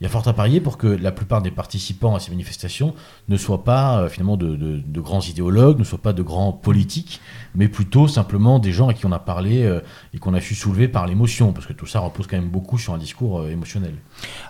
il 0.00 0.04
y 0.04 0.06
a 0.06 0.10
fort 0.10 0.26
à 0.26 0.32
parier 0.32 0.60
pour 0.60 0.76
que 0.76 0.86
la 0.86 1.12
plupart 1.12 1.42
des 1.42 1.50
participants 1.50 2.14
à 2.14 2.20
ces 2.20 2.30
manifestations 2.30 2.94
ne 3.28 3.36
soient 3.36 3.64
pas 3.64 4.00
euh, 4.00 4.08
finalement 4.08 4.36
de, 4.36 4.82
grands 5.00 5.20
idéologues, 5.20 5.78
ne 5.78 5.84
soient 5.84 5.98
pas 5.98 6.12
de 6.12 6.22
grands 6.22 6.52
politiques, 6.52 7.20
mais 7.54 7.68
plutôt 7.68 8.08
simplement 8.08 8.58
des 8.58 8.72
gens 8.72 8.88
à 8.88 8.94
qui 8.94 9.06
on 9.06 9.12
a 9.12 9.18
parlé 9.18 9.62
euh, 9.62 9.80
et 10.12 10.18
qu'on 10.18 10.34
a 10.34 10.40
su 10.40 10.54
soulever 10.54 10.88
par 10.88 11.06
l'émotion, 11.06 11.52
parce 11.52 11.66
que 11.66 11.72
tout 11.72 11.86
ça 11.86 12.00
repose 12.00 12.26
quand 12.26 12.36
même 12.36 12.48
beaucoup 12.48 12.78
sur 12.78 12.92
un 12.92 12.98
discours 12.98 13.40
euh, 13.40 13.50
émotionnel. 13.50 13.94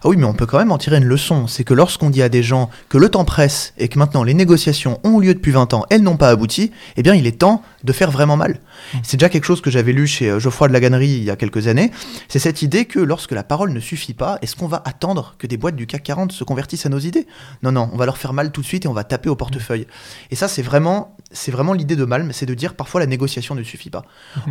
Ah 0.03 0.09
oui, 0.09 0.17
mais 0.17 0.25
on 0.25 0.35
peut 0.35 0.47
quand 0.47 0.59
même 0.59 0.73
en 0.73 0.79
tirer 0.79 0.97
une 0.97 1.05
leçon. 1.05 1.47
C'est 1.47 1.65
que 1.65 1.75
lorsqu'on 1.75 2.11
dit 2.11 2.23
à 2.23 2.29
des 2.29 2.43
gens 2.43 2.71
que 2.89 2.99
le 2.99 3.09
temps 3.09 3.25
presse 3.25 3.75
et 3.77 3.89
que 3.89 3.99
maintenant 3.99 4.23
les 4.23 4.35
négociations 4.35 5.01
ont 5.05 5.19
lieu 5.19 5.35
depuis 5.35 5.53
20 5.53 5.75
ans, 5.75 5.85
elles 5.91 6.03
n'ont 6.03 6.17
pas 6.17 6.31
abouti, 6.31 6.71
eh 6.97 7.03
bien 7.03 7.15
il 7.15 7.27
est 7.27 7.39
temps 7.39 7.63
de 7.83 7.93
faire 7.93 8.11
vraiment 8.11 8.37
mal. 8.37 8.61
C'est 9.03 9.19
déjà 9.19 9.29
quelque 9.29 9.45
chose 9.45 9.61
que 9.61 9.71
j'avais 9.71 9.93
lu 9.93 10.07
chez 10.07 10.41
Geoffroy 10.41 10.69
de 10.69 10.73
la 10.73 10.81
Gannerie 10.81 11.09
il 11.09 11.25
y 11.25 11.31
a 11.31 11.37
quelques 11.37 11.69
années. 11.69 11.91
C'est 12.29 12.39
cette 12.39 12.63
idée 12.63 12.87
que 12.87 12.99
lorsque 12.99 13.33
la 13.33 13.43
parole 13.43 13.73
ne 13.73 13.81
suffit 13.81 14.15
pas, 14.15 14.39
est-ce 14.43 14.57
qu'on 14.57 14.69
va 14.69 14.83
attendre 14.85 15.34
que 15.39 15.47
des 15.47 15.57
boîtes 15.57 15.77
du 15.77 15.87
CAC 15.87 16.03
40 16.03 16.33
se 16.33 16.45
convertissent 16.45 16.87
à 16.87 16.89
nos 16.89 16.99
idées. 16.99 17.27
Non, 17.63 17.73
non, 17.73 17.91
on 17.93 17.97
va 17.97 18.07
leur 18.07 18.19
faire 18.19 18.33
mal 18.33 18.53
tout 18.53 18.61
de 18.61 18.67
suite 18.67 18.85
et 18.85 18.89
on 18.89 18.93
va 18.93 19.05
taper 19.05 19.29
au 19.29 19.37
portefeuille. 19.37 19.87
Et 20.31 20.37
ça, 20.37 20.49
c'est 20.49 20.63
vraiment, 20.63 21.17
c'est 21.31 21.51
vraiment 21.51 21.73
l'idée 21.73 21.97
de 21.97 22.05
Malm, 22.05 22.33
c'est 22.33 22.47
de 22.47 22.55
dire 22.55 22.75
parfois 22.75 23.01
la 23.01 23.07
négociation 23.07 23.55
ne 23.55 23.63
suffit 23.63 23.91
pas. 23.91 24.05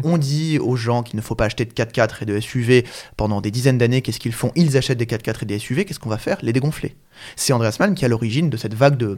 on 0.04 0.17
dit 0.17 0.60
aux 0.60 0.76
gens 0.76 1.04
qu'il 1.04 1.17
ne 1.17 1.22
faut 1.22 1.36
pas 1.36 1.46
acheter 1.46 1.65
de 1.65 1.74
4x4 1.74 2.24
et 2.24 2.26
de 2.26 2.39
SUV 2.39 2.86
pendant 3.17 3.41
des 3.41 3.52
dizaines 3.52 3.78
d'années, 3.78 4.02
qu'est-ce 4.02 4.19
qu'ils 4.19 4.34
font? 4.34 4.52
Ils 4.56 4.78
achètent 4.78 4.98
des 4.98 5.06
4x4 5.06 5.43
et 5.43 5.46
des 5.46 5.60
SUV, 5.60 5.86
qu'est-ce 5.86 6.00
qu'on 6.00 6.10
va 6.10 6.17
faire? 6.17 6.38
Les 6.41 6.54
dégonfler. 6.54 6.96
C'est 7.36 7.54
Andreas 7.54 7.78
Malm 7.80 7.96
qui 7.96 8.04
est 8.04 8.08
à 8.08 8.10
l'origine 8.10 8.50
de 8.50 8.58
cette 8.58 8.74
vague 8.74 8.98
de, 8.98 9.17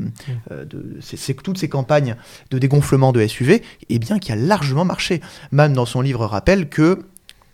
euh, 0.52 0.66
de 0.66 0.98
c'est, 1.02 1.34
toutes 1.34 1.58
ces 1.58 1.70
campagnes 1.70 2.16
de 2.52 2.60
dégonflement 2.60 3.12
de 3.12 3.26
SUV, 3.26 3.56
et 3.56 3.64
eh 3.90 4.00
bien 4.00 4.20
qui 4.20 4.32
a 4.32 4.36
largement 4.36 4.86
marché. 4.86 5.22
Malm, 5.52 5.74
dans 5.74 5.86
son 5.86 6.02
livre, 6.02 6.26
rappelle 6.26 6.70
que 6.70 7.06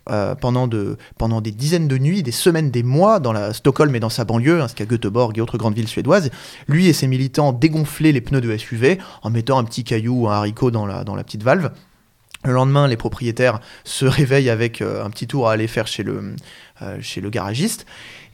euh, 0.10 0.34
pendant, 0.36 0.68
de, 0.68 0.98
pendant 1.18 1.42
des 1.42 1.52
dizaines 1.52 1.88
de 1.88 1.98
nuits, 1.98 2.24
des 2.24 2.32
semaines, 2.32 2.72
des 2.72 2.84
mois 2.84 3.20
dans 3.20 3.34
la 3.34 3.54
Stockholm 3.54 3.96
et 3.96 4.00
dans 4.00 4.10
sa 4.10 4.26
banlieue, 4.26 4.62
ainsi 4.62 4.74
qu'à 4.74 4.86
Göteborg 4.86 5.38
et 5.38 5.42
autres 5.42 5.58
grandes 5.58 5.76
villes 5.76 5.88
suédoises. 5.88 6.32
Lui 6.68 6.88
et 6.88 6.94
ses 6.94 7.08
militants 7.08 7.54
dégonflaient 7.54 8.12
les 8.12 8.22
pneus 8.22 8.42
de 8.42 8.58
SUV 8.58 8.98
en 9.22 9.30
mettant 9.30 9.60
un 9.60 9.64
petit 9.64 9.84
caillou 9.84 10.24
ou 10.24 10.30
un 10.30 10.34
haricot 10.34 10.72
dans 10.72 10.86
la, 10.86 11.04
dans 11.04 11.16
la 11.16 11.24
petite 11.24 11.44
valve. 11.44 11.72
Le 12.44 12.54
lendemain, 12.54 12.88
les 12.88 12.98
propriétaires 12.98 13.60
se 13.84 14.06
réveillent 14.06 14.50
avec 14.50 14.82
euh, 14.82 15.06
un 15.06 15.12
petit 15.12 15.28
tour 15.28 15.48
à 15.48 15.54
aller 15.54 15.68
faire 15.68 15.86
chez 15.86 16.02
le, 16.02 16.36
euh, 16.82 16.98
chez 17.02 17.22
le 17.22 17.30
garagiste 17.30 17.86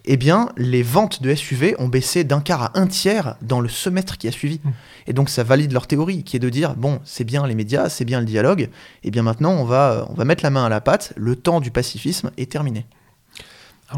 eh 0.07 0.17
bien, 0.17 0.49
les 0.57 0.83
ventes 0.83 1.21
de 1.21 1.33
SUV 1.33 1.75
ont 1.79 1.87
baissé 1.87 2.23
d'un 2.23 2.39
quart 2.39 2.63
à 2.63 2.79
un 2.79 2.87
tiers 2.87 3.35
dans 3.41 3.59
le 3.59 3.69
semestre 3.69 4.17
qui 4.17 4.27
a 4.27 4.31
suivi. 4.31 4.59
Mmh. 4.63 4.69
Et 5.07 5.13
donc, 5.13 5.29
ça 5.29 5.43
valide 5.43 5.71
leur 5.71 5.87
théorie, 5.87 6.23
qui 6.23 6.35
est 6.35 6.39
de 6.39 6.49
dire, 6.49 6.75
bon, 6.75 6.99
c'est 7.03 7.23
bien 7.23 7.45
les 7.45 7.55
médias, 7.55 7.89
c'est 7.89 8.05
bien 8.05 8.19
le 8.19 8.25
dialogue, 8.25 8.61
et 8.61 8.69
eh 9.03 9.11
bien 9.11 9.23
maintenant, 9.23 9.51
on 9.51 9.65
va, 9.65 10.07
on 10.09 10.13
va 10.13 10.25
mettre 10.25 10.43
la 10.43 10.49
main 10.49 10.65
à 10.65 10.69
la 10.69 10.81
pâte, 10.81 11.13
le 11.15 11.35
temps 11.35 11.59
du 11.59 11.71
pacifisme 11.71 12.31
est 12.37 12.51
terminé. 12.51 12.85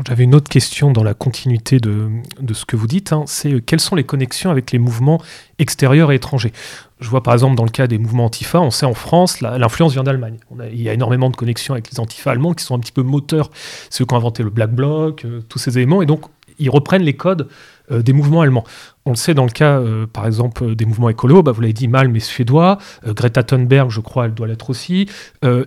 J'avais 0.08 0.24
une 0.24 0.36
autre 0.36 0.50
question 0.50 0.92
dans 0.92 1.04
la 1.04 1.16
continuité 1.16 1.80
de, 1.80 2.10
ce 2.54 2.66
que 2.66 2.76
vous 2.76 2.86
dites, 2.86 3.12
hein. 3.12 3.24
c'est 3.26 3.54
euh, 3.54 3.60
quelles 3.60 3.80
sont 3.80 3.96
les 3.96 4.04
connexions 4.04 4.52
avec 4.52 4.72
les 4.72 4.78
mouvements 4.78 5.20
extérieurs 5.58 6.12
et 6.12 6.16
étrangers? 6.16 6.54
Je 7.00 7.10
vois 7.10 7.24
par 7.24 7.34
exemple 7.34 7.56
dans 7.56 7.64
le 7.64 7.72
cas 7.72 7.88
des 7.88 7.98
mouvements 7.98 8.26
antifa, 8.26 8.60
on 8.60 8.70
sait 8.70 8.86
en 8.86 8.94
France, 8.94 9.42
l'influence 9.42 9.94
vient 9.94 10.04
d'Allemagne. 10.04 10.38
Il 10.72 10.82
y 10.82 10.90
a 10.90 10.94
énormément 10.94 11.30
de 11.30 11.36
connexions 11.36 11.74
avec 11.74 11.92
les 11.92 12.00
antifa 12.00 12.32
allemands 12.32 12.54
qui 12.54 12.64
sont 12.64 12.76
un 12.76 12.80
petit 12.80 12.92
peu 12.92 13.02
moteurs, 13.02 13.50
ceux 13.90 14.06
qui 14.06 14.14
ont 14.14 14.18
inventé 14.18 14.44
le 14.44 14.52
Black 14.52 14.72
Bloc, 14.72 15.26
euh, 15.26 15.42
tous 15.50 15.58
ces 15.58 15.78
éléments, 15.78 16.02
et 16.04 16.06
donc 16.06 16.26
ils 16.60 16.70
reprennent 16.70 17.04
les 17.04 17.16
codes 17.16 17.48
euh, 17.92 18.02
des 18.02 18.14
mouvements 18.14 18.42
allemands. 18.42 18.64
On 19.06 19.12
le 19.12 19.16
sait 19.16 19.34
dans 19.34 19.46
le 19.46 19.52
cas, 19.52 19.80
euh, 19.80 20.06
par 20.06 20.28
exemple, 20.28 20.76
des 20.76 20.86
mouvements 20.86 21.10
écolos, 21.10 21.42
bah, 21.42 21.52
vous 21.52 21.62
l'avez 21.62 21.74
dit, 21.74 21.88
Malm 21.88 22.16
est 22.16 22.20
suédois, 22.20 22.78
euh, 23.08 23.14
Greta 23.14 23.44
Thunberg, 23.44 23.90
je 23.90 24.00
crois, 24.00 24.26
elle 24.26 24.34
doit 24.34 24.48
l'être 24.48 24.70
aussi. 24.70 25.08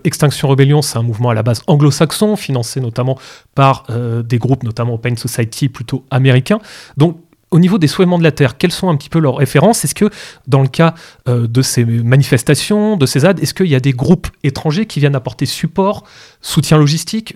Extinction 0.03 0.47
Rebellion, 0.47 0.81
c'est 0.81 0.97
un 0.97 1.03
mouvement 1.03 1.29
à 1.29 1.33
la 1.33 1.43
base 1.43 1.61
anglo-saxon, 1.67 2.35
financé 2.35 2.79
notamment 2.79 3.17
par 3.55 3.85
des 4.23 4.37
groupes, 4.37 4.63
notamment 4.63 4.95
Open 4.95 5.17
Society, 5.17 5.69
plutôt 5.69 6.05
américains. 6.11 6.59
Donc, 6.97 7.19
au 7.51 7.59
niveau 7.59 7.77
des 7.77 7.87
soulèvements 7.87 8.17
de 8.17 8.23
la 8.23 8.31
Terre, 8.31 8.57
quelles 8.57 8.71
sont 8.71 8.89
un 8.89 8.95
petit 8.95 9.09
peu 9.09 9.19
leurs 9.19 9.37
références? 9.37 9.83
Est-ce 9.83 9.95
que 9.95 10.09
dans 10.47 10.61
le 10.61 10.67
cas 10.67 10.93
de 11.27 11.61
ces 11.61 11.85
manifestations, 11.85 12.97
de 12.97 13.05
ces 13.05 13.21
ZAD, 13.21 13.39
est-ce 13.41 13.53
qu'il 13.53 13.67
y 13.67 13.75
a 13.75 13.79
des 13.79 13.93
groupes 13.93 14.27
étrangers 14.43 14.85
qui 14.85 14.99
viennent 14.99 15.15
apporter 15.15 15.45
support, 15.45 16.03
soutien 16.41 16.77
logistique? 16.77 17.35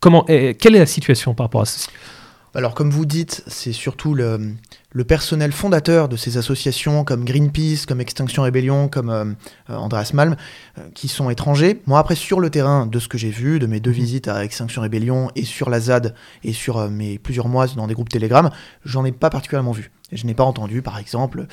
Comment, 0.00 0.22
Quelle 0.24 0.76
est 0.76 0.80
la 0.80 0.86
situation 0.86 1.34
par 1.34 1.46
rapport 1.46 1.62
à 1.62 1.66
ceci? 1.66 1.88
Alors 2.54 2.74
comme 2.74 2.90
vous 2.90 3.04
dites, 3.04 3.42
c'est 3.48 3.72
surtout 3.72 4.14
le, 4.14 4.54
personnel 5.08 5.50
fondateur 5.50 6.08
de 6.08 6.16
ces 6.16 6.36
associations 6.36 7.02
comme 7.02 7.24
Greenpeace, 7.24 7.84
comme 7.86 8.00
Extinction 8.00 8.44
Rebellion, 8.44 8.86
comme 8.88 9.10
euh, 9.10 9.24
euh, 9.70 9.74
Andreas 9.74 10.12
Malm, 10.14 10.36
euh, 10.78 10.82
qui 10.94 11.08
sont 11.08 11.30
étrangers. 11.30 11.82
Moi 11.86 11.98
après 11.98 12.14
sur 12.14 12.38
le 12.38 12.50
terrain, 12.50 12.86
de 12.86 12.98
ce 13.00 13.08
que 13.08 13.18
j'ai 13.18 13.30
vu, 13.30 13.58
de 13.58 13.66
mes 13.66 13.80
deux 13.80 13.90
mhm. 13.90 13.96
visites 13.96 14.28
à 14.28 14.44
Extinction 14.44 14.82
Rebellion 14.82 15.30
et 15.34 15.44
sur 15.44 15.68
la 15.68 15.80
ZAD 15.80 16.14
et 16.44 16.52
sur 16.52 16.88
mes 16.88 17.18
plusieurs 17.18 17.48
mois 17.48 17.66
dans 17.66 17.88
des 17.88 17.94
groupes 17.94 18.08
Telegram, 18.08 18.50
j'en 18.84 19.04
ai 19.04 19.10
pas 19.10 19.30
particulièrement 19.30 19.72
vu. 19.72 19.90
Je 20.12 20.24
n'ai 20.26 20.34
pas 20.34 20.44
entendu, 20.44 20.80
par 20.80 20.98
exemple, 20.98 21.46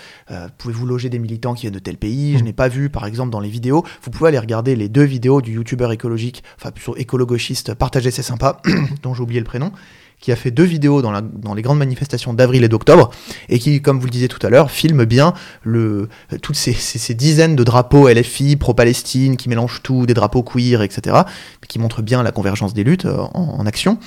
pouvez-vous 0.60 0.86
loger 0.86 1.10
des 1.10 1.18
militants 1.18 1.56
qui 1.56 1.62
viennent 1.62 1.74
de 1.74 1.80
tel 1.80 1.98
pays? 1.98 2.34
Je 2.34 2.40
mhm. 2.40 2.46
n'ai 2.46 2.54
pas 2.54 2.68
vu, 2.68 2.90
par 2.90 3.08
exemple, 3.08 3.32
dans 3.32 3.40
les 3.40 3.50
vidéos. 3.50 3.84
Vous 4.04 4.12
pouvez 4.12 4.28
aller 4.28 4.38
regarder 4.38 4.76
les 4.76 4.88
deux 4.88 5.04
vidéos 5.04 5.42
du 5.42 5.54
youtubeur 5.54 5.92
écologique, 5.92 6.44
enfin 6.58 6.70
plutôt 6.70 6.96
écolo-gauchiste, 6.96 7.74
Partager 7.74 8.12
c'est 8.12 8.22
sympa, 8.22 8.62
dont 9.02 9.16
j'ai 9.16 9.24
oublié 9.24 9.40
le 9.40 9.46
prénom, 9.46 9.72
qui 10.22 10.32
a 10.32 10.36
fait 10.36 10.52
deux 10.52 10.64
vidéos 10.64 11.02
dans, 11.02 11.54
les 11.56 11.62
grandes 11.64 11.80
manifestations 11.80 12.34
d'avril 12.34 12.64
et 12.64 12.70
d'octobre, 12.70 13.10
et 13.50 13.58
qui, 13.58 13.82
comme 13.82 14.00
vous 14.00 14.06
le 14.06 14.12
disiez 14.12 14.28
tout 14.28 14.46
à 14.46 14.50
l'heure, 14.50 14.70
filme 14.70 15.04
bien 15.04 15.34
toutes 16.42 16.56
ces, 16.56 17.14
dizaines 17.16 17.56
de 17.56 17.64
drapeaux 17.64 18.08
LFI, 18.08 18.56
pro-Palestine, 18.56 19.36
qui 19.36 19.50
mélangent 19.50 19.82
tout, 19.82 20.06
des 20.06 20.14
drapeaux 20.14 20.44
queer, 20.44 20.84
etc., 20.84 21.18
qui 21.68 21.80
montrent 21.80 22.04
bien 22.04 22.22
la 22.22 22.32
convergence 22.32 22.74
des 22.74 22.84
luttes 22.84 23.06
euh, 23.06 23.18
en, 23.34 23.66
action. 23.66 23.98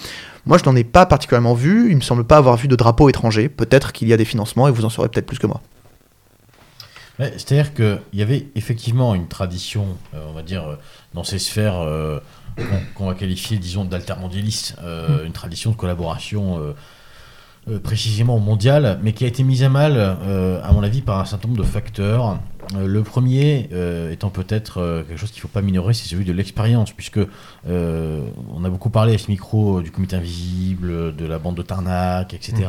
Moi, 0.46 0.58
je 0.58 0.64
n'en 0.64 0.76
ai 0.76 0.84
pas 0.84 1.06
particulièrement 1.06 1.54
vu, 1.54 1.90
il 1.90 1.96
me 1.96 2.02
semble 2.02 2.24
pas 2.24 2.36
avoir 2.36 2.56
vu 2.56 2.68
de 2.68 2.76
drapeaux 2.76 3.08
étrangers, 3.08 3.48
peut-être 3.48 3.92
qu'il 3.92 4.08
y 4.08 4.12
a 4.12 4.16
des 4.16 4.24
financements, 4.24 4.68
et 4.68 4.70
vous 4.70 4.84
en 4.84 4.90
saurez 4.90 5.08
peut-être 5.08 5.26
plus 5.26 5.38
que 5.38 5.46
moi. 5.46 5.60
C'est-à-dire 7.18 7.74
qu'il 7.74 8.00
y 8.12 8.22
avait 8.22 8.48
effectivement 8.54 9.14
une 9.14 9.28
tradition, 9.28 9.86
euh, 10.14 10.26
on 10.28 10.32
va 10.32 10.42
dire, 10.42 10.64
euh, 10.64 10.74
dans 11.14 11.24
ces 11.24 11.38
sphères 11.38 11.80
qu'on 12.94 13.06
va 13.06 13.14
qualifier, 13.14 13.58
disons, 13.58 13.84
d'altermondialiste, 13.84 14.76
euh, 14.82 15.26
une 15.26 15.32
tradition 15.32 15.70
de 15.70 15.76
collaboration 15.76 16.58
euh, 16.58 16.72
euh, 17.68 17.78
précisément 17.78 18.38
mondiale, 18.38 18.98
mais 19.02 19.12
qui 19.12 19.24
a 19.24 19.26
été 19.26 19.42
mise 19.42 19.62
à 19.62 19.68
mal, 19.68 19.98
à 19.98 20.72
mon 20.72 20.82
avis, 20.82 21.00
par 21.00 21.20
un 21.20 21.24
certain 21.24 21.48
nombre 21.48 21.62
de 21.62 21.66
facteurs. 21.66 22.38
le 22.76 23.02
premier 23.02 23.68
étant 24.10 24.30
peut-être 24.30 25.04
quelque 25.08 25.18
chose 25.18 25.30
qu'il 25.30 25.38
ne 25.38 25.42
faut 25.42 25.48
pas 25.48 25.62
minorer, 25.62 25.94
c'est 25.94 26.08
celui 26.08 26.24
de 26.24 26.32
l'expérience, 26.32 26.92
puisque 26.92 27.20
on 27.66 28.64
a 28.64 28.68
beaucoup 28.68 28.90
parlé 28.90 29.14
à 29.14 29.18
ce 29.18 29.30
micro 29.30 29.80
du 29.80 29.90
comité 29.90 30.16
invisible, 30.16 31.16
de 31.16 31.26
la 31.26 31.38
bande 31.38 31.56
de 31.56 31.62
Tarnac, 31.62 32.34
etc. 32.34 32.68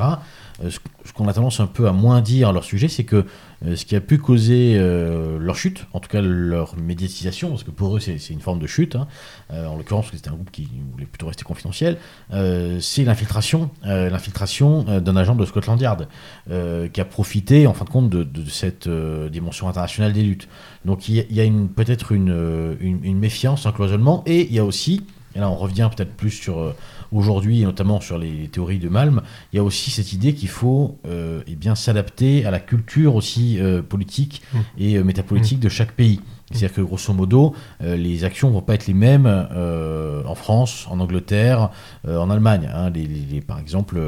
ce 0.64 1.14
qu'on 1.14 1.28
a 1.28 1.34
tendance 1.34 1.60
un 1.60 1.68
peu 1.68 1.88
à 1.88 1.92
moins 1.92 2.22
dire 2.22 2.50
à 2.50 2.52
leur 2.54 2.64
sujet, 2.64 2.88
c'est 2.88 3.04
que 3.04 3.26
ce 3.64 3.86
qui 3.86 3.96
a 3.96 4.02
pu 4.02 4.18
causer 4.18 4.78
leur 4.78 5.56
chute, 5.56 5.86
en 5.94 6.00
tout 6.00 6.10
cas 6.10 6.22
leur 6.22 6.78
médiatisation, 6.78 7.50
parce 7.50 7.64
que 7.64 7.72
pour 7.72 7.96
eux 7.96 8.00
c'est 8.00 8.30
une 8.30 8.42
forme 8.42 8.60
de 8.60 8.68
chute, 8.68 8.96
hein, 8.96 9.08
en 9.52 9.76
l'occurrence 9.76 10.08
c'était 10.12 10.30
un 10.30 10.34
groupe 10.34 10.52
qui 10.52 10.68
voulait 10.92 11.06
plutôt 11.06 11.28
rester 11.28 11.44
confidentiel, 11.44 11.98
c'est 12.32 13.04
l'infiltration, 13.04 13.70
l'infiltration 13.84 14.84
d'un 14.84 15.16
agent 15.16 15.36
de 15.36 15.46
Scotland 15.46 15.80
Yard 15.80 16.08
qui 16.48 17.02
a 17.02 17.06
profité 17.06 17.68
en 17.68 17.74
fin 17.74 17.86
de 17.86 17.90
compte 17.90 18.10
de, 18.10 18.50
cette 18.50 18.88
dimension 18.88 19.68
internationale 19.68 20.14
des 20.14 20.24
luttes. 20.24 20.48
Donc 20.84 21.10
il 21.10 21.26
y 21.30 21.42
a, 21.42 21.46
peut-être 21.76 22.12
une, 22.12 23.18
méfiance, 23.18 23.66
un 23.66 23.72
cloisonnement, 23.72 24.24
et 24.26 24.48
il 24.48 24.54
y 24.54 24.60
a 24.60 24.66
aussi, 24.66 25.06
et 25.36 25.40
là 25.40 25.50
on 25.50 25.56
revient 25.56 25.90
peut-être 25.96 26.14
plus 26.16 26.32
sur 26.32 26.74
aujourd'hui, 27.16 27.62
et 27.62 27.66
notamment 27.66 28.02
sur 28.02 28.18
les 28.18 28.48
théories 28.48 28.80
de 28.80 28.90
Malm, 28.90 29.22
il 29.52 29.58
y 29.58 29.60
a 29.60 29.64
aussi 29.64 29.92
cette 29.92 30.14
idée 30.14 30.34
qu'il 30.34 30.50
faut 30.50 30.98
euh, 31.08 31.42
eh 31.48 31.56
bien 31.56 31.76
s'adapter 31.76 32.46
à 32.46 32.52
la 32.52 32.60
culture 32.60 33.16
aussi 33.16 33.60
euh, 33.60 33.82
politique 33.82 34.42
mmh. 34.54 34.58
et 34.78 34.96
euh, 34.96 35.04
métapolitique 35.04 35.60
de 35.60 35.70
chaque 35.70 35.94
pays. 35.94 36.20
C'est-à-dire 36.52 36.74
que 36.74 36.82
grosso 36.82 37.12
modo, 37.12 37.56
les 37.82 38.24
actions 38.24 38.52
vont 38.52 38.62
pas 38.62 38.76
être 38.76 38.86
les 38.86 38.94
mêmes 38.94 39.26
en 39.26 40.36
France, 40.36 40.86
en 40.92 41.00
Angleterre, 41.00 41.72
en 42.08 42.30
Allemagne. 42.30 42.70
Hein. 42.72 42.92
Les, 42.92 43.42
par 43.42 43.58
exemple, 43.58 44.00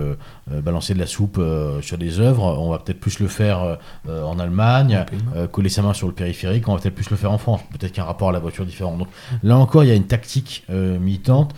balancer 0.47 0.93
de 0.93 0.99
la 0.99 1.07
soupe 1.07 1.41
sur 1.81 1.97
des 1.97 2.19
œuvres, 2.19 2.43
on 2.59 2.69
va 2.69 2.77
peut-être 2.77 2.99
plus 2.99 3.17
le 3.17 3.27
faire 3.27 3.79
en 4.07 4.37
Allemagne. 4.37 5.03
coller 5.51 5.69
sa 5.69 5.81
main 5.81 5.95
sur 5.95 6.05
le 6.05 6.13
périphérique, 6.13 6.67
on 6.67 6.75
va 6.75 6.79
peut-être 6.79 6.93
plus 6.93 7.09
le 7.09 7.17
faire 7.17 7.31
en 7.31 7.39
France. 7.39 7.61
Peut-être 7.71 7.93
qu'un 7.93 8.03
rapport 8.03 8.29
à 8.29 8.33
la 8.33 8.39
voiture 8.39 8.67
différent. 8.67 8.95
Donc 8.95 9.07
là 9.41 9.57
encore, 9.57 9.83
il 9.83 9.87
y 9.87 9.91
a 9.91 9.95
une 9.95 10.05
tactique 10.05 10.63
militante 10.69 11.55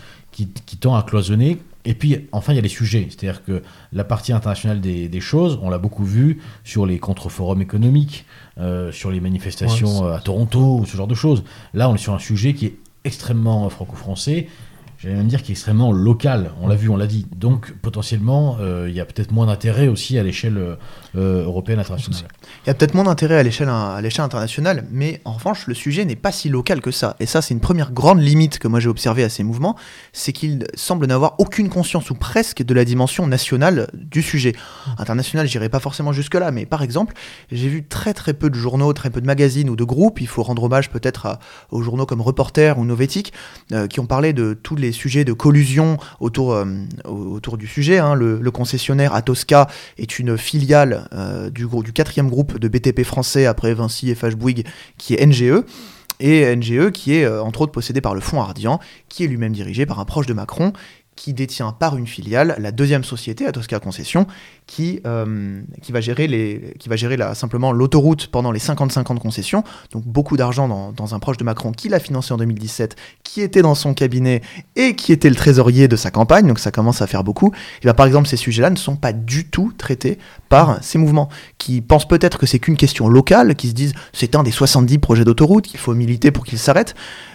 qui, 0.47 0.77
tend 0.77 0.95
à 0.95 1.03
cloisonner. 1.03 1.57
Et 1.85 1.93
puis, 1.93 2.27
enfin, 2.31 2.53
il 2.53 2.55
y 2.57 2.59
a 2.59 2.61
les 2.61 2.67
sujets. 2.69 3.07
C'est-à-dire 3.09 3.43
que 3.43 3.63
la 3.93 4.03
partie 4.03 4.33
internationale 4.33 4.81
des, 4.81 5.21
choses, 5.21 5.59
on 5.61 5.69
l'a 5.69 5.77
beaucoup 5.77 6.03
vu 6.03 6.39
sur 6.63 6.85
les 6.85 6.99
contre-forums 6.99 7.61
économiques, 7.61 8.25
euh, 8.57 8.91
sur 8.91 9.11
les 9.11 9.19
manifestations 9.19 10.05
euh, 10.05 10.15
à 10.15 10.19
Toronto, 10.19 10.79
ou 10.79 10.85
ce 10.85 10.97
genre 10.97 11.07
de 11.07 11.15
choses. 11.15 11.43
Là, 11.73 11.89
on 11.89 11.95
est 11.95 11.99
sur 11.99 12.13
un 12.13 12.19
sujet 12.19 12.53
qui 12.53 12.65
est 12.65 12.75
extrêmement 13.05 13.69
franco-français 13.69 14.47
j'allais 14.99 15.15
même 15.15 15.27
dire, 15.27 15.41
qui 15.41 15.51
est 15.51 15.53
extrêmement 15.53 15.91
local. 15.91 16.51
On 16.61 16.67
l'a 16.67 16.75
vu, 16.75 16.89
on 16.89 16.97
l'a 16.97 17.07
dit. 17.07 17.25
Donc, 17.35 17.73
potentiellement, 17.81 18.57
euh, 18.59 18.87
il 18.89 18.95
y 18.95 18.99
a 18.99 19.05
peut-être 19.05 19.31
moins 19.31 19.45
d'intérêt 19.45 19.87
aussi 19.87 20.17
à 20.19 20.23
l'échelle 20.23 20.77
euh, 21.15 21.43
européenne 21.45 21.79
internationale. 21.79 22.29
Il 22.65 22.67
y 22.67 22.69
a 22.69 22.73
peut-être 22.73 22.93
moins 22.93 23.05
d'intérêt 23.05 23.37
à 23.37 23.43
l'échelle 23.43 23.69
à 23.69 23.99
l'échelle 24.01 24.25
internationale, 24.25 24.85
mais 24.91 25.21
en 25.23 25.33
revanche, 25.33 25.67
le 25.67 25.73
sujet 25.73 26.03
n'est 26.03 26.17
pas 26.17 26.31
si 26.31 26.49
local 26.49 26.81
que 26.81 26.91
ça. 26.91 27.15
Et 27.19 27.25
ça, 27.25 27.41
c'est 27.41 27.53
une 27.53 27.61
première 27.61 27.91
grande 27.91 28.21
limite 28.21 28.59
que 28.59 28.67
moi 28.67 28.79
j'ai 28.79 28.89
observée 28.89 29.23
à 29.23 29.29
ces 29.29 29.43
mouvements, 29.43 29.75
c'est 30.11 30.33
qu'ils 30.33 30.65
semblent 30.73 31.05
n'avoir 31.07 31.35
aucune 31.39 31.69
conscience 31.69 32.09
ou 32.09 32.15
presque 32.15 32.63
de 32.63 32.73
la 32.73 32.83
dimension 32.83 33.25
nationale 33.25 33.87
du 33.93 34.21
sujet. 34.21 34.53
International, 34.97 35.47
j'irai 35.47 35.69
pas 35.69 35.79
forcément 35.79 36.11
jusque-là, 36.11 36.51
mais 36.51 36.65
par 36.65 36.83
exemple, 36.83 37.13
j'ai 37.51 37.69
vu 37.69 37.87
très 37.87 38.13
très 38.13 38.33
peu 38.33 38.49
de 38.49 38.55
journaux, 38.55 38.91
très 38.93 39.09
peu 39.09 39.21
de 39.21 39.27
magazines 39.27 39.69
ou 39.69 39.75
de 39.75 39.83
groupes. 39.83 40.19
Il 40.19 40.27
faut 40.27 40.43
rendre 40.43 40.63
hommage 40.63 40.89
peut-être 40.89 41.39
aux 41.71 41.81
journaux 41.81 42.05
comme 42.05 42.21
Reporter 42.21 42.77
ou 42.77 42.85
Novétique, 42.85 43.33
euh, 43.71 43.87
qui 43.87 43.99
ont 43.99 44.05
parlé 44.05 44.33
de 44.33 44.53
tous 44.53 44.75
les 44.75 44.88
sujets 44.91 45.25
de 45.25 45.33
collusion 45.33 45.97
autour, 46.19 46.53
euh, 46.53 46.65
autour 47.05 47.57
du 47.57 47.67
sujet. 47.67 47.99
Hein. 47.99 48.15
Le, 48.15 48.49
concessionnaire 48.51 49.13
Atosca 49.13 49.67
est 49.97 50.19
une 50.19 50.37
filiale 50.37 51.07
euh, 51.13 51.49
du, 51.49 51.67
du 51.83 51.93
quatrième 51.93 52.29
groupe 52.29 52.57
de 52.57 52.67
BTP 52.67 53.03
français 53.03 53.45
après 53.45 53.73
Vinci 53.73 54.09
et 54.09 54.15
FH 54.15 54.35
Bouygues, 54.35 54.65
qui 54.97 55.13
est 55.13 55.25
NGE 55.25 55.63
et 56.19 56.55
NGE 56.55 56.91
qui 56.91 57.15
est 57.15 57.25
euh, 57.25 57.41
entre 57.41 57.61
autres 57.61 57.71
possédé 57.71 58.01
par 58.01 58.13
le 58.13 58.21
Fonds 58.21 58.41
Ardian, 58.41 58.79
qui 59.07 59.23
est 59.23 59.27
lui-même 59.27 59.53
dirigé 59.53 59.85
par 59.85 59.99
un 59.99 60.05
proche 60.05 60.25
de 60.25 60.33
Macron, 60.33 60.73
qui 61.15 61.33
détient 61.33 61.71
par 61.71 61.97
une 61.97 62.07
filiale 62.07 62.55
la 62.59 62.71
deuxième 62.71 63.03
société, 63.03 63.45
Atosca 63.45 63.79
Concession, 63.79 64.25
qui, 64.70 65.01
euh, 65.07 65.61
qui 65.82 65.91
va 65.91 65.99
gérer, 65.99 66.28
la, 67.17 67.34
simplement 67.34 67.72
l'autoroute 67.72 68.28
pendant 68.28 68.51
les 68.51 68.59
55 68.59 69.09
ans 69.09 69.15
de 69.15 69.20
concession. 69.20 69.63
Donc 69.91 70.05
beaucoup 70.05 70.38
d'argent 70.38 70.67
dans, 70.95 71.15
un 71.15 71.20
proche 71.20 71.38
de 71.38 71.43
Macron 71.43 71.72
qui 71.72 71.89
l'a 71.89 71.99
financé 71.99 72.36
en 72.36 72.38
2017, 72.38 72.95
qui 73.24 73.41
était 73.41 73.63
dans 73.63 73.74
son 73.74 73.95
cabinet 73.95 74.41
et 74.76 74.95
qui 74.95 75.11
était 75.11 75.30
le 75.30 75.36
trésorier 75.36 75.88
de 75.88 75.95
sa 75.95 76.11
campagne. 76.11 76.45
Donc 76.45 76.59
ça 76.59 76.70
commence 76.70 77.01
à 77.01 77.07
faire 77.07 77.24
beaucoup. 77.24 77.51
Et 77.82 77.86
bien, 77.86 77.95
par 77.95 78.05
exemple, 78.05 78.28
ces 78.28 78.38
sujets-là 78.38 78.70
ne 78.70 78.76
sont 78.76 78.95
pas 78.95 79.11
du 79.11 79.49
tout 79.49 79.74
traités 79.76 80.20
par 80.49 80.84
ces 80.84 80.99
mouvements 80.99 81.30
qui 81.57 81.82
pensent 81.82 82.07
peut-être 82.07 82.38
que 82.38 82.45
c'est 82.45 82.59
qu'une 82.59 82.78
question 82.78 83.07
locale, 83.07 83.55
qui 83.55 83.70
se 83.70 83.74
disent 83.74 83.93
c'est 84.13 84.36
un 84.36 84.43
des 84.43 84.51
70 84.51 84.99
projets 84.99 85.26
d'autoroute 85.26 85.65
qu'il 85.65 85.80
faut 85.80 85.95
militer 85.95 86.30
pour 86.30 86.45
qu'il 86.45 86.59
s'arrête. 86.59 86.93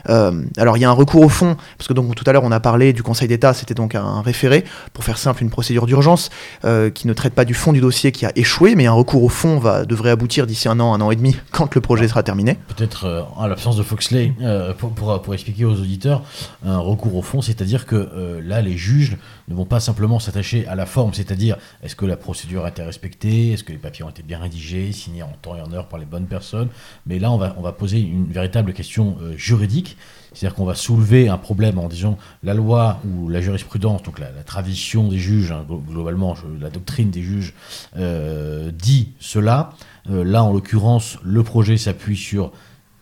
Euh, 0.09 0.45
alors 0.57 0.77
il 0.77 0.81
y 0.81 0.85
a 0.85 0.91
un 0.91 0.93
recours 0.93 1.23
au 1.23 1.29
fond, 1.29 1.57
parce 1.79 1.89
que 1.89 1.95
donc 1.95 2.15
tout 2.15 2.25
à 2.29 2.33
l'heure 2.33 2.45
on 2.45 2.53
a 2.53 2.61
parlé 2.61 2.93
du 2.93 3.03
Conseil 3.03 3.27
d'État, 3.27 3.55
c'était 3.55 3.75
donc 3.75 3.97
un 3.97 4.23
référé, 4.23 4.65
pour 4.93 5.03
faire 5.03 5.19
simple, 5.19 5.43
une 5.43 5.51
procédure 5.51 5.87
d'urgence 5.87 6.31
euh, 6.65 6.91
qui 6.91 7.09
ne 7.09 7.13
pas 7.33 7.45
du 7.45 7.55
fond 7.55 7.73
du 7.73 7.81
dossier 7.81 8.13
qui 8.13 8.27
a 8.27 8.33
échoué, 8.37 8.75
mais 8.75 8.87
un 8.87 8.93
recours 8.93 9.23
au 9.23 9.29
fond 9.29 9.59
va, 9.59 9.85
devrait 9.85 10.11
aboutir 10.11 10.47
d'ici 10.47 10.69
un 10.69 10.81
an, 10.81 10.93
un 10.93 11.01
an 11.01 11.11
et 11.11 11.17
demi, 11.17 11.37
quand 11.53 11.75
le 11.75 11.81
projet 11.81 12.09
sera 12.09 12.23
terminé. 12.23 12.59
Peut-être 12.69 13.05
euh, 13.07 13.23
à 13.39 13.49
l'absence 13.49 13.77
de 13.77 13.83
Foxley, 13.83 14.33
euh, 14.43 14.73
pour, 14.75 15.35
expliquer 15.35 15.65
aux 15.65 15.75
auditeurs, 15.75 16.23
un 16.65 16.79
recours 16.79 17.15
au 17.17 17.23
fond, 17.23 17.41
c'est-à-dire 17.41 17.87
que 17.87 17.97
euh, 17.97 18.41
là, 18.45 18.61
les 18.61 18.77
juges 18.77 19.17
ne 19.49 19.55
vont 19.55 19.65
pas 19.65 19.81
simplement 19.81 20.19
s'attacher 20.19 20.67
à 20.67 20.75
la 20.75 20.87
forme, 20.87 21.15
c'est-à-dire 21.15 21.57
est-ce 21.83 21.97
que 21.97 22.07
la 22.07 22.17
procédure 22.17 22.65
a 22.65 22.69
été 22.69 22.83
respectée, 22.83 23.53
est-ce 23.53 23.65
que 23.65 23.73
les 23.73 23.79
papiers 23.79 24.05
ont 24.05 24.11
été 24.11 24.23
bien 24.23 24.39
rédigés, 24.39 24.93
signés 24.93 25.23
en 25.23 25.33
temps 25.41 25.57
et 25.57 25.63
en 25.63 25.73
heure 25.73 25.87
par 25.87 25.99
les 25.99 26.07
bonnes 26.07 26.27
personnes, 26.27 26.69
mais 27.07 27.19
là, 27.19 27.31
on 27.31 27.39
va, 27.39 27.55
on 27.59 27.63
va 27.63 27.73
poser 27.73 28.01
une 28.01 28.27
véritable 28.31 28.73
question 28.73 29.17
juridique 29.37 29.97
c'est-à-dire 30.35 30.57
qu'on 30.57 30.65
va 30.65 30.75
soulever 30.75 31.29
un 31.29 31.39
problème 31.39 31.79
en 31.79 31.89
disant 31.89 32.19
la 32.43 32.55
loi 32.55 33.01
ou 33.07 33.29
la 33.29 33.41
jurisprudence, 33.41 34.03
donc 34.03 34.19
la, 34.19 34.29
tradition 34.45 35.09
des 35.09 35.19
juges, 35.19 35.53
hein, 35.53 35.65
globalement 35.89 36.37
la 36.61 36.71
doctrine 36.71 37.11
des 37.11 37.23
juges, 37.23 37.55
euh, 37.97 38.71
dit 38.71 39.13
cela. 39.21 39.71
Euh, 40.11 40.25
là, 40.25 40.43
en 40.43 40.53
l'occurrence, 40.53 41.19
le 41.23 41.43
projet 41.43 41.77
s'appuie 41.77 42.17
sur 42.17 42.53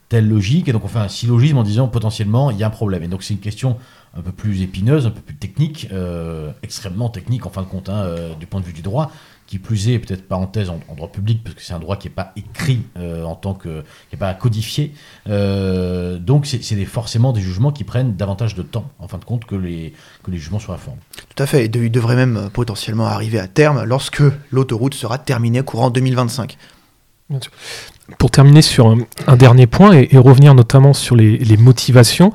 telle 0.08 0.28
logique, 0.28 0.68
et 0.68 0.72
donc 0.72 0.84
on 0.84 0.88
fait 0.88 0.98
un 0.98 1.08
syllogisme 1.08 1.56
en 1.56 1.62
disant 1.62 1.88
potentiellement 1.88 2.50
il 2.50 2.58
y 2.58 2.62
a 2.62 2.66
un 2.66 2.70
problème. 2.70 3.02
Et 3.02 3.08
donc 3.08 3.22
c'est 3.22 3.34
une 3.34 3.40
question 3.40 3.78
un 4.14 4.20
peu 4.20 4.32
plus 4.32 4.60
épineuse, 4.60 5.06
un 5.06 5.10
peu 5.10 5.22
plus 5.22 5.36
technique, 5.36 5.88
euh, 5.90 6.52
extrêmement 6.62 7.08
technique 7.08 7.46
en 7.46 7.50
fin 7.50 7.62
de 7.62 7.66
compte, 7.66 7.88
hein, 7.88 8.06
du 8.38 8.46
point 8.46 8.60
de 8.60 8.66
vue 8.66 8.74
du 8.74 8.82
droit 8.82 9.10
qui 9.46 9.58
plus 9.58 9.88
est, 9.88 9.98
peut-être 9.98 10.26
parenthèse 10.26 10.70
en, 10.70 10.80
droit 10.94 11.08
public, 11.08 11.42
parce 11.44 11.54
que 11.54 11.62
c'est 11.62 11.74
un 11.74 11.78
droit 11.78 11.96
qui 11.96 12.08
n'est 12.08 12.14
pas 12.14 12.32
écrit 12.36 12.82
euh, 12.96 13.24
en 13.24 13.34
tant 13.34 13.54
que. 13.54 13.82
qui 14.08 14.14
n'est 14.14 14.18
pas 14.18 14.34
codifié. 14.34 14.94
Euh, 15.28 16.18
donc, 16.18 16.46
c'est 16.46 16.84
forcément 16.84 17.32
des 17.32 17.40
jugements 17.40 17.72
qui 17.72 17.84
prennent 17.84 18.16
davantage 18.16 18.54
de 18.54 18.62
temps, 18.62 18.90
en 18.98 19.08
fin 19.08 19.18
de 19.18 19.24
compte, 19.24 19.44
que 19.44 19.54
les, 19.54 19.92
que 20.22 20.30
les 20.30 20.38
jugements 20.38 20.58
sur 20.58 20.72
la 20.72 20.78
forme. 20.78 20.98
Tout 21.34 21.42
à 21.42 21.46
fait. 21.46 21.66
Il 21.66 21.90
devrait 21.90 22.16
même 22.16 22.50
potentiellement 22.52 23.06
arriver 23.06 23.38
à 23.38 23.48
terme 23.48 23.84
lorsque 23.84 24.22
l'autoroute 24.50 24.94
sera 24.94 25.18
terminée 25.18 25.62
courant 25.62 25.90
2025. 25.90 26.56
Pour 28.18 28.30
terminer 28.30 28.62
sur 28.62 28.94
un, 29.26 29.36
dernier 29.36 29.66
point 29.66 29.92
et, 29.92 30.18
revenir 30.18 30.54
notamment 30.54 30.92
sur 30.92 31.16
les, 31.16 31.38
les 31.38 31.56
motivations, 31.56 32.32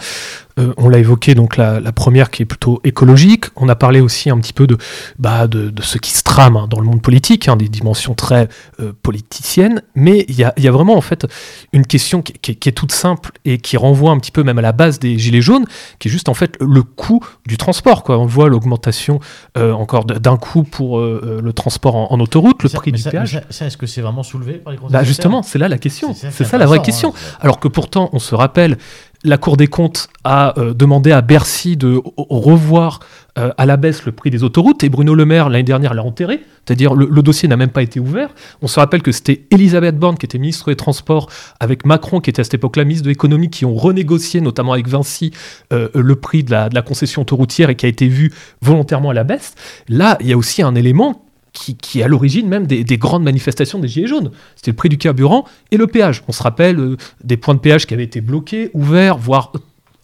euh, 0.59 0.73
on 0.77 0.89
l'a 0.89 0.97
évoqué, 0.97 1.35
donc 1.35 1.57
la, 1.57 1.79
première 1.91 2.29
qui 2.29 2.43
est 2.43 2.45
plutôt 2.45 2.81
écologique. 2.83 3.45
On 3.55 3.69
a 3.69 3.75
parlé 3.75 3.99
aussi 3.99 4.29
un 4.29 4.37
petit 4.39 4.53
peu 4.53 4.67
de, 4.67 4.77
bah, 5.19 5.47
de, 5.47 5.71
ce 5.81 5.97
qui 5.97 6.11
se 6.11 6.23
trame 6.23 6.57
hein, 6.57 6.67
dans 6.69 6.79
le 6.79 6.85
monde 6.85 7.01
politique, 7.01 7.47
hein, 7.47 7.55
des 7.55 7.69
dimensions 7.69 8.13
très 8.13 8.47
euh, 8.79 8.93
politiciennes. 9.01 9.81
Mais 9.95 10.25
il 10.27 10.35
y 10.35 10.43
a, 10.43 10.71
vraiment 10.71 10.95
en 10.95 11.01
fait 11.01 11.27
une 11.73 11.85
question 11.85 12.21
qui, 12.21 12.51
est 12.51 12.71
toute 12.71 12.91
simple 12.91 13.31
et 13.45 13.57
qui 13.57 13.77
renvoie 13.77 14.11
un 14.11 14.19
petit 14.19 14.31
peu 14.31 14.43
même 14.43 14.57
à 14.57 14.61
la 14.61 14.71
base 14.71 14.99
des 14.99 15.17
gilets 15.17 15.41
jaunes, 15.41 15.65
qui 15.99 16.07
est 16.07 16.11
juste 16.11 16.29
en 16.29 16.33
fait 16.33 16.57
le 16.59 16.83
coût 16.83 17.23
du 17.45 17.57
transport. 17.57 18.03
Quoi. 18.03 18.17
On 18.17 18.25
voit 18.25 18.49
l'augmentation 18.49 19.19
euh, 19.57 19.71
encore 19.71 20.05
d'un 20.05 20.37
coût 20.37 20.63
pour 20.63 20.99
le 20.99 21.51
transport 21.53 22.11
en, 22.11 22.19
autoroute, 22.19 22.63
le 22.63 22.69
prix 22.69 22.91
du 22.91 23.03
péage. 23.03 23.41
Ça, 23.49 23.65
est-ce 23.65 23.77
que 23.77 23.85
c'est 23.85 24.01
vraiment 24.01 24.23
soulevé 24.23 24.53
par 24.53 24.73
les 24.73 24.79
bah 24.89 25.03
Justement, 25.03 25.43
c'est 25.43 25.56
là 25.57 25.67
la 25.67 25.77
question. 25.77 26.13
C'est 26.13 26.43
ça, 26.43 26.57
la 26.57 26.65
vraie 26.65 26.81
question. 26.81 27.13
Hein. 27.15 27.37
Alors 27.41 27.59
que 27.59 27.67
pourtant, 27.67 28.09
on 28.13 28.19
se 28.19 28.35
rappelle 28.35 28.77
la 29.23 29.37
Cour 29.37 29.57
des 29.57 29.67
comptes 29.67 30.09
a 30.23 30.57
euh, 30.59 30.73
demandé 30.73 31.11
à 31.11 31.21
Bercy 31.21 31.75
de 31.77 32.01
revoir 32.17 32.99
euh, 33.37 33.51
à 33.57 33.65
la 33.65 33.77
baisse 33.77 34.05
le 34.05 34.11
prix 34.11 34.29
des 34.29 34.43
autoroutes 34.43 34.83
et 34.83 34.89
Bruno 34.89 35.15
Le 35.15 35.25
Maire 35.25 35.49
l'année 35.49 35.63
dernière 35.63 35.93
l'a 35.93 36.03
enterré, 36.03 36.41
c'est-à-dire 36.65 36.93
le, 36.93 37.21
dossier 37.21 37.47
n'a 37.47 37.57
même 37.57 37.69
pas 37.69 37.81
été 37.81 37.99
ouvert. 37.99 38.29
On 38.61 38.67
se 38.67 38.79
rappelle 38.79 39.01
que 39.01 39.11
c'était 39.11 39.45
Elisabeth 39.51 39.97
Borne 39.97 40.17
qui 40.17 40.25
était 40.25 40.37
ministre 40.37 40.69
des 40.69 40.75
Transports 40.75 41.29
avec 41.59 41.85
Macron 41.85 42.19
qui 42.19 42.29
était 42.29 42.41
à 42.41 42.43
cette 42.43 42.55
époque 42.55 42.75
la 42.77 42.83
ministre 42.83 43.05
de 43.05 43.09
l'économie 43.09 43.49
qui 43.49 43.65
ont 43.65 43.75
renégocié 43.75 44.41
notamment 44.41 44.73
avec 44.73 44.87
Vinci 44.87 45.31
euh, 45.73 45.89
le 45.93 46.15
prix 46.15 46.43
de 46.43 46.51
la, 46.51 46.69
de 46.69 46.75
la 46.75 46.81
concession 46.81 47.23
autoroutière 47.23 47.69
et 47.69 47.75
qui 47.75 47.85
a 47.85 47.89
été 47.89 48.07
vu 48.07 48.33
volontairement 48.61 49.09
à 49.09 49.13
la 49.13 49.23
baisse. 49.23 49.55
Là, 49.89 50.17
il 50.21 50.27
y 50.27 50.33
a 50.33 50.37
aussi 50.37 50.61
un 50.61 50.75
élément 50.75 51.26
qui, 51.57 51.99
est 51.99 52.03
à 52.03 52.07
l'origine 52.07 52.47
même 52.47 52.67
des, 52.67 52.97
grandes 52.97 53.23
manifestations 53.23 53.79
des 53.79 53.87
Gilets 53.87 54.07
jaunes. 54.07 54.31
C'était 54.55 54.71
le 54.71 54.75
prix 54.75 54.89
du 54.89 54.97
carburant 54.97 55.45
et 55.71 55.77
le 55.77 55.87
péage. 55.87 56.23
On 56.27 56.31
se 56.31 56.43
rappelle 56.43 56.79
euh, 56.79 56.97
des 57.23 57.37
points 57.37 57.55
de 57.55 57.59
péage 57.59 57.85
qui 57.85 57.93
avaient 57.93 58.03
été 58.03 58.21
bloqués, 58.21 58.69
ouverts, 58.73 59.17
voire 59.17 59.51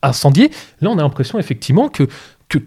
incendiés. 0.02 0.52
Là, 0.82 0.90
on 0.90 0.98
a 0.98 1.02
l'impression 1.02 1.40
effectivement 1.40 1.90
que, 1.90 2.08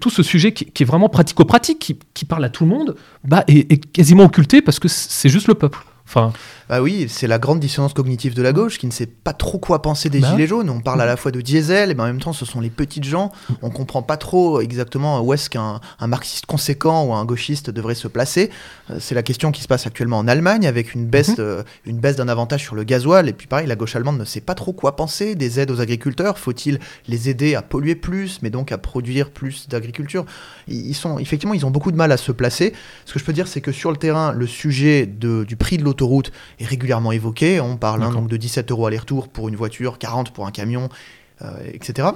tout 0.00 0.10
ce 0.10 0.24
sujet 0.24 0.52
qui, 0.52 0.82
est 0.82 0.86
vraiment 0.86 1.08
pratico-pratique, 1.08 1.94
qui, 2.12 2.24
parle 2.24 2.44
à 2.44 2.48
tout 2.48 2.64
le 2.64 2.70
monde, 2.70 2.96
bah, 3.22 3.44
est, 3.46 3.86
quasiment 3.92 4.24
occulté 4.24 4.60
parce 4.60 4.80
que 4.80 4.88
c'est 4.88 5.28
juste 5.28 5.46
le 5.46 5.54
peuple. 5.54 5.78
Enfin, 6.04 6.32
Bah 6.68 6.82
oui, 6.82 7.06
c'est 7.08 7.28
la 7.28 7.38
grande 7.38 7.60
dissonance 7.60 7.92
cognitive 7.94 8.34
de 8.34 8.42
la 8.42 8.52
gauche 8.52 8.78
qui 8.78 8.86
ne 8.86 8.90
sait 8.90 9.06
pas 9.06 9.32
trop 9.32 9.58
quoi 9.58 9.82
penser 9.82 10.10
des 10.10 10.18
Bah 10.18 10.32
gilets 10.32 10.48
jaunes. 10.48 10.68
On 10.68 10.80
parle 10.80 11.00
à 11.00 11.06
la 11.06 11.16
fois 11.16 11.30
de 11.30 11.40
diesel, 11.40 11.92
et 11.92 12.00
en 12.00 12.04
même 12.06 12.18
temps, 12.20 12.32
ce 12.32 12.44
sont 12.44 12.60
les 12.60 12.70
petites 12.70 13.04
gens. 13.04 13.30
On 13.62 13.70
comprend 13.70 14.02
pas 14.02 14.16
trop 14.16 14.60
exactement 14.60 15.20
où 15.20 15.32
est-ce 15.32 15.48
qu'un 15.48 15.80
un 16.00 16.06
marxiste 16.08 16.46
conséquent 16.46 17.04
ou 17.04 17.14
un 17.14 17.24
gauchiste 17.24 17.70
devrait 17.70 17.94
se 17.94 18.08
placer. 18.08 18.50
Euh, 18.90 18.96
C'est 18.98 19.14
la 19.14 19.22
question 19.22 19.52
qui 19.52 19.62
se 19.62 19.68
passe 19.68 19.86
actuellement 19.86 20.18
en 20.18 20.26
Allemagne 20.26 20.66
avec 20.66 20.92
une 20.94 21.06
baisse, 21.06 21.34
euh, 21.38 21.62
une 21.84 21.98
baisse 21.98 22.16
d'un 22.16 22.28
avantage 22.28 22.62
sur 22.64 22.74
le 22.74 22.82
gasoil. 22.82 23.28
Et 23.28 23.32
puis 23.32 23.46
pareil, 23.46 23.68
la 23.68 23.76
gauche 23.76 23.94
allemande 23.94 24.18
ne 24.18 24.24
sait 24.24 24.40
pas 24.40 24.54
trop 24.56 24.72
quoi 24.72 24.96
penser 24.96 25.36
des 25.36 25.60
aides 25.60 25.70
aux 25.70 25.80
agriculteurs. 25.80 26.36
Faut-il 26.36 26.80
les 27.06 27.28
aider 27.28 27.54
à 27.54 27.62
polluer 27.62 27.94
plus, 27.94 28.40
mais 28.42 28.50
donc 28.50 28.72
à 28.72 28.78
produire 28.78 29.30
plus 29.30 29.68
d'agriculture? 29.68 30.24
Ils 30.66 30.86
ils 30.88 30.94
sont 30.94 31.18
effectivement, 31.20 31.54
ils 31.54 31.64
ont 31.64 31.70
beaucoup 31.70 31.92
de 31.92 31.96
mal 31.96 32.10
à 32.10 32.16
se 32.16 32.32
placer. 32.32 32.72
Ce 33.04 33.12
que 33.12 33.18
je 33.20 33.24
peux 33.24 33.32
dire, 33.32 33.46
c'est 33.46 33.60
que 33.60 33.70
sur 33.72 33.92
le 33.92 33.96
terrain, 33.98 34.32
le 34.32 34.46
sujet 34.48 35.06
de- 35.06 35.44
du 35.44 35.54
prix 35.56 35.78
de 35.78 35.84
l'autoroute 35.84 36.32
est 36.58 36.64
régulièrement 36.64 37.12
évoqué. 37.12 37.60
On 37.60 37.76
parle 37.76 38.02
hein, 38.02 38.10
donc 38.10 38.28
de 38.28 38.36
17 38.36 38.70
euros 38.70 38.86
aller-retour 38.86 39.28
pour 39.28 39.48
une 39.48 39.56
voiture, 39.56 39.98
40 39.98 40.32
pour 40.32 40.46
un 40.46 40.50
camion, 40.50 40.88
euh, 41.42 41.50
etc. 41.72 42.08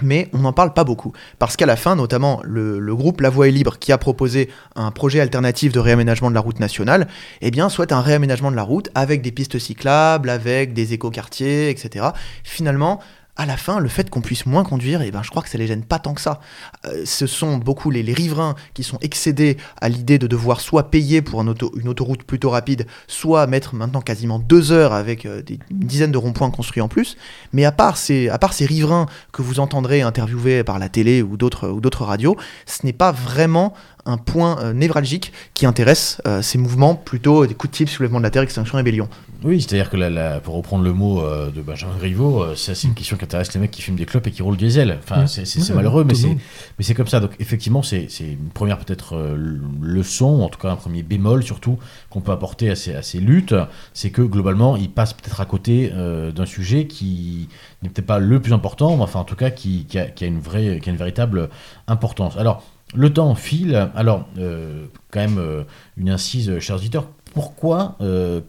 Mais 0.00 0.28
on 0.32 0.38
n'en 0.38 0.52
parle 0.52 0.72
pas 0.72 0.84
beaucoup. 0.84 1.12
Parce 1.38 1.56
qu'à 1.56 1.66
la 1.66 1.76
fin, 1.76 1.96
notamment, 1.96 2.40
le, 2.44 2.78
le 2.78 2.96
groupe 2.96 3.20
La 3.20 3.28
Voie 3.30 3.48
est 3.48 3.50
libre, 3.50 3.78
qui 3.78 3.92
a 3.92 3.98
proposé 3.98 4.48
un 4.74 4.90
projet 4.90 5.20
alternatif 5.20 5.72
de 5.72 5.80
réaménagement 5.80 6.30
de 6.30 6.34
la 6.34 6.40
route 6.40 6.60
nationale, 6.60 7.08
eh 7.42 7.50
bien, 7.50 7.68
souhaite 7.68 7.92
un 7.92 8.00
réaménagement 8.00 8.50
de 8.50 8.56
la 8.56 8.62
route 8.62 8.90
avec 8.94 9.20
des 9.20 9.32
pistes 9.32 9.58
cyclables, 9.58 10.30
avec 10.30 10.72
des 10.72 10.94
écoquartiers, 10.94 11.68
etc. 11.68 12.06
Finalement, 12.42 13.00
à 13.36 13.46
la 13.46 13.56
fin, 13.56 13.80
le 13.80 13.88
fait 13.88 14.10
qu'on 14.10 14.20
puisse 14.20 14.44
moins 14.44 14.62
conduire, 14.62 15.00
eh 15.00 15.10
ben, 15.10 15.22
je 15.22 15.30
crois 15.30 15.42
que 15.42 15.48
ça 15.48 15.56
les 15.56 15.66
gêne 15.66 15.84
pas 15.84 15.98
tant 15.98 16.12
que 16.12 16.20
ça. 16.20 16.40
Euh, 16.84 17.04
ce 17.06 17.26
sont 17.26 17.56
beaucoup 17.56 17.90
les, 17.90 18.02
riverains 18.12 18.56
qui 18.74 18.82
sont 18.82 18.98
excédés 19.00 19.56
à 19.80 19.88
l'idée 19.88 20.18
de 20.18 20.26
devoir 20.26 20.60
soit 20.60 20.90
payer 20.90 21.22
pour 21.22 21.40
une 21.40 21.88
autoroute 21.88 22.24
plutôt 22.24 22.50
rapide, 22.50 22.86
soit 23.06 23.46
mettre 23.46 23.74
maintenant 23.74 24.02
quasiment 24.02 24.38
deux 24.38 24.70
heures 24.70 24.92
avec 24.92 25.24
euh, 25.24 25.40
des, 25.40 25.58
une 25.70 25.78
dizaine 25.78 26.12
de 26.12 26.18
ronds-points 26.18 26.50
construits 26.50 26.82
en 26.82 26.88
plus. 26.88 27.16
Mais 27.54 27.64
à 27.64 27.72
part, 27.72 27.96
ces, 27.96 28.28
à 28.28 28.36
part 28.36 28.52
ces 28.52 28.66
riverains 28.66 29.06
que 29.32 29.40
vous 29.40 29.60
entendrez 29.60 30.02
interviewés 30.02 30.62
par 30.62 30.78
la 30.78 30.90
télé 30.90 31.22
ou 31.22 31.38
d'autres 31.38 32.04
radios, 32.04 32.36
ce 32.66 32.84
n'est 32.84 32.92
pas 32.92 33.12
vraiment 33.12 33.72
un 34.04 34.16
point 34.16 34.58
euh, 34.60 34.72
névralgique 34.72 35.32
qui 35.54 35.64
intéresse 35.66 36.20
euh, 36.26 36.42
ces 36.42 36.58
mouvements, 36.58 36.94
plutôt 36.94 37.46
des 37.46 37.54
coups 37.54 37.70
de 37.72 37.76
type 37.76 37.88
soulèvement 37.88 38.18
de 38.18 38.24
la 38.24 38.30
Terre, 38.30 38.42
extinction, 38.42 38.76
rébellion. 38.76 39.08
Oui, 39.44 39.60
c'est-à-dire 39.60 39.90
que 39.90 39.96
la- 39.96 40.10
la- 40.10 40.40
pour 40.40 40.54
reprendre 40.54 40.84
le 40.84 40.92
mot 40.92 41.20
euh, 41.20 41.50
de 41.50 41.62
Benjamin 41.62 41.96
Griveaux, 41.98 42.42
euh, 42.42 42.54
c'est 42.56 42.80
une 42.84 42.94
question 42.94 43.16
qui 43.16 43.24
intéresse 43.24 43.52
les 43.54 43.60
mecs 43.60 43.70
qui 43.72 43.82
fument 43.82 43.96
des 43.96 44.06
clopes 44.06 44.26
et 44.26 44.30
qui 44.30 44.42
roulent 44.42 44.56
du 44.56 44.66
diesel. 44.66 44.98
Enfin, 45.02 45.22
Mm. 45.24 45.26
c'est- 45.26 45.68
Ouais, 45.70 45.74
malheureux, 45.76 46.04
mais 46.04 46.14
c'est 46.14 46.28
mais 46.28 46.84
c'est 46.84 46.94
comme 46.94 47.08
ça. 47.08 47.18
Donc 47.20 47.32
effectivement, 47.40 47.82
c'est 47.82 48.06
c'est 48.08 48.24
une 48.32 48.50
première 48.54 48.78
peut-être 48.78 49.16
euh, 49.16 49.36
leçon, 49.80 50.42
en 50.42 50.48
tout 50.48 50.58
cas 50.60 50.70
un 50.70 50.76
premier 50.76 51.02
bémol 51.02 51.42
surtout 51.42 51.78
qu'on 52.10 52.20
peut 52.20 52.32
apporter 52.32 52.70
à 52.70 52.76
ces, 52.76 52.94
à 52.94 53.02
ces 53.02 53.18
luttes, 53.20 53.54
c'est 53.94 54.10
que 54.10 54.22
globalement, 54.22 54.76
ils 54.76 54.90
passent 54.90 55.12
peut-être 55.12 55.40
à 55.40 55.44
côté 55.44 55.90
d'un 55.92 56.46
sujet 56.46 56.86
qui 56.86 57.48
n'est 57.82 57.88
peut-être 57.88 58.06
pas 58.06 58.18
le 58.18 58.40
plus 58.40 58.52
important, 58.52 58.96
mais 58.96 59.02
enfin 59.02 59.20
en 59.20 59.24
tout 59.24 59.36
cas 59.36 59.50
qui, 59.50 59.84
qui 59.86 59.98
a, 59.98 60.06
qui 60.06 60.24
a 60.24 60.26
une 60.26 60.38
vraie, 60.40 60.78
qui 60.80 60.88
a 60.88 60.92
une 60.92 60.98
véritable 60.98 61.48
importance. 61.88 62.36
Alors 62.36 62.62
le 62.94 63.12
temps 63.12 63.34
file. 63.34 63.90
Alors 63.94 64.28
euh, 64.38 64.86
quand 65.10 65.20
même 65.20 65.38
euh, 65.38 65.64
une 65.96 66.10
incise, 66.10 66.50
euh, 66.50 66.60
chers 66.60 66.76
auditeurs. 66.76 67.06
Pourquoi, 67.34 67.96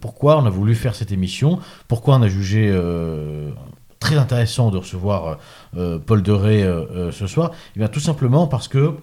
pourquoi 0.02 0.38
on 0.40 0.46
a 0.46 0.50
voulu 0.50 0.76
faire 0.76 0.94
cette 0.94 1.14
émission? 1.14 1.60
Pourquoi 1.88 2.18
on 2.18 2.22
a 2.22 2.28
jugé 2.28 2.70
très 4.00 4.18
intéressant 4.18 4.72
de 4.72 4.78
recevoir 4.78 5.38
Paul 5.72 6.22
euh, 6.28 6.86
euh, 6.92 7.12
ce 7.14 7.26
soir? 7.26 7.52
Eh 7.78 7.80
bien, 7.80 7.88
tout 7.88 8.02
simplement 8.02 8.46
parce 8.46 8.68
que 8.68 8.96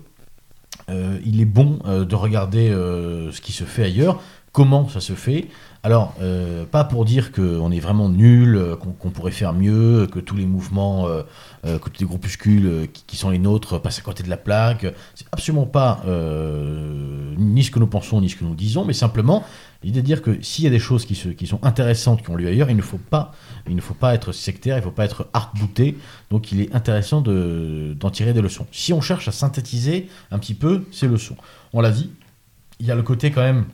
il 1.25 1.41
est 1.41 1.47
bon 1.47 1.79
de 1.87 2.15
regarder 2.15 2.69
ce 2.69 3.41
qui 3.41 3.53
se 3.53 3.65
fait 3.65 3.85
ailleurs, 3.85 4.21
comment 4.53 4.89
ça 4.89 5.01
se 5.01 5.13
fait. 5.13 5.49
Alors, 5.83 6.15
euh, 6.21 6.67
pas 6.67 6.85
pour 6.85 7.07
dire 7.07 7.33
qu'on 7.33 7.71
est 7.71 7.81
vraiment 7.81 8.11
nul, 8.11 8.57
euh, 8.57 8.77
qu'on 8.77 9.11
pourrait 9.11 9.31
faire 9.31 9.55
mieux, 9.55 10.07
que 10.13 10.19
tous 10.19 10.37
les 10.37 10.45
mouvements, 10.45 11.07
euh, 11.07 11.23
que 11.63 11.89
tous 11.89 12.01
les 12.01 12.07
groupuscules 12.07 12.89
qui, 13.07 13.17
sont 13.17 13.31
les 13.31 13.39
nôtres 13.39 13.81
passent 13.81 13.99
à 13.99 14.03
côté 14.03 14.23
de 14.23 14.29
la 14.29 14.37
plaque. 14.37 14.87
C'est 15.15 15.27
absolument 15.33 15.67
pas 15.67 16.03
ni 17.39 17.65
ce 17.65 17.71
que 17.71 17.79
nous 17.79 17.87
pensons, 17.87 18.21
ni 18.21 18.29
ce 18.29 18.37
que 18.37 18.45
nous 18.45 18.55
disons, 18.55 18.85
mais 18.85 18.93
simplement 18.93 19.45
l'idée 19.83 20.03
de 20.03 20.07
dire 20.07 20.21
que 20.21 20.43
s'il 20.43 20.65
y 20.65 20.67
a 20.67 20.71
des 20.71 20.79
choses 20.79 21.07
qui, 21.07 21.15
sont 21.15 21.61
intéressantes, 21.63 22.23
qui 22.23 22.31
ont 22.31 22.37
lieu 22.37 22.49
ailleurs, 22.49 22.69
il 22.69 22.77
ne 22.77 22.83
faut 22.83 22.99
pas, 22.99 23.33
être 24.13 24.33
sectaire, 24.33 24.77
il 24.77 24.81
ne 24.81 24.85
faut 24.85 24.91
pas 24.91 25.05
être 25.07 25.29
arc-bouté. 25.33 25.97
Donc, 26.31 26.53
il 26.53 26.61
est 26.61 26.75
intéressant 26.75 27.23
de- 27.23 27.97
d'en 27.99 28.11
tirer 28.11 28.35
des 28.35 28.43
leçons. 28.43 28.67
Si 28.73 28.93
on 28.93 29.01
cherche 29.01 29.29
à 29.29 29.33
synthétiser 29.33 30.09
un 30.31 30.39
petit 30.39 30.55
peu 30.55 30.85
ces 30.93 31.09
leçons, 31.09 31.37
on 31.73 31.81
l'a 31.81 31.91
dit, 31.91 32.11
il 32.81 32.87
y 32.87 32.91
a 32.91 32.95
le 32.95 33.03
côté 33.03 33.31
quand 33.31 33.43
même 33.43 33.65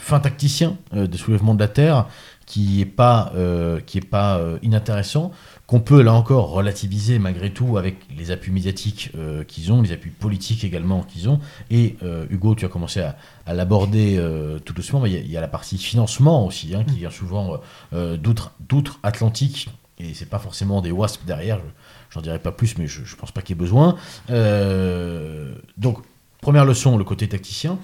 fin 0.00 0.18
tacticien 0.20 0.76
euh, 0.94 1.06
des 1.06 1.18
soulèvements 1.18 1.54
de 1.54 1.60
la 1.60 1.68
terre 1.68 2.06
qui 2.46 2.80
est 2.80 2.84
pas 2.86 3.30
euh, 3.36 3.78
qui 3.80 3.98
est 3.98 4.08
pas 4.08 4.38
euh, 4.38 4.58
inintéressant 4.62 5.30
qu'on 5.68 5.78
peut 5.78 6.02
là 6.02 6.12
encore 6.14 6.50
relativiser 6.50 7.20
malgré 7.20 7.50
tout 7.50 7.78
avec 7.78 7.96
les 8.18 8.32
appuis 8.32 8.50
médiatiques 8.50 9.12
qu'ils 9.46 9.70
ont 9.72 9.82
les 9.82 9.92
appuis 9.92 10.10
politiques 10.10 10.64
également 10.64 11.02
qu'ils 11.02 11.28
ont. 11.28 11.38
Et 11.70 11.96
Hugo 12.28 12.56
tu 12.56 12.64
as 12.64 12.68
commencé 12.68 13.00
à, 13.02 13.16
à 13.46 13.54
l'aborder 13.54 14.16
euh, 14.18 14.58
tout 14.58 14.72
doucement 14.72 14.98
mais 14.98 15.10
il 15.10 15.14
y 15.14 15.16
a- 15.18 15.20
il 15.20 15.30
y, 15.30 15.36
a 15.36 15.40
la 15.40 15.46
partie 15.48 15.78
financement 15.78 16.44
aussi 16.44 16.74
hein, 16.74 16.82
qui 16.82 16.96
vient 16.98 17.10
souvent 17.10 17.60
euh, 17.92 18.16
d'outre 18.16 18.50
d'outre 18.68 18.98
Atlantique 19.04 19.68
et 20.00 20.12
c'est 20.14 20.28
pas 20.28 20.40
forcément 20.40 20.80
des 20.80 20.90
wasps 20.90 21.24
derrière 21.24 21.58
je- 21.58 22.14
j'en 22.14 22.20
dirai 22.20 22.40
pas 22.40 22.50
plus 22.50 22.76
mais 22.78 22.88
je, 22.88 23.04
je 23.04 23.14
pense 23.14 23.30
pas 23.30 23.40
qu'il 23.42 23.54
y 23.54 23.58
ait 23.58 23.62
besoin. 23.62 23.94
Euh, 24.30 25.52
donc 25.78 25.98
première 26.40 26.64
leçon 26.64 26.96
le 26.98 27.04
côté 27.04 27.28
tacticien 27.28 27.78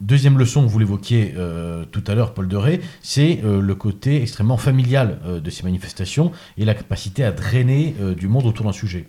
Deuxième 0.00 0.36
leçon, 0.36 0.66
vous 0.66 0.78
l'évoquiez 0.78 1.32
euh, 1.38 1.86
tout 1.90 2.04
à 2.06 2.14
l'heure, 2.14 2.34
Paul 2.34 2.48
Deré, 2.48 2.82
c'est 3.00 3.40
euh, 3.44 3.62
le 3.62 3.74
côté 3.74 4.20
extrêmement 4.20 4.58
familial 4.58 5.18
euh, 5.24 5.40
de 5.40 5.48
ces 5.48 5.62
manifestations 5.62 6.32
et 6.58 6.66
la 6.66 6.74
capacité 6.74 7.24
à 7.24 7.32
drainer 7.32 7.94
du 8.16 8.28
monde 8.28 8.44
autour 8.44 8.66
d'un 8.66 8.72
sujet. 8.72 9.08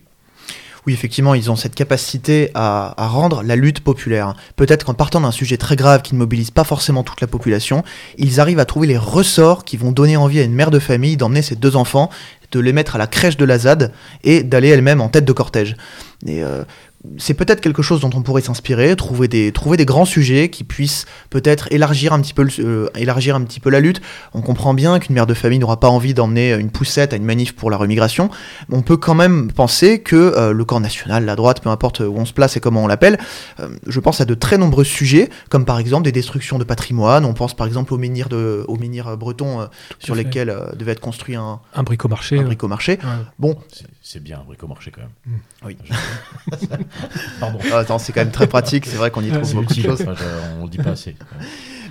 Oui, 0.86 0.94
effectivement, 0.94 1.34
ils 1.34 1.52
ont 1.52 1.58
cette 1.58 1.76
capacité 1.76 2.52
à, 2.54 2.96
rendre 2.98 3.44
la 3.44 3.58
lutte 3.58 3.82
populaire. 3.82 4.36
Peut-être 4.56 4.86
qu'en 4.86 4.94
partant 4.94 5.20
d'un 5.20 5.32
sujet 5.32 5.58
très 5.58 5.76
grave 5.76 6.02
qui 6.02 6.14
ne 6.14 6.20
mobilise 6.20 6.52
pas 6.52 6.64
forcément 6.64 7.04
toute 7.04 7.20
la 7.20 7.28
population, 7.28 7.84
ils 8.18 8.40
arrivent 8.40 8.60
à 8.60 8.66
trouver 8.66 8.88
les 8.88 8.98
ressorts 8.98 9.66
qui 9.66 9.76
vont 9.76 9.92
donner 9.92 10.16
envie 10.16 10.40
à 10.40 10.44
une 10.44 10.54
mère 10.54 10.72
de 10.72 10.80
famille 10.80 11.18
d'emmener 11.18 11.42
ses 11.42 11.58
deux 11.58 11.76
enfants, 11.76 12.10
de 12.52 12.62
les 12.62 12.72
mettre 12.72 12.96
à 12.96 13.00
la 13.00 13.08
crèche 13.08 13.36
de 13.36 13.44
la 13.44 13.58
ZAD 13.58 13.92
et 14.24 14.44
d'aller 14.44 14.70
elle-même 14.70 15.02
en 15.02 15.10
tête 15.10 15.26
de 15.26 15.34
cortège. 15.34 15.76
C'est 17.18 17.34
peut-être 17.34 17.62
quelque 17.62 17.82
chose 17.82 18.02
dont 18.02 18.10
on 18.14 18.22
pourrait 18.22 18.42
s'inspirer, 18.42 18.96
trouver 18.96 19.28
des, 19.28 19.52
trouver 19.52 19.78
des 19.78 19.86
grands 19.86 20.06
sujets 20.06 20.50
qui 20.50 20.64
puissent 20.64 21.06
peut-être 21.30 21.68
élargir 21.72 22.14
un 22.14 22.22
petit 22.22 22.34
peu, 22.34 22.44
le- 22.44 22.52
euh, 22.60 22.90
élargir 22.96 23.36
un 23.36 23.42
petit 23.42 23.60
peu 23.60 23.70
la 23.70 23.80
lutte. 23.80 24.02
On 24.34 24.42
comprend 24.42 24.74
bien 24.74 25.00
qu'une 25.00 25.16
mère 25.16 25.26
de 25.28 25.34
famille 25.34 25.60
n'aura 25.60 25.80
pas 25.80 25.90
envie 25.90 26.14
d'emmener 26.14 26.54
une 26.54 26.70
poussette 26.72 27.14
à 27.14 27.16
une 27.16 27.24
manif 27.26 27.56
pour 27.56 27.70
la 27.72 27.78
remigration. 27.78 28.30
On 28.72 28.82
peut 28.82 28.98
quand 28.98 29.16
même 29.16 29.52
penser 29.52 30.00
que 30.02 30.16
euh, 30.16 30.52
le 30.54 30.66
camp 30.66 30.80
national, 30.80 31.26
la 31.26 31.36
droite, 31.36 31.62
peu 31.62 31.70
importe 31.70 32.00
où 32.00 32.14
on 32.16 32.26
se 32.26 32.34
place 32.34 32.58
et 32.58 32.60
comment 32.60 32.84
on 32.84 32.88
l'appelle, 32.88 33.18
euh, 33.60 33.70
je 33.88 34.00
pense 34.00 34.22
à 34.22 34.26
de 34.26 34.34
très 34.34 34.58
nombreux 34.58 34.84
sujets, 34.84 35.30
comme 35.50 35.66
par 35.66 35.80
exemple 35.80 36.04
des 36.04 36.12
destructions 36.12 36.58
de 36.60 36.64
patrimoine. 36.64 37.26
On 37.26 37.34
pense 37.34 37.56
par 37.56 37.68
exemple 37.68 37.94
aux 37.94 37.98
menhirs, 37.98 38.30
de, 38.30 38.64
aux 38.68 38.78
menhirs 38.78 39.08
euh, 39.10 39.16
bretons 39.16 39.68
sur 40.00 40.16
fait. 40.16 40.24
lesquels 40.24 40.50
euh, 40.50 40.72
devait 40.76 40.92
être 40.94 41.00
construit 41.00 41.36
un, 41.36 41.60
un 41.74 41.84
bricomarché. 41.84 42.38
un 42.40 42.44
bricomarché. 42.44 42.94
ouais. 42.94 42.98
Bon, 43.40 43.58
C'est- 44.02 44.20
bien 44.20 44.40
un 44.40 44.44
bricomarché 44.44 44.90
quand 44.92 45.02
même. 45.02 45.10
Mm. 45.26 45.40
Oui. 45.66 45.78
Pardon. 47.40 47.60
ah, 47.72 47.78
attends, 47.80 48.00
c'est 48.00 48.14
quand 48.14 48.22
même 48.22 48.32
très 48.32 48.48
pratique, 48.48 48.86
c'est 48.86 48.96
vrai 48.98 49.12
qu'on 49.12 49.22
y 49.24 49.30
trouve 49.30 49.54
beaucoup 49.56 49.74
de 49.74 49.82
choses. 49.82 50.02
enfin, 50.02 50.14
je- 50.16 50.60
on 50.60 50.64
le 50.66 50.70
dit 50.70 50.78
pas 50.78 50.92
assez. 50.92 51.16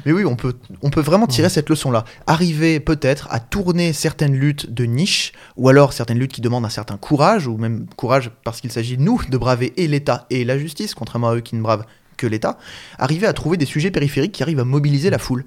Mais 0.05 0.13
oui, 0.13 0.25
on 0.25 0.37
peut, 0.37 0.55
on 0.83 0.91
peut 0.91 1.01
vraiment 1.01 1.27
tirer 1.27 1.49
cette 1.49 1.69
leçon-là. 1.69 2.05
Arriver 2.29 2.79
peut-être 2.79 3.27
à 3.31 3.41
tourner 3.41 3.93
certaines 3.93 4.35
luttes 4.37 4.73
de 4.73 4.85
niche, 4.85 5.33
ou 5.57 5.69
alors 5.69 5.93
certaines 5.93 6.19
luttes 6.19 6.33
qui 6.33 6.41
demandent 6.41 6.65
un 6.65 6.69
certain 6.71 6.97
courage, 6.97 7.49
ou 7.49 7.57
même 7.57 7.87
courage 7.97 8.31
parce 8.45 8.61
qu'il 8.61 8.71
s'agit, 8.71 8.99
nous, 8.99 9.21
de 9.29 9.37
braver 9.37 9.73
et 9.77 9.89
l'État 9.89 10.27
et 10.31 10.45
la 10.45 10.59
justice, 10.59 10.95
contrairement 10.95 11.31
à 11.31 11.35
eux 11.37 11.41
qui 11.41 11.57
ne 11.57 11.63
bravent 11.63 11.85
que 12.17 12.27
l'État, 12.29 12.57
arriver 12.99 13.27
à 13.27 13.33
trouver 13.33 13.57
des 13.57 13.67
sujets 13.67 13.91
périphériques 13.91 14.33
qui 14.33 14.43
arrivent 14.45 14.61
à 14.61 14.65
mobiliser 14.65 15.11
la 15.11 15.19
foule. 15.19 15.45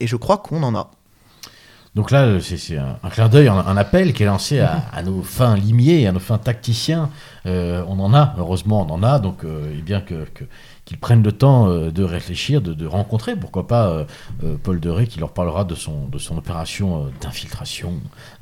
Et 0.00 0.06
je 0.08 0.16
crois 0.16 0.38
qu'on 0.38 0.62
en 0.64 0.74
a. 0.74 0.90
Donc 1.96 2.12
là, 2.12 2.38
c'est 2.40 2.56
c'est 2.56 2.76
un, 2.78 2.98
un 3.02 3.08
clin 3.10 3.28
d'œil, 3.28 3.48
un, 3.48 3.54
un 3.58 3.76
appel 3.76 4.12
qui 4.12 4.22
est 4.22 4.26
lancé 4.26 4.60
à, 4.60 4.84
à 4.92 5.02
nos 5.02 5.22
fins 5.22 5.56
limiers, 5.56 6.06
à 6.06 6.12
nos 6.12 6.20
fins 6.20 6.38
tacticiens. 6.38 7.10
Euh, 7.46 7.82
on 7.88 7.98
en 7.98 8.14
a, 8.14 8.34
heureusement, 8.38 8.86
on 8.88 8.92
en 8.94 9.02
a. 9.02 9.18
Donc, 9.18 9.44
euh, 9.44 9.74
eh 9.76 9.82
bien 9.82 10.00
que, 10.00 10.24
que- 10.32 10.44
qu'ils 10.84 10.98
prennent 10.98 11.22
le 11.22 11.32
temps 11.32 11.68
euh, 11.68 11.90
de 11.90 12.02
réfléchir, 12.04 12.60
de, 12.60 12.74
de 12.74 12.86
rencontrer, 12.86 13.34
pourquoi 13.36 13.66
pas, 13.66 13.88
euh, 13.88 14.04
euh, 14.44 14.56
Paul 14.62 14.78
Deré 14.80 15.06
qui 15.08 15.18
leur 15.20 15.32
parlera 15.32 15.64
de 15.64 15.74
son, 15.74 16.06
de 16.06 16.18
son 16.18 16.36
opération 16.38 17.06
euh, 17.06 17.08
d'infiltration. 17.20 17.94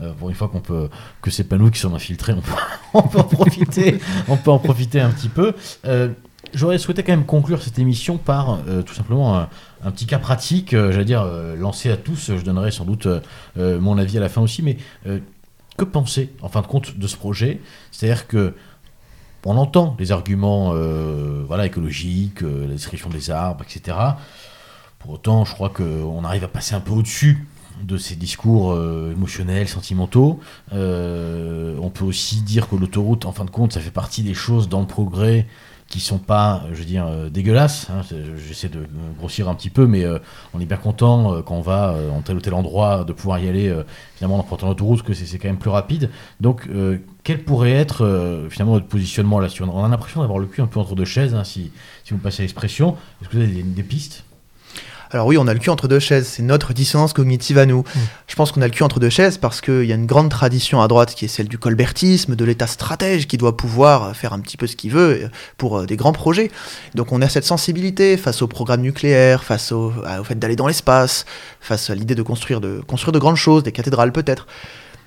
Euh, 0.03 0.12
pour 0.12 0.28
une 0.28 0.34
fois 0.34 0.49
qu'on 0.49 0.61
peut, 0.61 0.88
que 1.22 1.30
c'est 1.30 1.44
pas 1.44 1.57
nous 1.57 1.70
qui 1.70 1.78
sommes 1.80 1.94
infiltrés, 1.94 2.34
on 2.34 2.40
peut, 2.42 2.53
on 2.94 3.03
peut 3.03 3.18
en 3.18 3.24
profiter, 3.24 3.99
on 4.28 4.36
peut 4.36 4.51
en 4.51 4.59
profiter 4.59 5.01
un 5.01 5.11
petit 5.11 5.28
peu. 5.30 5.55
Euh, 5.86 6.09
J'aurais 6.55 6.78
souhaité 6.78 7.03
quand 7.03 7.12
même 7.12 7.26
conclure 7.26 7.61
cette 7.62 7.78
émission 7.78 8.16
par 8.16 8.61
euh, 8.68 8.80
tout 8.80 8.94
simplement 8.94 9.46
un, 9.82 9.90
petit 9.90 10.06
cas 10.06 10.18
pratique, 10.18 10.74
euh, 10.74 10.92
j'allais 10.92 11.04
dire 11.04 11.22
euh, 11.22 11.56
lancé 11.56 11.90
à 11.90 11.96
tous. 11.96 12.32
Je 12.36 12.42
donnerai 12.42 12.70
sans 12.70 12.84
doute 12.84 13.06
euh, 13.06 13.80
mon 13.80 13.98
avis 13.98 14.16
à 14.18 14.20
la 14.20 14.28
fin 14.28 14.40
aussi, 14.40 14.62
mais 14.62 14.76
que 15.76 15.84
penser 15.84 16.32
en 16.42 16.48
fin 16.48 16.60
de 16.60 16.66
compte 16.66 16.98
de 16.98 17.06
ce 17.06 17.16
projet? 17.16 17.60
C'est-à-dire 17.90 18.26
que 18.26 18.54
on 19.44 19.56
entend 19.56 19.96
les 19.98 20.12
arguments 20.12 20.74
voilà, 21.46 21.64
écologiques, 21.64 22.42
la 22.42 22.66
destruction 22.66 23.08
des 23.08 23.30
arbres, 23.30 23.64
etc. 23.64 23.96
Pour 24.98 25.12
autant, 25.12 25.46
je 25.46 25.54
crois 25.54 25.70
qu'on 25.70 26.22
arrive 26.24 26.44
à 26.44 26.48
passer 26.48 26.74
un 26.74 26.80
peu 26.80 26.90
au-dessus 26.90 27.46
de 27.82 27.96
ces 27.96 28.16
discours 28.16 28.74
émotionnels, 29.10 29.68
sentimentaux. 29.68 30.40
On 30.72 31.90
peut 31.94 32.04
aussi 32.04 32.42
dire 32.42 32.68
que 32.68 32.76
l'autoroute, 32.76 33.24
en 33.24 33.32
fin 33.32 33.46
de 33.46 33.50
compte, 33.50 33.72
ça 33.72 33.80
fait 33.80 33.92
partie 33.92 34.22
des 34.22 34.34
choses 34.34 34.68
dans 34.68 34.80
le 34.80 34.86
progrès 34.86 35.46
qui 35.89 36.01
sont 36.01 36.18
pas, 36.18 36.64
je 36.70 36.76
veux 36.76 36.84
dire, 36.84 37.07
euh, 37.07 37.30
dégueulasses. 37.30 37.89
hein. 37.91 38.03
J'essaie 38.47 38.68
de 38.68 38.80
grossir 39.18 39.49
un 39.49 39.55
petit 39.55 39.70
peu, 39.70 39.86
mais 39.86 40.05
euh, 40.05 40.18
on 40.53 40.61
est 40.61 40.66
bien 40.66 40.76
content 40.76 41.32
euh, 41.32 41.43
quand 41.43 41.55
on 41.55 41.62
va 41.62 41.93
euh, 41.93 42.11
en 42.11 42.20
tel 42.20 42.36
ou 42.36 42.41
tel 42.41 42.53
endroit 42.53 43.05
de 43.05 43.14
pouvoir 43.14 43.39
y 43.39 43.49
aller 43.49 43.68
euh, 43.68 43.84
finalement 44.16 44.39
en 44.39 44.43
prenant 44.43 44.68
l'autoroute, 44.68 45.03
que 45.03 45.14
c'est 45.14 45.39
quand 45.39 45.49
même 45.49 45.57
plus 45.57 45.70
rapide. 45.70 46.11
Donc, 46.41 46.66
euh, 46.68 46.99
quel 47.24 47.43
pourrait 47.43 47.72
être 47.72 48.05
euh, 48.05 48.51
finalement 48.51 48.74
notre 48.74 48.86
positionnement 48.86 49.41
là-dessus? 49.41 49.62
On 49.62 49.84
a 49.84 49.89
l'impression 49.89 50.20
d'avoir 50.20 50.39
le 50.39 50.47
cul 50.47 50.61
un 50.61 50.66
peu 50.66 50.78
entre 50.78 50.95
deux 50.95 51.07
chaises, 51.07 51.34
hein, 51.34 51.45
si, 51.45 51.72
si 52.05 52.12
vous 52.12 52.20
passez 52.20 52.43
l'expression. 52.43 52.97
Est-ce 53.22 53.30
que 53.30 53.36
vous 53.39 53.43
avez 53.43 53.62
des 53.62 53.82
pistes? 53.82 54.24
Alors 55.11 55.26
oui, 55.26 55.38
on 55.38 55.46
a 55.46 55.54
le 55.54 55.59
cul 55.59 55.70
entre 55.70 55.88
deux 55.88 55.98
chaises, 55.98 56.26
c'est 56.26 56.42
notre 56.42 56.72
dissonance 56.72 57.12
cognitive 57.12 57.59
à 57.59 57.66
nous. 57.66 57.84
Je 58.26 58.34
pense 58.34 58.52
qu'on 58.52 58.61
a 58.61 58.66
le 58.66 58.72
cul 58.72 58.82
entre 58.82 59.00
deux 59.00 59.09
chaises 59.09 59.38
parce 59.38 59.61
qu'il 59.61 59.84
y 59.84 59.92
a 59.92 59.94
une 59.94 60.06
grande 60.06 60.28
tradition 60.28 60.82
à 60.82 60.88
droite 60.88 61.14
qui 61.14 61.24
est 61.24 61.28
celle 61.28 61.48
du 61.48 61.59
colbertisme, 61.59 62.36
de 62.36 62.44
l'État 62.44 62.66
stratège 62.66 63.26
qui 63.26 63.38
doit 63.38 63.56
pouvoir 63.56 64.14
faire 64.14 64.32
un 64.32 64.40
petit 64.40 64.56
peu 64.56 64.66
ce 64.66 64.76
qu'il 64.76 64.90
veut 64.90 65.24
euh, 65.24 65.28
pour 65.56 65.78
euh, 65.78 65.86
des 65.86 65.96
grands 65.96 66.12
projets. 66.12 66.50
Donc 66.94 67.12
on 67.12 67.22
a 67.22 67.28
cette 67.28 67.44
sensibilité 67.44 68.16
face 68.16 68.42
au 68.42 68.48
programme 68.48 68.82
nucléaire, 68.82 69.44
face 69.44 69.72
au, 69.72 69.92
fait 70.24 70.38
d'aller 70.38 70.56
dans 70.56 70.66
l'espace, 70.66 71.24
face 71.61 71.90
à 71.90 71.94
l'idée 71.94 72.14
de 72.14 72.22
construire, 72.22 72.61
de 72.61 72.80
construire 72.86 73.12
de 73.12 73.18
grandes 73.18 73.36
choses, 73.36 73.62
des 73.62 73.72
cathédrales 73.72 74.12
peut-être. 74.12 74.46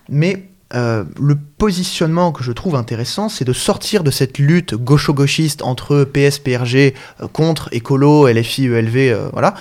Mais 0.10 0.52
euh, 0.74 1.04
le 1.20 1.36
positionnement 1.36 2.32
que 2.32 2.44
je 2.44 2.52
trouve 2.52 2.76
intéressant, 2.76 3.28
c'est 3.28 3.44
de 3.44 3.54
sortir 3.54 4.04
de 4.04 4.12
cette 4.12 4.38
lutte 4.38 4.74
gaucho-gauchiste 4.74 5.64
entre 5.64 6.06
PS, 6.06 6.40
PRG, 6.40 6.94
euh, 7.22 7.28
contre 7.32 7.68
écolo, 7.74 8.28
LFI, 8.28 8.68
ELV, 8.68 8.96
euh, 8.98 9.30
voilà. 9.34 9.56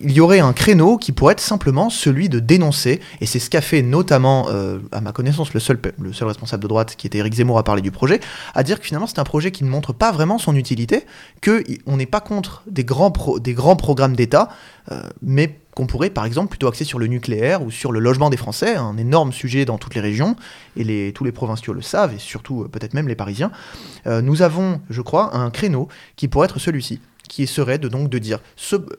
Il 0.00 0.10
y 0.10 0.20
aurait 0.20 0.40
un 0.40 0.52
créneau 0.52 0.98
qui 0.98 1.12
pourrait 1.12 1.32
être 1.32 1.40
simplement 1.40 1.88
celui 1.88 2.28
de 2.28 2.40
dénoncer, 2.40 3.00
et 3.20 3.26
c'est 3.26 3.38
ce 3.38 3.48
qu'a 3.48 3.60
fait 3.60 3.82
notamment, 3.82 4.48
euh, 4.48 4.80
à 4.90 5.00
ma 5.00 5.12
connaissance, 5.12 5.54
le 5.54 5.60
seul, 5.60 5.78
responsable 6.22 6.62
de 6.62 6.68
droite, 6.68 6.96
qui 6.96 7.06
était 7.06 7.18
Eric 7.18 7.34
Zemmour, 7.34 7.58
à 7.58 7.62
parler 7.62 7.80
du 7.80 7.92
projet, 7.92 8.18
à 8.54 8.64
dire 8.64 8.80
que 8.80 8.86
finalement 8.86 9.06
c'est 9.06 9.20
un 9.20 9.24
projet 9.24 9.52
qui 9.52 9.62
ne 9.62 9.70
montre 9.70 9.92
pas 9.92 10.10
vraiment 10.10 10.38
son 10.38 10.56
utilité, 10.56 11.06
qu'on 11.42 11.96
n'est 11.96 12.06
pas 12.06 12.20
contre 12.20 12.64
des 12.66 12.82
grands, 12.82 13.12
des 13.38 13.54
grands 13.54 13.76
programmes 13.76 14.16
d'État, 14.16 14.48
euh, 14.90 15.00
mais 15.22 15.60
qu'on 15.76 15.86
pourrait 15.86 16.10
par 16.10 16.24
exemple 16.24 16.48
plutôt 16.48 16.66
axer 16.66 16.84
sur 16.84 16.98
le 16.98 17.06
nucléaire 17.06 17.62
ou 17.62 17.70
sur 17.70 17.92
le 17.92 18.00
logement 18.00 18.30
des 18.30 18.36
Français, 18.36 18.74
un 18.74 18.96
énorme 18.96 19.32
sujet 19.32 19.64
dans 19.64 19.78
toutes 19.78 19.94
les 19.94 20.00
régions, 20.00 20.34
et 20.76 20.82
les, 20.82 21.12
tous 21.12 21.22
les 21.22 21.32
provinciaux 21.32 21.74
le 21.74 21.82
savent, 21.82 22.12
et 22.12 22.18
surtout 22.18 22.62
euh, 22.62 22.68
peut-être 22.68 22.94
même 22.94 23.06
les 23.06 23.14
Parisiens. 23.16 23.52
Nous 24.06 24.42
avons, 24.42 24.80
je 24.90 25.00
crois, 25.00 25.34
un 25.34 25.50
créneau 25.50 25.88
qui 26.16 26.28
pourrait 26.28 26.46
être 26.46 26.58
celui-ci 26.58 27.00
qui 27.28 27.46
serait 27.46 27.78
de 27.78 27.88
donc 27.88 28.08
de 28.08 28.18
dire 28.18 28.40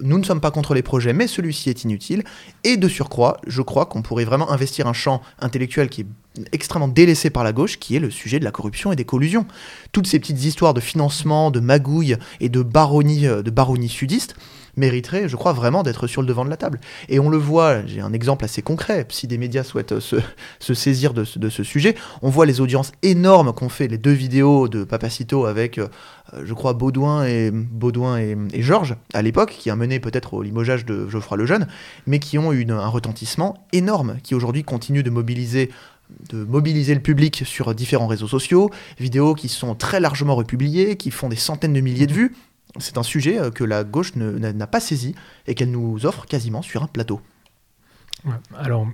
nous 0.01 0.17
ne 0.17 0.23
sommes 0.23 0.41
pas 0.41 0.51
contre 0.51 0.73
les 0.73 0.81
projets 0.81 1.13
mais 1.13 1.27
celui-ci 1.27 1.69
est 1.69 1.83
inutile. 1.83 2.23
Et 2.63 2.77
de 2.77 2.87
surcroît 2.87 3.37
je 3.47 3.61
crois 3.61 3.85
qu'on 3.85 4.01
pourrait 4.01 4.25
vraiment 4.25 4.51
investir 4.51 4.87
un 4.87 4.93
champ 4.93 5.21
intellectuel 5.39 5.89
qui 5.89 6.01
est 6.01 6.07
extrêmement 6.51 6.87
délaissé 6.87 7.29
par 7.29 7.43
la 7.43 7.53
gauche 7.53 7.79
qui 7.79 7.95
est 7.95 7.99
le 7.99 8.09
sujet 8.09 8.39
de 8.39 8.43
la 8.43 8.51
corruption 8.51 8.91
et 8.91 8.95
des 8.95 9.05
collusions. 9.05 9.45
Toutes 9.91 10.07
ces 10.07 10.19
petites 10.19 10.43
histoires 10.43 10.73
de 10.73 10.81
financement 10.81 11.51
de 11.51 11.59
magouilles 11.59 12.17
et 12.39 12.49
de 12.49 12.61
baronnie 12.61 13.27
euh, 13.27 13.41
de 13.41 13.51
baronnie 13.51 13.89
sudiste 13.89 14.35
mériteraient 14.77 15.29
je 15.29 15.35
crois 15.35 15.53
vraiment 15.53 15.83
d'être 15.83 16.07
sur 16.07 16.21
le 16.21 16.27
devant 16.27 16.45
de 16.45 16.49
la 16.49 16.57
table 16.57 16.79
et 17.09 17.19
on 17.19 17.29
le 17.29 17.37
voit 17.37 17.85
j'ai 17.85 18.01
un 18.01 18.13
exemple 18.13 18.45
assez 18.45 18.61
concret 18.61 19.05
si 19.09 19.27
des 19.27 19.37
médias 19.37 19.63
souhaitent 19.63 19.93
euh, 19.93 19.99
se, 20.59 20.73
saisir 20.73 21.13
de, 21.13 21.23
ce- 21.23 21.63
sujet 21.63 21.95
on 22.21 22.29
voit 22.29 22.45
les 22.45 22.61
audiences 22.61 22.91
énormes 23.01 23.53
qu'ont 23.53 23.69
fait 23.69 23.87
les 23.87 23.97
deux 23.97 24.11
vidéos 24.11 24.67
de 24.67 24.83
Papacito 24.83 25.45
avec 25.45 25.77
euh, 25.77 25.87
je 26.43 26.53
crois 26.53 26.73
Baudouin 26.73 27.25
et 27.25 27.51
Baudouin 27.51 28.17
et, 28.17 28.35
Georges 28.61 28.95
à 29.13 29.21
l'époque, 29.21 29.55
qui 29.59 29.69
a 29.69 29.75
mené 29.75 29.99
peut-être 29.99 30.33
au 30.33 30.41
limogeage 30.41 30.85
de 30.85 31.07
Geoffroy 31.07 31.37
Lejeune, 31.37 31.67
mais 32.07 32.19
qui 32.19 32.37
ont 32.37 32.51
eu 32.51 32.65
un 32.71 32.87
retentissement 32.87 33.65
énorme, 33.73 34.17
qui 34.23 34.33
aujourd'hui 34.35 34.65
mobiliser 35.11 35.69
de 36.29 36.43
mobiliser 36.43 36.93
le 36.93 37.01
public 37.01 37.43
sur 37.45 37.73
différents 37.73 38.07
réseaux 38.07 38.27
sociaux, 38.27 38.69
vidéos 38.99 39.33
qui 39.33 39.49
sont 39.49 39.75
très 39.75 39.99
largement 39.99 40.35
republiées, 40.35 40.97
qui 40.97 41.11
font 41.11 41.29
des 41.29 41.35
centaines 41.35 41.73
de 41.73 41.81
milliers 41.81 42.07
de 42.07 42.13
vues. 42.13 42.35
C'est 42.79 42.97
un 42.97 43.03
sujet 43.03 43.39
euh, 43.39 43.51
que 43.51 43.63
la 43.63 43.83
gauche 43.83 44.15
n'a 44.15 44.67
pas 44.67 44.79
saisi 44.79 45.15
et 45.47 45.55
qu'elle 45.55 45.71
nous 45.71 46.05
offre 46.05 46.25
quasiment 46.25 46.61
sur 46.61 46.83
un 46.83 46.87
plateau. 46.87 47.21
Alors, 48.57 48.87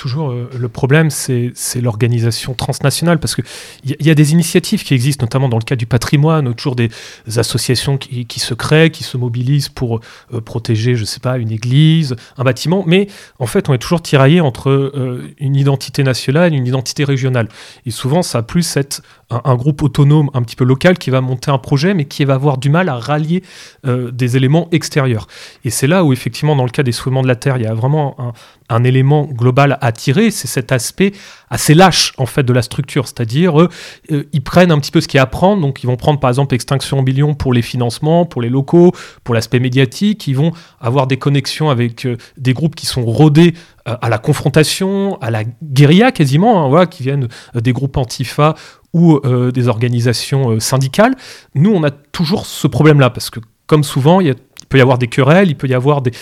toujours, 0.00 0.30
euh, 0.30 0.48
le 0.58 0.68
problème, 0.70 1.10
c'est 1.10 1.52
l'organisation 1.82 2.54
transnationale, 2.54 3.18
parce 3.18 3.34
qu'il 3.34 3.44
y, 3.84 4.02
y 4.02 4.10
a 4.10 4.14
des 4.14 4.32
initiatives 4.32 4.82
qui 4.82 4.94
existent, 4.94 5.24
notamment 5.24 5.50
dans 5.50 5.58
le 5.58 5.62
cas 5.62 5.76
du 5.76 5.84
patrimoine, 5.84 6.54
toujours 6.54 6.74
des 6.74 6.88
associations 7.36 7.98
qui, 7.98 8.40
se 8.40 8.54
créent, 8.54 8.90
qui 8.90 9.04
se 9.04 9.18
mobilisent 9.18 9.68
pour 9.68 10.00
euh, 10.32 10.40
protéger, 10.40 10.96
je 10.96 11.04
sais 11.04 11.20
pas, 11.20 11.36
une 11.36 11.52
église, 11.52 12.16
un 12.38 12.44
bâtiment, 12.44 12.82
mais 12.86 13.08
en 13.38 13.46
fait, 13.46 13.68
on 13.68 13.74
est 13.74 13.78
toujours 13.78 14.00
tiraillé 14.00 14.40
entre 14.40 14.70
euh, 14.70 15.34
une 15.38 15.54
identité 15.54 16.02
nationale 16.02 16.54
et 16.54 16.56
une 16.56 16.66
identité 16.66 17.04
régionale. 17.04 17.48
Et 17.84 17.90
souvent, 17.90 18.22
ça 18.22 18.38
a 18.38 18.42
plus 18.42 18.78
être 18.78 19.02
un, 19.28 19.54
groupe 19.54 19.82
autonome, 19.82 20.30
un 20.32 20.42
petit 20.42 20.56
peu 20.56 20.64
local, 20.64 20.96
qui 20.96 21.10
va 21.10 21.20
monter 21.20 21.50
un 21.50 21.58
projet, 21.58 21.92
mais 21.92 22.06
qui 22.06 22.24
va 22.24 22.34
avoir 22.34 22.56
du 22.56 22.70
mal 22.70 22.88
à 22.88 22.96
rallier 22.96 23.44
des 23.84 24.36
éléments 24.36 24.66
extérieurs. 24.72 25.28
Et 25.64 25.70
c'est 25.70 25.86
là 25.86 26.02
où, 26.02 26.12
effectivement, 26.12 26.56
dans 26.56 26.64
le 26.64 26.70
cas 26.70 26.82
des 26.82 26.90
soulèvements 26.90 27.22
de 27.22 27.28
la 27.28 27.36
Terre, 27.36 27.56
il 27.56 27.62
y 27.62 27.66
a 27.66 27.74
vraiment 27.74 28.16
un, 28.18 28.32
un 28.70 28.84
élément 28.84 29.24
global 29.24 29.76
à 29.80 29.89
c'est 29.96 30.46
cet 30.46 30.72
aspect 30.72 31.12
assez 31.48 31.74
lâche 31.74 32.12
en 32.16 32.26
fait 32.26 32.42
de 32.42 32.52
la 32.52 32.62
structure, 32.62 33.06
c'est-à-dire 33.06 33.60
euh, 33.60 33.68
euh, 34.12 34.24
ils 34.32 34.42
prennent 34.42 34.70
un 34.70 34.78
petit 34.78 34.90
peu 34.90 35.00
ce 35.00 35.08
qu'il 35.08 35.18
y 35.18 35.20
a 35.20 35.24
à 35.24 35.26
prendre, 35.26 35.62
donc 35.62 35.82
ils 35.82 35.86
vont 35.86 35.96
prendre 35.96 36.20
par 36.20 36.30
exemple 36.30 36.54
Extinction 36.54 37.02
Billion 37.02 37.34
pour 37.34 37.52
les 37.52 37.62
financements, 37.62 38.24
pour 38.24 38.40
les 38.42 38.48
locaux, 38.48 38.92
pour 39.24 39.34
l'aspect 39.34 39.60
médiatique, 39.60 40.26
ils 40.26 40.36
vont 40.36 40.52
avoir 40.80 41.06
des 41.06 41.16
connexions 41.16 41.70
avec 41.70 42.06
euh, 42.06 42.16
des 42.36 42.52
groupes 42.52 42.74
qui 42.74 42.86
sont 42.86 43.04
rodés 43.04 43.54
euh, 43.88 43.96
à 44.00 44.08
la 44.08 44.18
confrontation, 44.18 45.18
à 45.20 45.30
la 45.30 45.42
guérilla 45.62 46.12
quasiment, 46.12 46.64
hein, 46.64 46.68
voilà, 46.68 46.86
qui 46.86 47.02
viennent 47.02 47.28
des 47.54 47.72
groupes 47.72 47.96
antifa 47.96 48.54
ou 48.92 49.20
des 49.54 49.68
organisations 49.68 50.58
syndicales. 50.58 51.14
Nous, 51.54 51.70
on 51.72 51.84
a 51.84 51.92
toujours 51.92 52.44
ce 52.44 52.66
problème-là 52.66 53.08
parce 53.10 53.30
que 53.30 53.38
comme 53.70 53.84
souvent, 53.84 54.20
il 54.20 54.26
y 54.26 54.30
a 54.30 54.34
peut 54.70 54.78
y 54.78 54.80
avoir 54.80 54.96
des 54.96 55.08
querelles, 55.08 55.50
il 55.50 55.56
peut 55.56 55.66
y 55.66 55.74
avoir 55.74 56.00
des, 56.00 56.12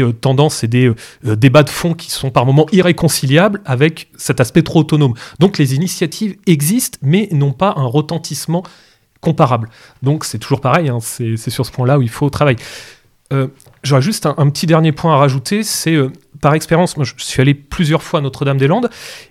euh, 0.00 0.12
tendances 0.12 0.64
et 0.64 0.68
des 0.68 0.86
euh, 0.86 0.94
euh, 1.26 1.36
débats 1.36 1.64
de 1.64 1.68
fond 1.68 1.92
qui 1.92 2.10
sont 2.10 2.30
par 2.30 2.46
moments 2.46 2.66
irréconciliables 2.72 3.60
avec 3.66 4.08
cet 4.16 4.40
aspect 4.40 4.62
trop 4.62 4.80
autonome. 4.80 5.12
Donc 5.40 5.58
les 5.58 5.74
initiatives 5.74 6.36
existent, 6.46 6.98
mais 7.02 7.28
n'ont 7.32 7.52
pas 7.52 7.74
un 7.76 7.84
retentissement 7.84 8.62
comparable. 9.20 9.68
Donc 10.02 10.24
c'est 10.24 10.38
toujours 10.38 10.60
pareil, 10.60 10.88
hein, 10.88 10.98
c'est 11.00 11.50
sur 11.50 11.66
ce 11.66 11.72
point-là 11.72 11.98
où 11.98 12.02
il 12.02 12.08
faut 12.08 12.30
travailler. 12.30 12.58
J'aurais 13.82 14.00
juste 14.00 14.24
un, 14.24 14.48
petit 14.48 14.66
dernier 14.66 14.92
point 14.92 15.12
à 15.12 15.18
rajouter, 15.18 15.62
c'est 15.62 15.96
par 16.40 16.54
expérience, 16.54 16.96
moi 16.96 17.04
je 17.04 17.12
suis 17.18 17.42
allé 17.42 17.52
plusieurs 17.52 18.02
fois 18.02 18.20
à 18.20 18.22
Notre-Dame-des-Landes, 18.22 18.88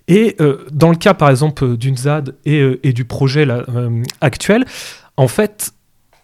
et 0.07 0.37
dans 0.71 0.89
le 0.89 0.97
cas 0.97 1.15
par 1.15 1.29
exemple 1.29 1.77
d'une 1.77 1.97
ZAD 1.97 2.35
et, 2.45 2.93
du 2.93 3.05
projet 3.05 3.47
actuel, 4.21 4.65
en 5.15 5.27
fait, 5.27 5.71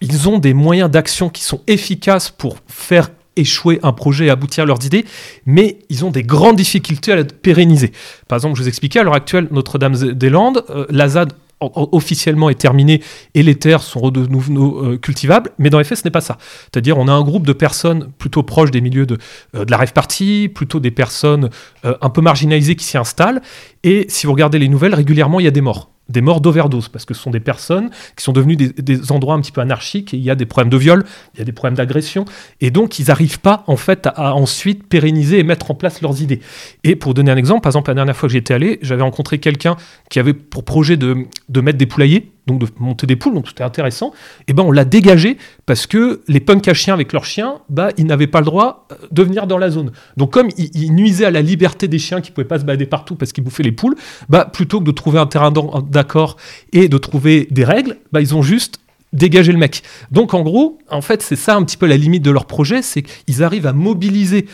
ils 0.04 0.28
ont 0.28 0.38
des 0.38 0.54
moyens 0.54 0.90
d'action 0.90 1.28
qui 1.28 1.42
sont 1.42 1.60
efficaces 1.66 2.30
pour 2.30 2.58
faire 2.68 3.10
échouer 3.36 3.80
un 3.82 3.92
projet 3.92 4.26
et 4.26 4.30
aboutir 4.30 4.62
à 4.62 4.66
leurs 4.66 4.84
idées, 4.84 5.04
mais 5.44 5.78
ils 5.88 6.04
ont 6.04 6.10
des 6.10 6.22
grandes 6.22 6.56
difficultés 6.56 7.12
à 7.12 7.16
le 7.16 7.24
pérenniser. 7.24 7.90
Par 8.28 8.36
exemple, 8.36 8.56
je 8.56 8.62
vous 8.62 8.68
expliquais, 8.68 9.00
à 9.00 9.02
l'heure 9.02 9.14
actuelle, 9.14 9.48
Notre-Dame-des-Landes, 9.50 10.64
euh, 10.70 10.86
la 10.90 11.08
ZAD 11.08 11.32
officiellement 11.60 12.50
est 12.50 12.60
terminée 12.60 13.00
et 13.34 13.42
les 13.42 13.54
terres 13.54 13.82
sont 13.82 14.10
de 14.10 14.26
nouveau 14.26 14.84
euh, 14.84 14.98
cultivables, 14.98 15.50
mais 15.58 15.70
dans 15.70 15.78
les 15.78 15.84
faits, 15.84 15.98
ce 15.98 16.04
n'est 16.04 16.10
pas 16.10 16.20
ça. 16.20 16.38
C'est-à-dire, 16.64 16.98
on 16.98 17.08
a 17.08 17.12
un 17.12 17.22
groupe 17.22 17.46
de 17.46 17.52
personnes 17.52 18.10
plutôt 18.18 18.42
proches 18.42 18.70
des 18.70 18.80
milieux 18.80 19.06
de, 19.06 19.18
euh, 19.54 19.64
de 19.64 19.70
la 19.70 19.76
rêve 19.76 19.92
party, 19.92 20.50
plutôt 20.54 20.80
des 20.80 20.90
personnes 20.90 21.50
euh, 21.84 21.94
un 22.00 22.10
peu 22.10 22.20
marginalisées 22.20 22.76
qui 22.76 22.84
s'y 22.84 22.98
installent, 22.98 23.40
et 23.82 24.06
si 24.08 24.26
vous 24.26 24.32
regardez 24.32 24.58
les 24.58 24.68
nouvelles, 24.68 24.94
régulièrement, 24.94 25.40
il 25.40 25.44
y 25.44 25.48
a 25.48 25.52
des 25.52 25.60
morts 25.60 25.90
des 26.08 26.20
morts 26.20 26.40
d'overdose, 26.40 26.88
parce 26.88 27.04
que 27.04 27.14
ce 27.14 27.22
sont 27.22 27.30
des 27.30 27.40
personnes 27.40 27.90
qui 28.16 28.24
sont 28.24 28.32
devenues 28.32 28.56
des, 28.56 29.12
endroits 29.12 29.34
un 29.34 29.40
petit 29.40 29.52
peu 29.52 29.60
anarchiques, 29.60 30.14
et 30.14 30.16
il 30.16 30.22
y 30.22 30.30
a 30.30 30.34
des 30.34 30.46
problèmes 30.46 30.70
de 30.70 30.76
viol, 30.76 31.04
il 31.34 31.38
y 31.38 31.42
a 31.42 31.44
des 31.44 31.52
problèmes 31.52 31.76
d'agression, 31.76 32.24
et 32.60 32.70
donc 32.70 32.98
ils 32.98 33.06
n'arrivent 33.08 33.40
pas 33.40 33.64
en 33.66 33.76
fait 33.76 34.06
à, 34.06 34.10
à 34.10 34.32
ensuite 34.32 34.86
pérenniser 34.86 35.38
et 35.38 35.44
mettre 35.44 35.70
en 35.70 35.74
place 35.74 36.02
leurs 36.02 36.20
idées. 36.20 36.40
Et 36.82 36.96
pour 36.96 37.14
donner 37.14 37.30
un 37.30 37.36
exemple, 37.36 37.62
par 37.62 37.70
exemple, 37.70 37.90
la 37.90 37.94
dernière 37.94 38.16
fois 38.16 38.28
que 38.28 38.32
j'étais 38.32 38.54
allé, 38.54 38.78
j'avais 38.82 39.02
rencontré 39.02 39.38
quelqu'un 39.38 39.76
qui 40.10 40.18
avait 40.18 40.34
pour 40.34 40.64
projet 40.64 40.96
de, 40.96 41.26
de 41.48 41.60
mettre 41.60 41.78
des 41.78 41.86
poulaillers, 41.86 42.33
donc 42.46 42.60
de 42.60 42.66
monter 42.78 43.06
des 43.06 43.16
poules, 43.16 43.34
donc 43.34 43.48
c'était 43.48 43.64
intéressant, 43.64 44.12
et 44.48 44.52
ben 44.52 44.62
on 44.62 44.70
l'a 44.70 44.84
dégagé 44.84 45.38
parce 45.66 45.86
que 45.86 46.22
les 46.28 46.40
punks 46.40 46.68
à 46.68 46.74
chiens 46.74 46.94
avec 46.94 47.12
leurs 47.12 47.24
chiens, 47.24 47.60
bah 47.68 47.88
ils 47.96 48.06
n'avaient 48.06 48.26
pas 48.26 48.40
le 48.40 48.46
droit 48.46 48.86
euh, 48.92 48.96
de 49.10 49.22
venir 49.22 49.46
dans 49.46 49.58
la 49.58 49.70
zone. 49.70 49.92
Donc 50.16 50.32
comme 50.32 50.48
ils, 50.56 50.92
nuisaient 50.92 51.24
à 51.24 51.30
la 51.30 51.42
liberté 51.42 51.88
des 51.88 51.98
chiens 51.98 52.20
qui 52.20 52.30
pouvaient 52.30 52.46
pas 52.46 52.58
se 52.58 52.64
balader 52.64 52.86
partout 52.86 53.14
parce 53.14 53.32
qu'ils 53.32 53.44
bouffaient 53.44 53.62
les 53.62 53.72
poules, 53.72 53.96
bah 54.28 54.44
plutôt 54.44 54.80
que 54.80 54.84
de 54.84 54.90
trouver 54.90 55.18
un 55.18 55.26
terrain 55.26 55.52
d'accord 55.88 56.36
et 56.72 56.88
de 56.88 56.98
trouver 56.98 57.48
des 57.50 57.64
règles, 57.64 57.96
bah 58.12 58.20
ils 58.20 58.34
ont 58.34 58.42
juste 58.42 58.80
dégagé 59.14 59.52
le 59.52 59.58
mec. 59.58 59.82
Donc 60.10 60.34
en 60.34 60.42
gros, 60.42 60.78
en 60.90 61.00
fait, 61.00 61.22
c'est 61.22 61.36
ça 61.36 61.56
un 61.56 61.62
petit 61.62 61.76
peu 61.76 61.86
la 61.86 61.96
limite 61.96 62.22
de 62.22 62.30
leur 62.30 62.46
projet, 62.46 62.82
c'est 62.82 63.02
qu'ils 63.02 63.42
arrivent 63.42 63.66
à 63.66 63.72
mobiliser 63.72 64.46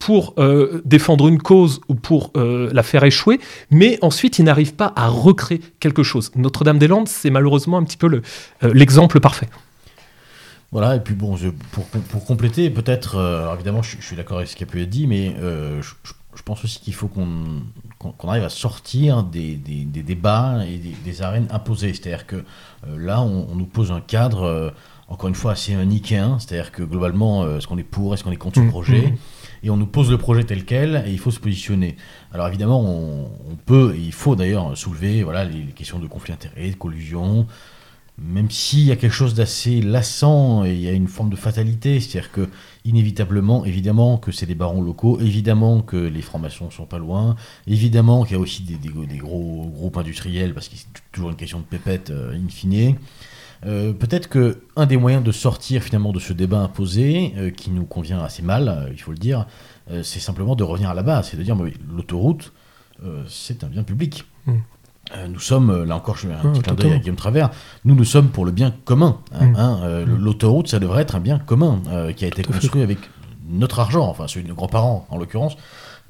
pour 0.00 0.34
euh, 0.38 0.80
défendre 0.84 1.28
une 1.28 1.38
cause 1.40 1.80
ou 1.88 1.94
pour 1.94 2.32
euh, 2.36 2.70
la 2.72 2.82
faire 2.82 3.04
échouer, 3.04 3.38
mais 3.70 3.98
ensuite 4.02 4.38
ils 4.40 4.44
n'arrivent 4.44 4.74
pas 4.74 4.92
à 4.96 5.06
recréer 5.08 5.60
quelque 5.78 6.02
chose. 6.02 6.32
Notre-Dame-des-Landes, 6.34 7.06
c'est 7.06 7.30
malheureusement 7.30 7.76
un 7.78 7.84
petit 7.84 7.98
peu 7.98 8.08
le- 8.08 8.22
euh, 8.64 8.72
l'exemple 8.74 9.20
parfait. 9.20 9.48
Voilà, 10.72 10.96
et 10.96 11.00
puis 11.00 11.14
bon, 11.14 11.36
je- 11.36 11.48
pour, 11.72 11.84
pour 11.84 12.24
compléter, 12.24 12.70
peut-être, 12.70 13.16
évidemment, 13.54 13.82
je, 13.82 13.96
je 14.00 14.06
suis 14.06 14.16
d'accord 14.16 14.38
avec 14.38 14.48
ce 14.48 14.56
qui 14.56 14.62
a 14.62 14.66
pu 14.66 14.80
être 14.82 14.88
dit, 14.90 15.06
mais 15.06 15.34
je, 15.38 16.42
pense 16.44 16.64
aussi 16.64 16.80
qu'il 16.80 16.94
faut 16.94 17.08
qu'on 17.08 17.62
qu'on 17.98 18.28
arrive 18.28 18.44
à 18.44 18.48
sortir 18.48 19.22
des, 19.24 19.56
des- 19.56 19.84
des 19.84 20.02
débats 20.02 20.64
et 20.66 20.78
des, 20.78 20.94
des 21.04 21.22
arènes 21.22 21.46
imposées. 21.50 21.92
C'est-à-dire 21.92 22.26
que 22.26 22.44
là, 22.96 23.20
on, 23.20 23.48
on 23.52 23.54
nous 23.56 23.66
pose 23.66 23.92
un 23.92 24.00
cadre, 24.00 24.72
encore 25.08 25.28
une 25.28 25.34
fois, 25.34 25.52
assez 25.52 25.74
manichéen. 25.74 26.38
C'est-à-dire 26.38 26.72
que 26.72 26.82
globalement, 26.82 27.46
est-ce 27.56 27.66
qu'on 27.66 27.76
est 27.76 27.82
pour, 27.82 28.14
est-ce 28.14 28.24
qu'on 28.24 28.30
est 28.32 28.36
contre 28.36 28.56
ce 28.56 28.60
Mhm. 28.62 28.70
projet? 28.70 29.12
Et 29.62 29.70
on 29.70 29.76
nous 29.76 29.86
pose 29.86 30.10
le 30.10 30.18
projet 30.18 30.44
tel 30.44 30.64
quel 30.64 31.04
et 31.06 31.10
il 31.10 31.18
faut 31.18 31.30
se 31.30 31.40
positionner. 31.40 31.96
Alors 32.32 32.48
évidemment, 32.48 32.80
on, 32.82 33.56
peut 33.66 33.94
et 33.96 34.00
il 34.00 34.12
faut 34.12 34.36
d'ailleurs 34.36 34.76
soulever 34.76 35.22
voilà, 35.22 35.44
les, 35.44 35.64
questions 35.74 35.98
de 35.98 36.06
conflit 36.06 36.32
d'intérêts, 36.32 36.70
de 36.70 36.76
collusion, 36.76 37.46
même 38.18 38.50
s'il 38.50 38.80
y 38.80 38.92
a 38.92 38.96
quelque 38.96 39.12
chose 39.12 39.34
d'assez 39.34 39.80
lassant 39.80 40.64
et 40.64 40.72
il 40.72 40.80
y 40.80 40.88
a 40.88 40.92
une 40.92 41.08
forme 41.08 41.30
de 41.30 41.36
fatalité, 41.36 42.00
c'est-à-dire 42.00 42.32
que 42.32 42.48
inévitablement, 42.84 43.64
évidemment 43.64 44.18
que 44.18 44.32
c'est 44.32 44.46
des 44.46 44.54
barons 44.54 44.82
locaux, 44.82 45.18
évidemment 45.20 45.80
que 45.80 45.96
les 45.96 46.22
francs-maçons 46.22 46.70
sont 46.70 46.86
pas 46.86 46.98
loin, 46.98 47.36
évidemment 47.66 48.24
qu'il 48.24 48.36
y 48.36 48.38
a 48.38 48.40
aussi 48.40 48.62
des 48.62 49.18
gros 49.18 49.70
groupes 49.74 49.96
industriels 49.96 50.54
parce 50.54 50.68
que 50.68 50.76
c'est 50.76 50.86
toujours 51.12 51.30
une 51.30 51.36
question 51.36 51.60
de 51.60 51.64
pépette 51.64 52.10
euh, 52.10 52.34
in 52.34 52.48
fine. 52.48 52.96
Euh, 53.66 53.92
Peut-être 53.92 54.28
que 54.28 54.62
un 54.76 54.86
des 54.86 54.96
moyens 54.96 55.22
de 55.22 55.32
sortir 55.32 55.82
finalement 55.82 56.12
de 56.12 56.18
ce 56.18 56.32
débat 56.32 56.60
imposé, 56.60 57.34
euh, 57.36 57.50
qui 57.50 57.70
nous 57.70 57.84
convient 57.84 58.20
assez 58.22 58.42
mal, 58.42 58.68
euh, 58.68 58.88
il 58.92 58.98
faut 59.00 59.12
le 59.12 59.18
dire, 59.18 59.46
c'est 60.02 60.20
simplement 60.20 60.54
de 60.54 60.62
revenir 60.62 60.88
à 60.90 60.94
la 60.94 61.02
base, 61.02 61.28
c'est 61.30 61.36
de 61.36 61.42
dire 61.42 61.58
oui, 61.58 61.74
l'autoroute, 61.92 62.52
c'est 63.26 63.64
un 63.64 63.66
bien 63.66 63.82
public. 63.82 64.24
Mm. 64.46 64.52
Nous 65.30 65.40
sommes, 65.40 65.82
là 65.82 65.96
encore, 65.96 66.16
je 66.16 66.28
fais 66.28 66.32
un 66.32 66.38
Ah, 66.44 66.48
petit 66.48 66.62
clin 66.62 66.74
d'œil 66.74 66.92
à. 66.92 66.98
Guillaume 66.98 67.16
Travers, 67.16 67.50
nous, 67.84 67.96
nous 67.96 68.04
sommes 68.04 68.28
pour 68.28 68.44
le 68.44 68.52
bien 68.52 68.72
commun. 68.84 69.18
hein, 69.34 69.46
Mm. 69.46 69.56
hein, 69.56 69.80
Mm. 70.06 70.16
L'autoroute, 70.24 70.68
ça 70.68 70.78
devrait 70.78 71.02
être 71.02 71.16
un 71.16 71.20
bien 71.20 71.40
commun 71.40 71.80
qui 72.14 72.24
a 72.24 72.28
été 72.28 72.44
construit 72.44 72.82
avec 72.82 72.98
notre 73.48 73.80
argent, 73.80 74.06
enfin 74.06 74.28
celui 74.28 74.44
de 74.44 74.48
nos 74.50 74.54
grands-parents 74.54 75.06
en 75.10 75.18
l'occurrence. 75.18 75.56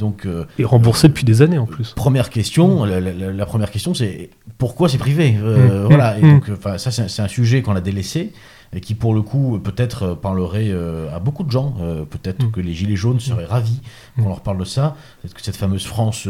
Donc, 0.00 0.24
euh, 0.26 0.44
Et 0.58 0.64
remboursé 0.64 1.06
depuis 1.08 1.24
des 1.24 1.42
années 1.42 1.58
en 1.58 1.66
plus. 1.66 1.92
Première 1.94 2.30
question, 2.30 2.84
la, 2.84 2.98
la- 3.00 3.12
la- 3.12 3.30
la 3.32 3.46
première 3.46 3.70
question 3.70 3.92
c'est 3.94 4.30
pourquoi 4.58 4.88
c'est 4.88 4.98
privé 4.98 5.36
Euh, 5.40 5.84
Mm, 5.84 5.86
Voilà, 5.88 6.18
et 6.18 6.22
mm, 6.22 6.30
donc 6.32 6.44
enfin, 6.52 6.78
ça 6.78 6.90
c'est 6.90 7.02
un- 7.02 7.08
c'est 7.08 7.22
un 7.22 7.28
sujet 7.28 7.60
qu'on 7.62 7.76
a 7.76 7.80
délaissé 7.80 8.32
et 8.72 8.80
qui 8.80 8.94
pour 8.94 9.14
le 9.14 9.22
coup 9.22 9.58
peut-être 9.58 10.02
euh, 10.04 10.14
parlerait 10.14 10.68
euh, 10.68 11.14
à 11.14 11.18
beaucoup 11.18 11.42
de 11.44 11.50
gens. 11.50 11.74
Euh, 11.80 12.04
peut-être 12.04 12.44
Mm. 12.44 12.50
que 12.52 12.60
les 12.60 12.72
gilets 12.72 12.96
jaunes 12.96 13.18
seraient 13.20 13.44
ravis 13.46 13.80
qu'on 14.16 14.22
Mm. 14.22 14.28
leur 14.28 14.40
parle 14.40 14.58
de 14.58 14.64
ça. 14.64 14.96
Peut-être 15.20 15.34
que 15.34 15.42
cette 15.42 15.56
fameuse 15.56 15.84
France 15.84 16.28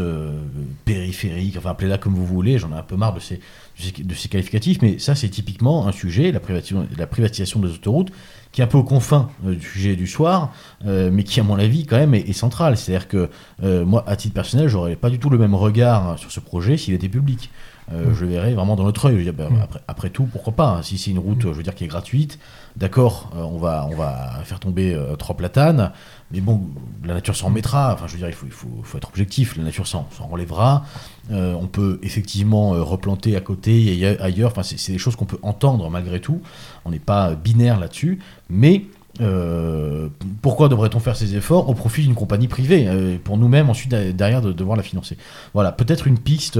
périphérique, 0.85 1.57
enfin 1.59 1.71
appelez-la 1.71 1.99
comme 1.99 2.15
vous 2.15 2.27
voulez, 2.27 2.59
j'en 2.59 2.71
ai 2.73 2.77
un 2.79 2.83
peu 2.83 2.97
marre 2.97 3.15
de 3.15 3.21
ces, 3.21 3.37
de 3.37 3.83
ces, 3.83 4.03
de 4.03 4.15
ces 4.15 4.29
qualificatifs, 4.29 4.79
mais 4.83 4.99
ça 4.99 5.15
c'est 5.15 5.29
typiquement 5.29 5.87
un 5.87 5.93
sujet, 5.93 6.33
la 6.33 6.41
privatisation, 6.41 6.87
la 6.97 7.07
privatisation 7.07 7.61
des 7.61 7.71
autoroutes, 7.73 8.11
qui 8.53 8.61
est 8.61 8.65
un 8.65 8.67
peu 8.67 8.79
aux 8.79 8.85
confins 8.85 9.29
euh, 9.47 9.55
du 9.55 9.65
sujet 9.65 9.97
du 9.97 10.07
soir, 10.07 10.53
euh, 10.87 11.11
mais 11.13 11.23
qui 11.25 11.39
à 11.41 11.43
mon 11.43 11.59
avis 11.59 11.87
quand 11.87 11.97
même 11.99 12.15
est, 12.15 12.29
est 12.29 12.33
central. 12.33 12.77
C'est-à-dire 12.77 13.09
que 13.09 13.31
euh, 13.63 13.85
moi, 13.85 14.03
à 14.07 14.17
titre 14.17 14.35
personnel, 14.35 14.69
j'aurais 14.69 14.97
pas 14.97 15.11
du 15.11 15.19
tout 15.19 15.31
le 15.31 15.39
même 15.39 15.55
regard 15.55 16.19
sur 16.19 16.33
ce 16.33 16.41
projet 16.41 16.77
s'il 16.77 16.95
était 16.95 17.09
public. 17.09 17.51
Euh, 17.93 18.11
Mm. 18.11 18.15
Je 18.15 18.25
le 18.25 18.31
verrais 18.31 18.55
vraiment 18.55 18.77
dans 18.77 18.85
notre 18.85 19.07
œil. 19.09 19.33
Bah, 19.33 19.49
Mm. 19.51 19.61
après, 19.63 19.81
après 19.89 20.11
tout, 20.11 20.25
pourquoi 20.25 20.53
pas 20.55 20.69
hein. 20.77 20.83
Si 20.83 20.97
c'est 20.99 21.11
une 21.11 21.19
route, 21.19 21.43
je 21.43 21.49
veux 21.49 21.63
dire, 21.63 21.75
qui 21.75 21.85
est 21.85 21.89
gratuite, 21.89 22.39
d'accord, 22.77 23.31
euh, 23.37 23.43
on, 23.43 23.59
va, 23.59 23.87
on 23.91 23.97
va 23.97 24.41
faire 24.45 24.61
tomber 24.61 24.95
euh, 24.95 25.17
trois 25.17 25.37
platanes, 25.37 25.91
mais 26.31 26.41
bon, 26.41 26.61
la 27.05 27.15
nature 27.15 27.35
s'en 27.35 27.51
mettra. 27.51 27.93
Enfin, 27.95 28.07
je 28.07 28.13
veux 28.13 28.19
dire, 28.19 28.29
il 28.29 28.35
faut, 28.35 28.47
il 28.47 28.53
faut, 28.53 28.69
faut 28.85 28.97
être 28.99 29.09
objectif. 29.09 29.57
La 29.57 29.65
nature 29.65 29.87
s'en 29.87 30.07
relèvera. 30.31 30.85
On 31.33 31.67
peut 31.69 31.99
effectivement 32.03 32.71
replanter 32.71 33.37
à 33.37 33.41
côté 33.41 33.97
et 33.99 34.07
aille- 34.07 34.19
ailleurs. 34.21 34.51
Enfin, 34.51 34.63
c'est 34.65 34.79
c'est 34.79 34.93
des 34.93 34.99
choses 34.99 35.15
qu'on 35.17 35.27
peut 35.27 35.39
entendre 35.43 35.89
malgré 35.91 36.21
tout. 36.21 36.41
On 36.85 36.91
n'est 36.91 36.99
pas 36.99 37.35
binaire 37.35 37.79
là-dessus, 37.79 38.19
mais 38.49 38.85
euh, 39.21 40.09
pourquoi 40.43 40.69
devrait-on 40.69 40.99
faire 41.01 41.17
ces 41.17 41.35
efforts 41.37 41.69
au 41.69 41.75
profit 41.75 42.03
d'une 42.03 42.15
compagnie 42.15 42.49
privée 42.49 42.87
euh, 42.89 43.17
pour 43.23 43.37
nous-mêmes 43.37 43.69
ensuite 43.71 43.91
derrière 43.91 44.41
de 44.43 44.53
devoir 44.53 44.77
la 44.77 44.83
financer? 44.83 45.17
Voilà, 45.55 45.73
peut-être 45.73 46.07
une 46.07 46.19
piste 46.19 46.59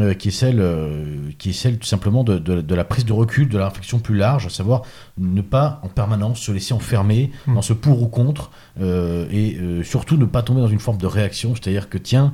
euh, 0.00 0.14
qui 0.14 0.28
est 0.28 0.30
celle, 0.32 0.60
euh, 0.60 1.30
qui 1.38 1.50
est 1.50 1.52
celle 1.52 1.78
tout 1.78 1.86
simplement 1.86 2.24
de, 2.24 2.38
de- 2.38 2.60
de 2.60 2.74
la 2.74 2.84
prise 2.84 3.04
de 3.04 3.12
recul, 3.12 3.48
de 3.48 3.58
la 3.58 3.68
réflexion 3.68 3.98
plus 3.98 4.16
large, 4.16 4.46
à 4.46 4.50
savoir 4.50 4.82
ne 5.18 5.40
pas 5.42 5.80
en 5.82 5.88
permanence 5.88 6.40
se 6.40 6.52
laisser 6.52 6.74
enfermer 6.74 7.30
Mm. 7.46 7.54
dans 7.54 7.62
ce 7.62 7.72
pour 7.72 8.02
ou 8.02 8.08
contre, 8.08 8.50
euh, 8.80 9.26
et 9.30 9.58
surtout 9.84 10.16
ne 10.16 10.24
pas 10.24 10.42
tomber 10.42 10.60
dans 10.60 10.68
une 10.68 10.80
forme 10.80 10.98
de 10.98 11.06
réaction, 11.06 11.54
c'est-à-dire 11.54 11.88
que 11.88 11.98
tiens, 11.98 12.32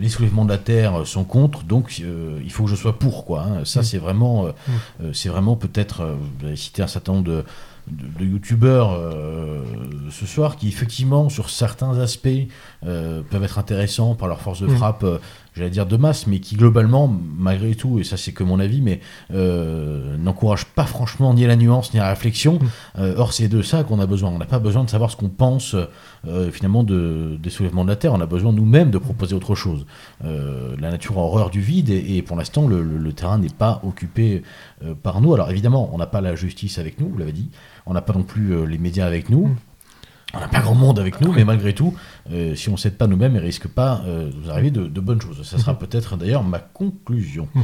les 0.00 0.08
soulèvements 0.08 0.44
de 0.44 0.50
la 0.50 0.58
terre 0.58 1.06
sont 1.06 1.24
contre, 1.24 1.64
donc 1.64 1.98
il 1.98 2.50
faut 2.52 2.64
que 2.64 2.70
je 2.70 2.76
sois 2.76 2.98
pour 2.98 3.24
quoi. 3.24 3.42
hein. 3.44 3.64
Ça 3.64 3.80
Mm. 3.80 3.84
c'est 3.84 3.98
vraiment, 3.98 4.46
euh, 4.46 5.10
c'est 5.12 5.28
vraiment 5.28 5.56
peut-être, 5.56 6.04
vous 6.40 6.46
avez 6.46 6.56
cité 6.56 6.82
un 6.82 6.86
certain 6.86 7.12
nombre 7.12 7.24
de, 7.24 7.44
de, 7.90 8.24
de 8.24 8.30
youtubeurs 8.30 8.92
euh, 8.92 9.62
ce 10.10 10.26
soir 10.26 10.56
qui 10.56 10.68
effectivement 10.68 11.28
sur 11.28 11.48
certains 11.50 11.98
aspects 11.98 12.28
euh, 12.86 13.22
peuvent 13.30 13.42
être 13.42 13.58
intéressants 13.58 14.14
par 14.14 14.28
leur 14.28 14.40
force 14.40 14.60
de 14.60 14.66
Mm. 14.66 14.76
frappe, 14.76 15.02
euh, 15.04 15.18
j'allais 15.54 15.70
dire 15.70 15.86
de 15.86 15.96
masse, 15.96 16.26
mais 16.26 16.40
qui 16.40 16.56
globalement, 16.56 17.12
malgré 17.36 17.74
tout, 17.74 17.98
et 17.98 18.04
ça 18.04 18.16
c'est 18.16 18.32
que 18.32 18.44
mon 18.44 18.60
avis, 18.60 18.80
mais 18.80 19.00
euh, 19.32 20.16
n'encouragent 20.18 20.66
pas 20.66 20.84
franchement 20.84 21.34
ni 21.34 21.46
la 21.46 21.56
nuance 21.56 21.92
ni 21.94 22.00
la 22.00 22.08
réflexion. 22.10 22.54
Mm. 22.54 22.68
Euh, 23.00 23.14
or 23.18 23.32
c'est 23.32 23.48
de 23.48 23.62
ça 23.62 23.84
qu'on 23.84 24.00
a 24.00 24.06
besoin. 24.06 24.30
On 24.30 24.38
n'a 24.38 24.46
pas 24.46 24.58
besoin 24.58 24.84
de 24.84 24.90
savoir 24.90 25.10
ce 25.10 25.16
qu'on 25.16 25.28
pense 25.28 25.74
euh, 26.26 26.50
finalement 26.50 26.84
de, 26.84 27.36
des 27.42 27.50
soulèvements 27.50 27.84
de 27.84 27.90
la 27.90 27.96
terre. 27.96 28.12
On 28.12 28.20
a 28.20 28.26
besoin 28.26 28.52
nous-mêmes 28.52 28.90
de 28.90 28.98
proposer 28.98 29.34
autre 29.34 29.54
chose. 29.54 29.86
Euh, 30.24 30.76
la 30.80 30.90
nature 30.90 31.18
a 31.18 31.22
horreur 31.22 31.50
du 31.50 31.60
vide 31.60 31.90
et, 31.90 32.16
et 32.16 32.22
pour 32.22 32.36
l'instant 32.36 32.66
le, 32.66 32.82
le- 32.82 32.98
le 32.98 33.12
terrain 33.12 33.38
n'est 33.38 33.48
pas 33.48 33.80
occupé 33.84 34.42
euh, 34.84 34.94
par 34.94 35.20
nous. 35.20 35.34
Alors 35.34 35.50
évidemment, 35.50 35.90
on 35.92 35.98
n'a 35.98 36.06
pas 36.06 36.20
la 36.20 36.34
justice 36.36 36.78
avec 36.78 37.00
nous, 37.00 37.08
vous 37.08 37.18
l'avez 37.18 37.32
dit. 37.32 37.50
On 37.86 37.94
n'a 37.94 38.02
pas 38.02 38.12
non 38.12 38.22
plus 38.22 38.52
euh, 38.54 38.64
les 38.66 38.78
médias 38.78 39.06
avec 39.06 39.30
nous. 39.30 39.56
On 40.34 40.40
n'a 40.40 40.48
pas 40.48 40.60
grand 40.60 40.74
monde 40.74 40.98
avec 40.98 41.20
nous, 41.20 41.32
mais 41.32 41.44
malgré 41.44 41.74
tout, 41.74 41.94
euh, 42.30 42.54
si 42.54 42.68
on 42.68 42.72
ne 42.72 42.76
s'aide 42.76 42.96
pas 42.96 43.06
nous-mêmes, 43.06 43.34
il 43.34 43.40
risque 43.40 43.66
pas 43.68 44.02
euh, 44.06 44.30
de 44.30 44.36
nous 44.36 44.50
arriver 44.50 44.70
de, 44.70 44.86
de 44.86 45.00
bonnes 45.00 45.20
choses. 45.20 45.42
Ça 45.44 45.58
sera 45.58 45.78
peut-être 45.78 46.16
d'ailleurs 46.16 46.44
ma 46.44 46.60
conclusion. 46.60 47.48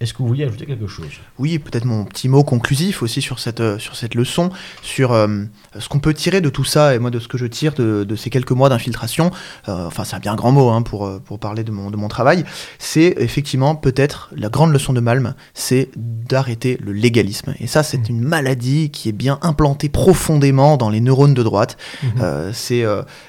Est-ce 0.00 0.12
que 0.12 0.18
vous 0.18 0.28
vouliez 0.28 0.44
ajouter 0.44 0.64
quelque 0.64 0.86
chose? 0.86 1.10
Oui, 1.40 1.58
peut-être 1.58 1.84
mon 1.84 2.04
petit 2.04 2.28
mot 2.28 2.44
conclusif 2.44 3.02
aussi 3.02 3.20
sur 3.20 3.40
cette, 3.40 3.58
euh, 3.58 3.80
sur 3.80 3.96
cette 3.96 4.14
leçon, 4.14 4.50
sur 4.80 5.10
euh, 5.10 5.42
ce 5.76 5.88
qu'on 5.88 5.98
peut 5.98 6.14
tirer 6.14 6.40
de 6.40 6.48
tout 6.50 6.62
ça, 6.62 6.94
et 6.94 7.00
moi 7.00 7.10
de 7.10 7.18
ce 7.18 7.26
que 7.26 7.36
je 7.36 7.46
tire 7.46 7.74
de, 7.74 8.04
de 8.04 8.16
ces 8.16 8.30
quelques 8.30 8.52
mois 8.52 8.68
d'infiltration, 8.68 9.32
euh, 9.68 9.88
enfin 9.88 10.04
c'est 10.04 10.14
un 10.14 10.20
bien 10.20 10.36
grand 10.36 10.52
mot 10.52 10.68
hein, 10.68 10.82
pour, 10.82 11.20
pour 11.22 11.40
parler 11.40 11.64
de 11.64 11.72
mon, 11.72 11.90
de 11.90 11.96
mon 11.96 12.06
travail, 12.06 12.44
c'est 12.78 13.16
effectivement 13.18 13.74
peut-être 13.74 14.30
la 14.36 14.50
grande 14.50 14.72
leçon 14.72 14.92
de 14.92 15.00
Malm, 15.00 15.34
c'est 15.52 15.90
d'arrêter 15.96 16.78
le 16.80 16.92
légalisme. 16.92 17.54
Et 17.58 17.66
ça 17.66 17.82
c'est 17.82 18.08
une 18.08 18.20
maladie 18.20 18.90
qui 18.90 19.08
est 19.08 19.12
bien 19.12 19.40
implantée 19.42 19.88
profondément 19.88 20.76
dans 20.76 20.90
les 20.90 21.00
neurones 21.00 21.34
de 21.34 21.42
droite. 21.42 21.76
Euh, 22.20 22.52
c'est 22.52 22.84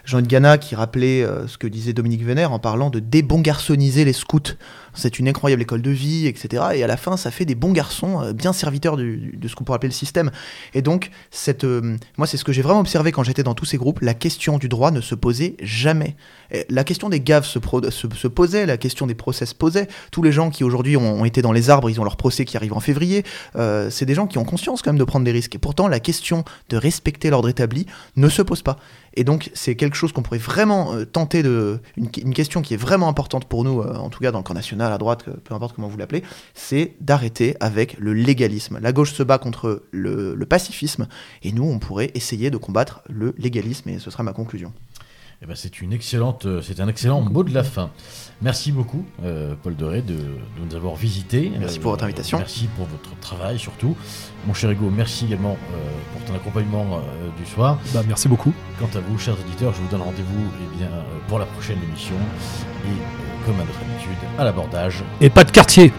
Jean-Yves 0.06 0.28
Gana 0.28 0.60
qui 0.60 0.76
rappelait 0.76 1.26
ce 1.48 1.58
que 1.58 1.66
disait 1.66 1.94
Dominique 1.94 2.24
Vénère 2.24 2.52
en 2.54 2.60
parlant 2.60 2.92
de 2.92 3.00
débongarçonniser 3.00 4.06
les 4.06 4.14
scouts. 4.14 4.56
C'est 4.94 5.20
une 5.20 5.28
incroyable 5.28 5.62
école 5.62 5.82
de 5.82 5.92
vie, 5.92 6.28
etc. 6.28 6.59
Et 6.74 6.84
à 6.84 6.88
la 6.88 6.98
fin, 6.98 7.18
ça 7.18 7.32
fait 7.32 7.46
des 7.46 7.56
bons 7.56 7.72
garçons, 7.72 8.22
euh, 8.22 8.34
bien 8.34 8.54
serviteurs 8.54 8.98
de 8.98 9.48
ce 9.48 9.56
qu'on 9.56 9.64
pourrait 9.64 9.78
appeler 9.78 9.90
le 9.90 9.94
système. 9.94 10.32
Et 10.74 10.82
donc, 10.82 11.10
euh, 11.64 11.98
moi, 12.18 12.28
c'est 12.28 12.38
ce 12.38 12.44
que 12.44 12.52
j'ai 12.52 12.62
vraiment 12.62 12.80
observé 12.80 13.12
quand 13.12 13.24
j'étais 13.24 13.44
dans 13.44 13.54
tous 13.54 13.66
ces 13.66 13.78
groupes. 13.78 14.00
La 14.02 14.14
question 14.14 14.58
du 14.58 14.70
droit 14.70 14.92
ne 14.92 15.02
se 15.02 15.16
posait 15.16 15.56
jamais. 15.62 16.16
La 16.70 16.84
question 16.84 17.10
des 17.10 17.20
gaves 17.20 17.46
se, 17.46 17.60
posait, 18.28 18.66
la 18.66 18.78
question 18.78 19.06
des 19.06 19.14
procès 19.16 19.46
se 19.46 19.54
posait. 19.54 19.88
Tous 20.12 20.24
les 20.24 20.32
gens 20.32 20.50
qui 20.50 20.64
aujourd'hui 20.64 20.98
ont, 20.98 21.22
ont 21.22 21.26
été 21.26 21.42
dans 21.42 21.52
les 21.52 21.70
arbres, 21.70 21.90
ils 21.90 22.00
ont 22.02 22.04
leur 22.04 22.18
procès 22.18 22.46
qui 22.46 22.58
arrive 22.58 22.74
en 22.74 22.80
février. 22.80 23.24
Euh, 23.56 23.90
c'est 23.90 24.06
des 24.06 24.16
gens 24.16 24.28
qui 24.28 24.38
ont 24.38 24.46
conscience 24.46 24.82
quand 24.82 24.92
même 24.92 25.00
de 25.00 25.04
prendre 25.04 25.26
des 25.26 25.32
risques. 25.32 25.56
Et 25.56 25.60
pourtant, 25.60 25.88
la 25.88 26.00
question 26.00 26.44
de 26.70 26.78
respecter 26.78 27.30
l'ordre 27.30 27.50
établi 27.50 27.86
ne 28.16 28.30
se 28.30 28.42
pose 28.42 28.62
pas. 28.62 28.78
Et 29.20 29.26
donc, 29.26 29.52
c'est 29.54 29.76
quelque 29.76 29.98
chose 29.98 30.14
qu'on 30.14 30.22
pourrait 30.22 30.38
vraiment 30.38 30.94
euh, 30.94 31.04
tenter 31.04 31.44
de. 31.44 31.82
Une, 31.98 32.34
question 32.34 32.62
qui 32.62 32.74
est 32.74 32.78
vraiment 32.78 33.10
importante 33.10 33.44
pour 33.44 33.66
nous, 33.66 33.82
euh, 33.82 33.98
en 33.98 34.10
tout 34.10 34.22
cas 34.22 34.32
dans 34.32 34.38
le 34.38 34.46
camp 34.46 34.54
national, 34.54 34.94
à 34.94 34.98
droite, 34.98 35.26
peu 35.44 35.54
importe 35.54 35.76
comment 35.76 35.90
vous 35.90 35.98
l'appelez, 35.98 36.24
c'est 36.54 36.96
d'arrêter 37.02 37.58
avec 37.60 37.98
le 38.00 38.14
légalisme. 38.14 38.80
La 38.82 38.94
gauche 38.94 39.12
se 39.12 39.22
bat 39.22 39.38
contre 39.38 39.84
le, 39.92 40.36
le 40.36 40.46
pacifisme, 40.46 41.10
et 41.44 41.52
nous, 41.52 41.66
on 41.66 41.80
pourrait 41.80 42.12
essayer 42.16 42.50
de 42.50 42.56
combattre 42.56 43.02
le 43.10 43.36
légalisme, 43.38 43.90
et 43.90 44.00
ce 44.00 44.10
sera 44.10 44.24
ma 44.24 44.32
conclusion. 44.32 44.72
Eh 45.42 45.46
ben, 45.46 45.56
c'est 45.56 45.80
une 45.80 45.94
excellente, 45.94 46.46
euh, 46.46 46.62
c'est 46.62 46.82
un 46.82 46.88
excellent 46.90 47.22
mot 47.22 47.44
de 47.44 47.54
la 47.54 47.64
fin. 47.64 47.92
Merci 48.42 48.72
beaucoup, 48.72 49.06
euh, 49.26 49.54
Paul 49.62 49.76
Doré, 49.76 50.02
de, 50.02 50.14
de 50.14 50.30
nous 50.66 50.76
avoir 50.76 50.96
visités. 50.96 51.52
Merci 51.60 51.80
pour 51.80 51.92
votre 51.92 52.06
invitation. 52.06 52.38
Merci 52.38 52.68
pour 52.78 52.86
votre 52.86 53.14
travail 53.20 53.60
surtout. 53.60 53.98
Mon 54.48 54.54
cher 54.54 54.72
Hugo, 54.72 54.90
merci 54.90 55.26
également 55.26 55.58
euh, 55.74 55.90
pour 56.14 56.24
ton 56.24 56.36
accompagnement 56.36 56.86
euh, 57.00 57.00
du 57.38 57.46
soir. 57.46 57.80
Bah, 57.94 58.02
merci 58.08 58.30
beaucoup. 58.30 58.54
Quant 58.80 58.90
à 58.96 59.02
vous, 59.02 59.18
chers 59.18 59.38
auditeurs, 59.38 59.74
je 59.74 59.82
vous 59.82 59.90
donne 59.90 60.02
rendez-vous 60.02 60.46
eh 60.74 60.78
bien, 60.78 60.88
euh, 60.88 61.04
pour 61.28 61.38
la 61.40 61.46
prochaine 61.46 61.80
émission. 61.90 62.16
Et 62.86 62.88
euh, 62.88 63.46
comme 63.46 63.56
à 63.56 63.66
notre 63.66 63.80
habitude, 63.80 64.18
à 64.38 64.44
l'abordage. 64.46 65.04
Et 65.20 65.30
pas 65.30 65.44
de 65.44 65.52
quartier 65.52 65.92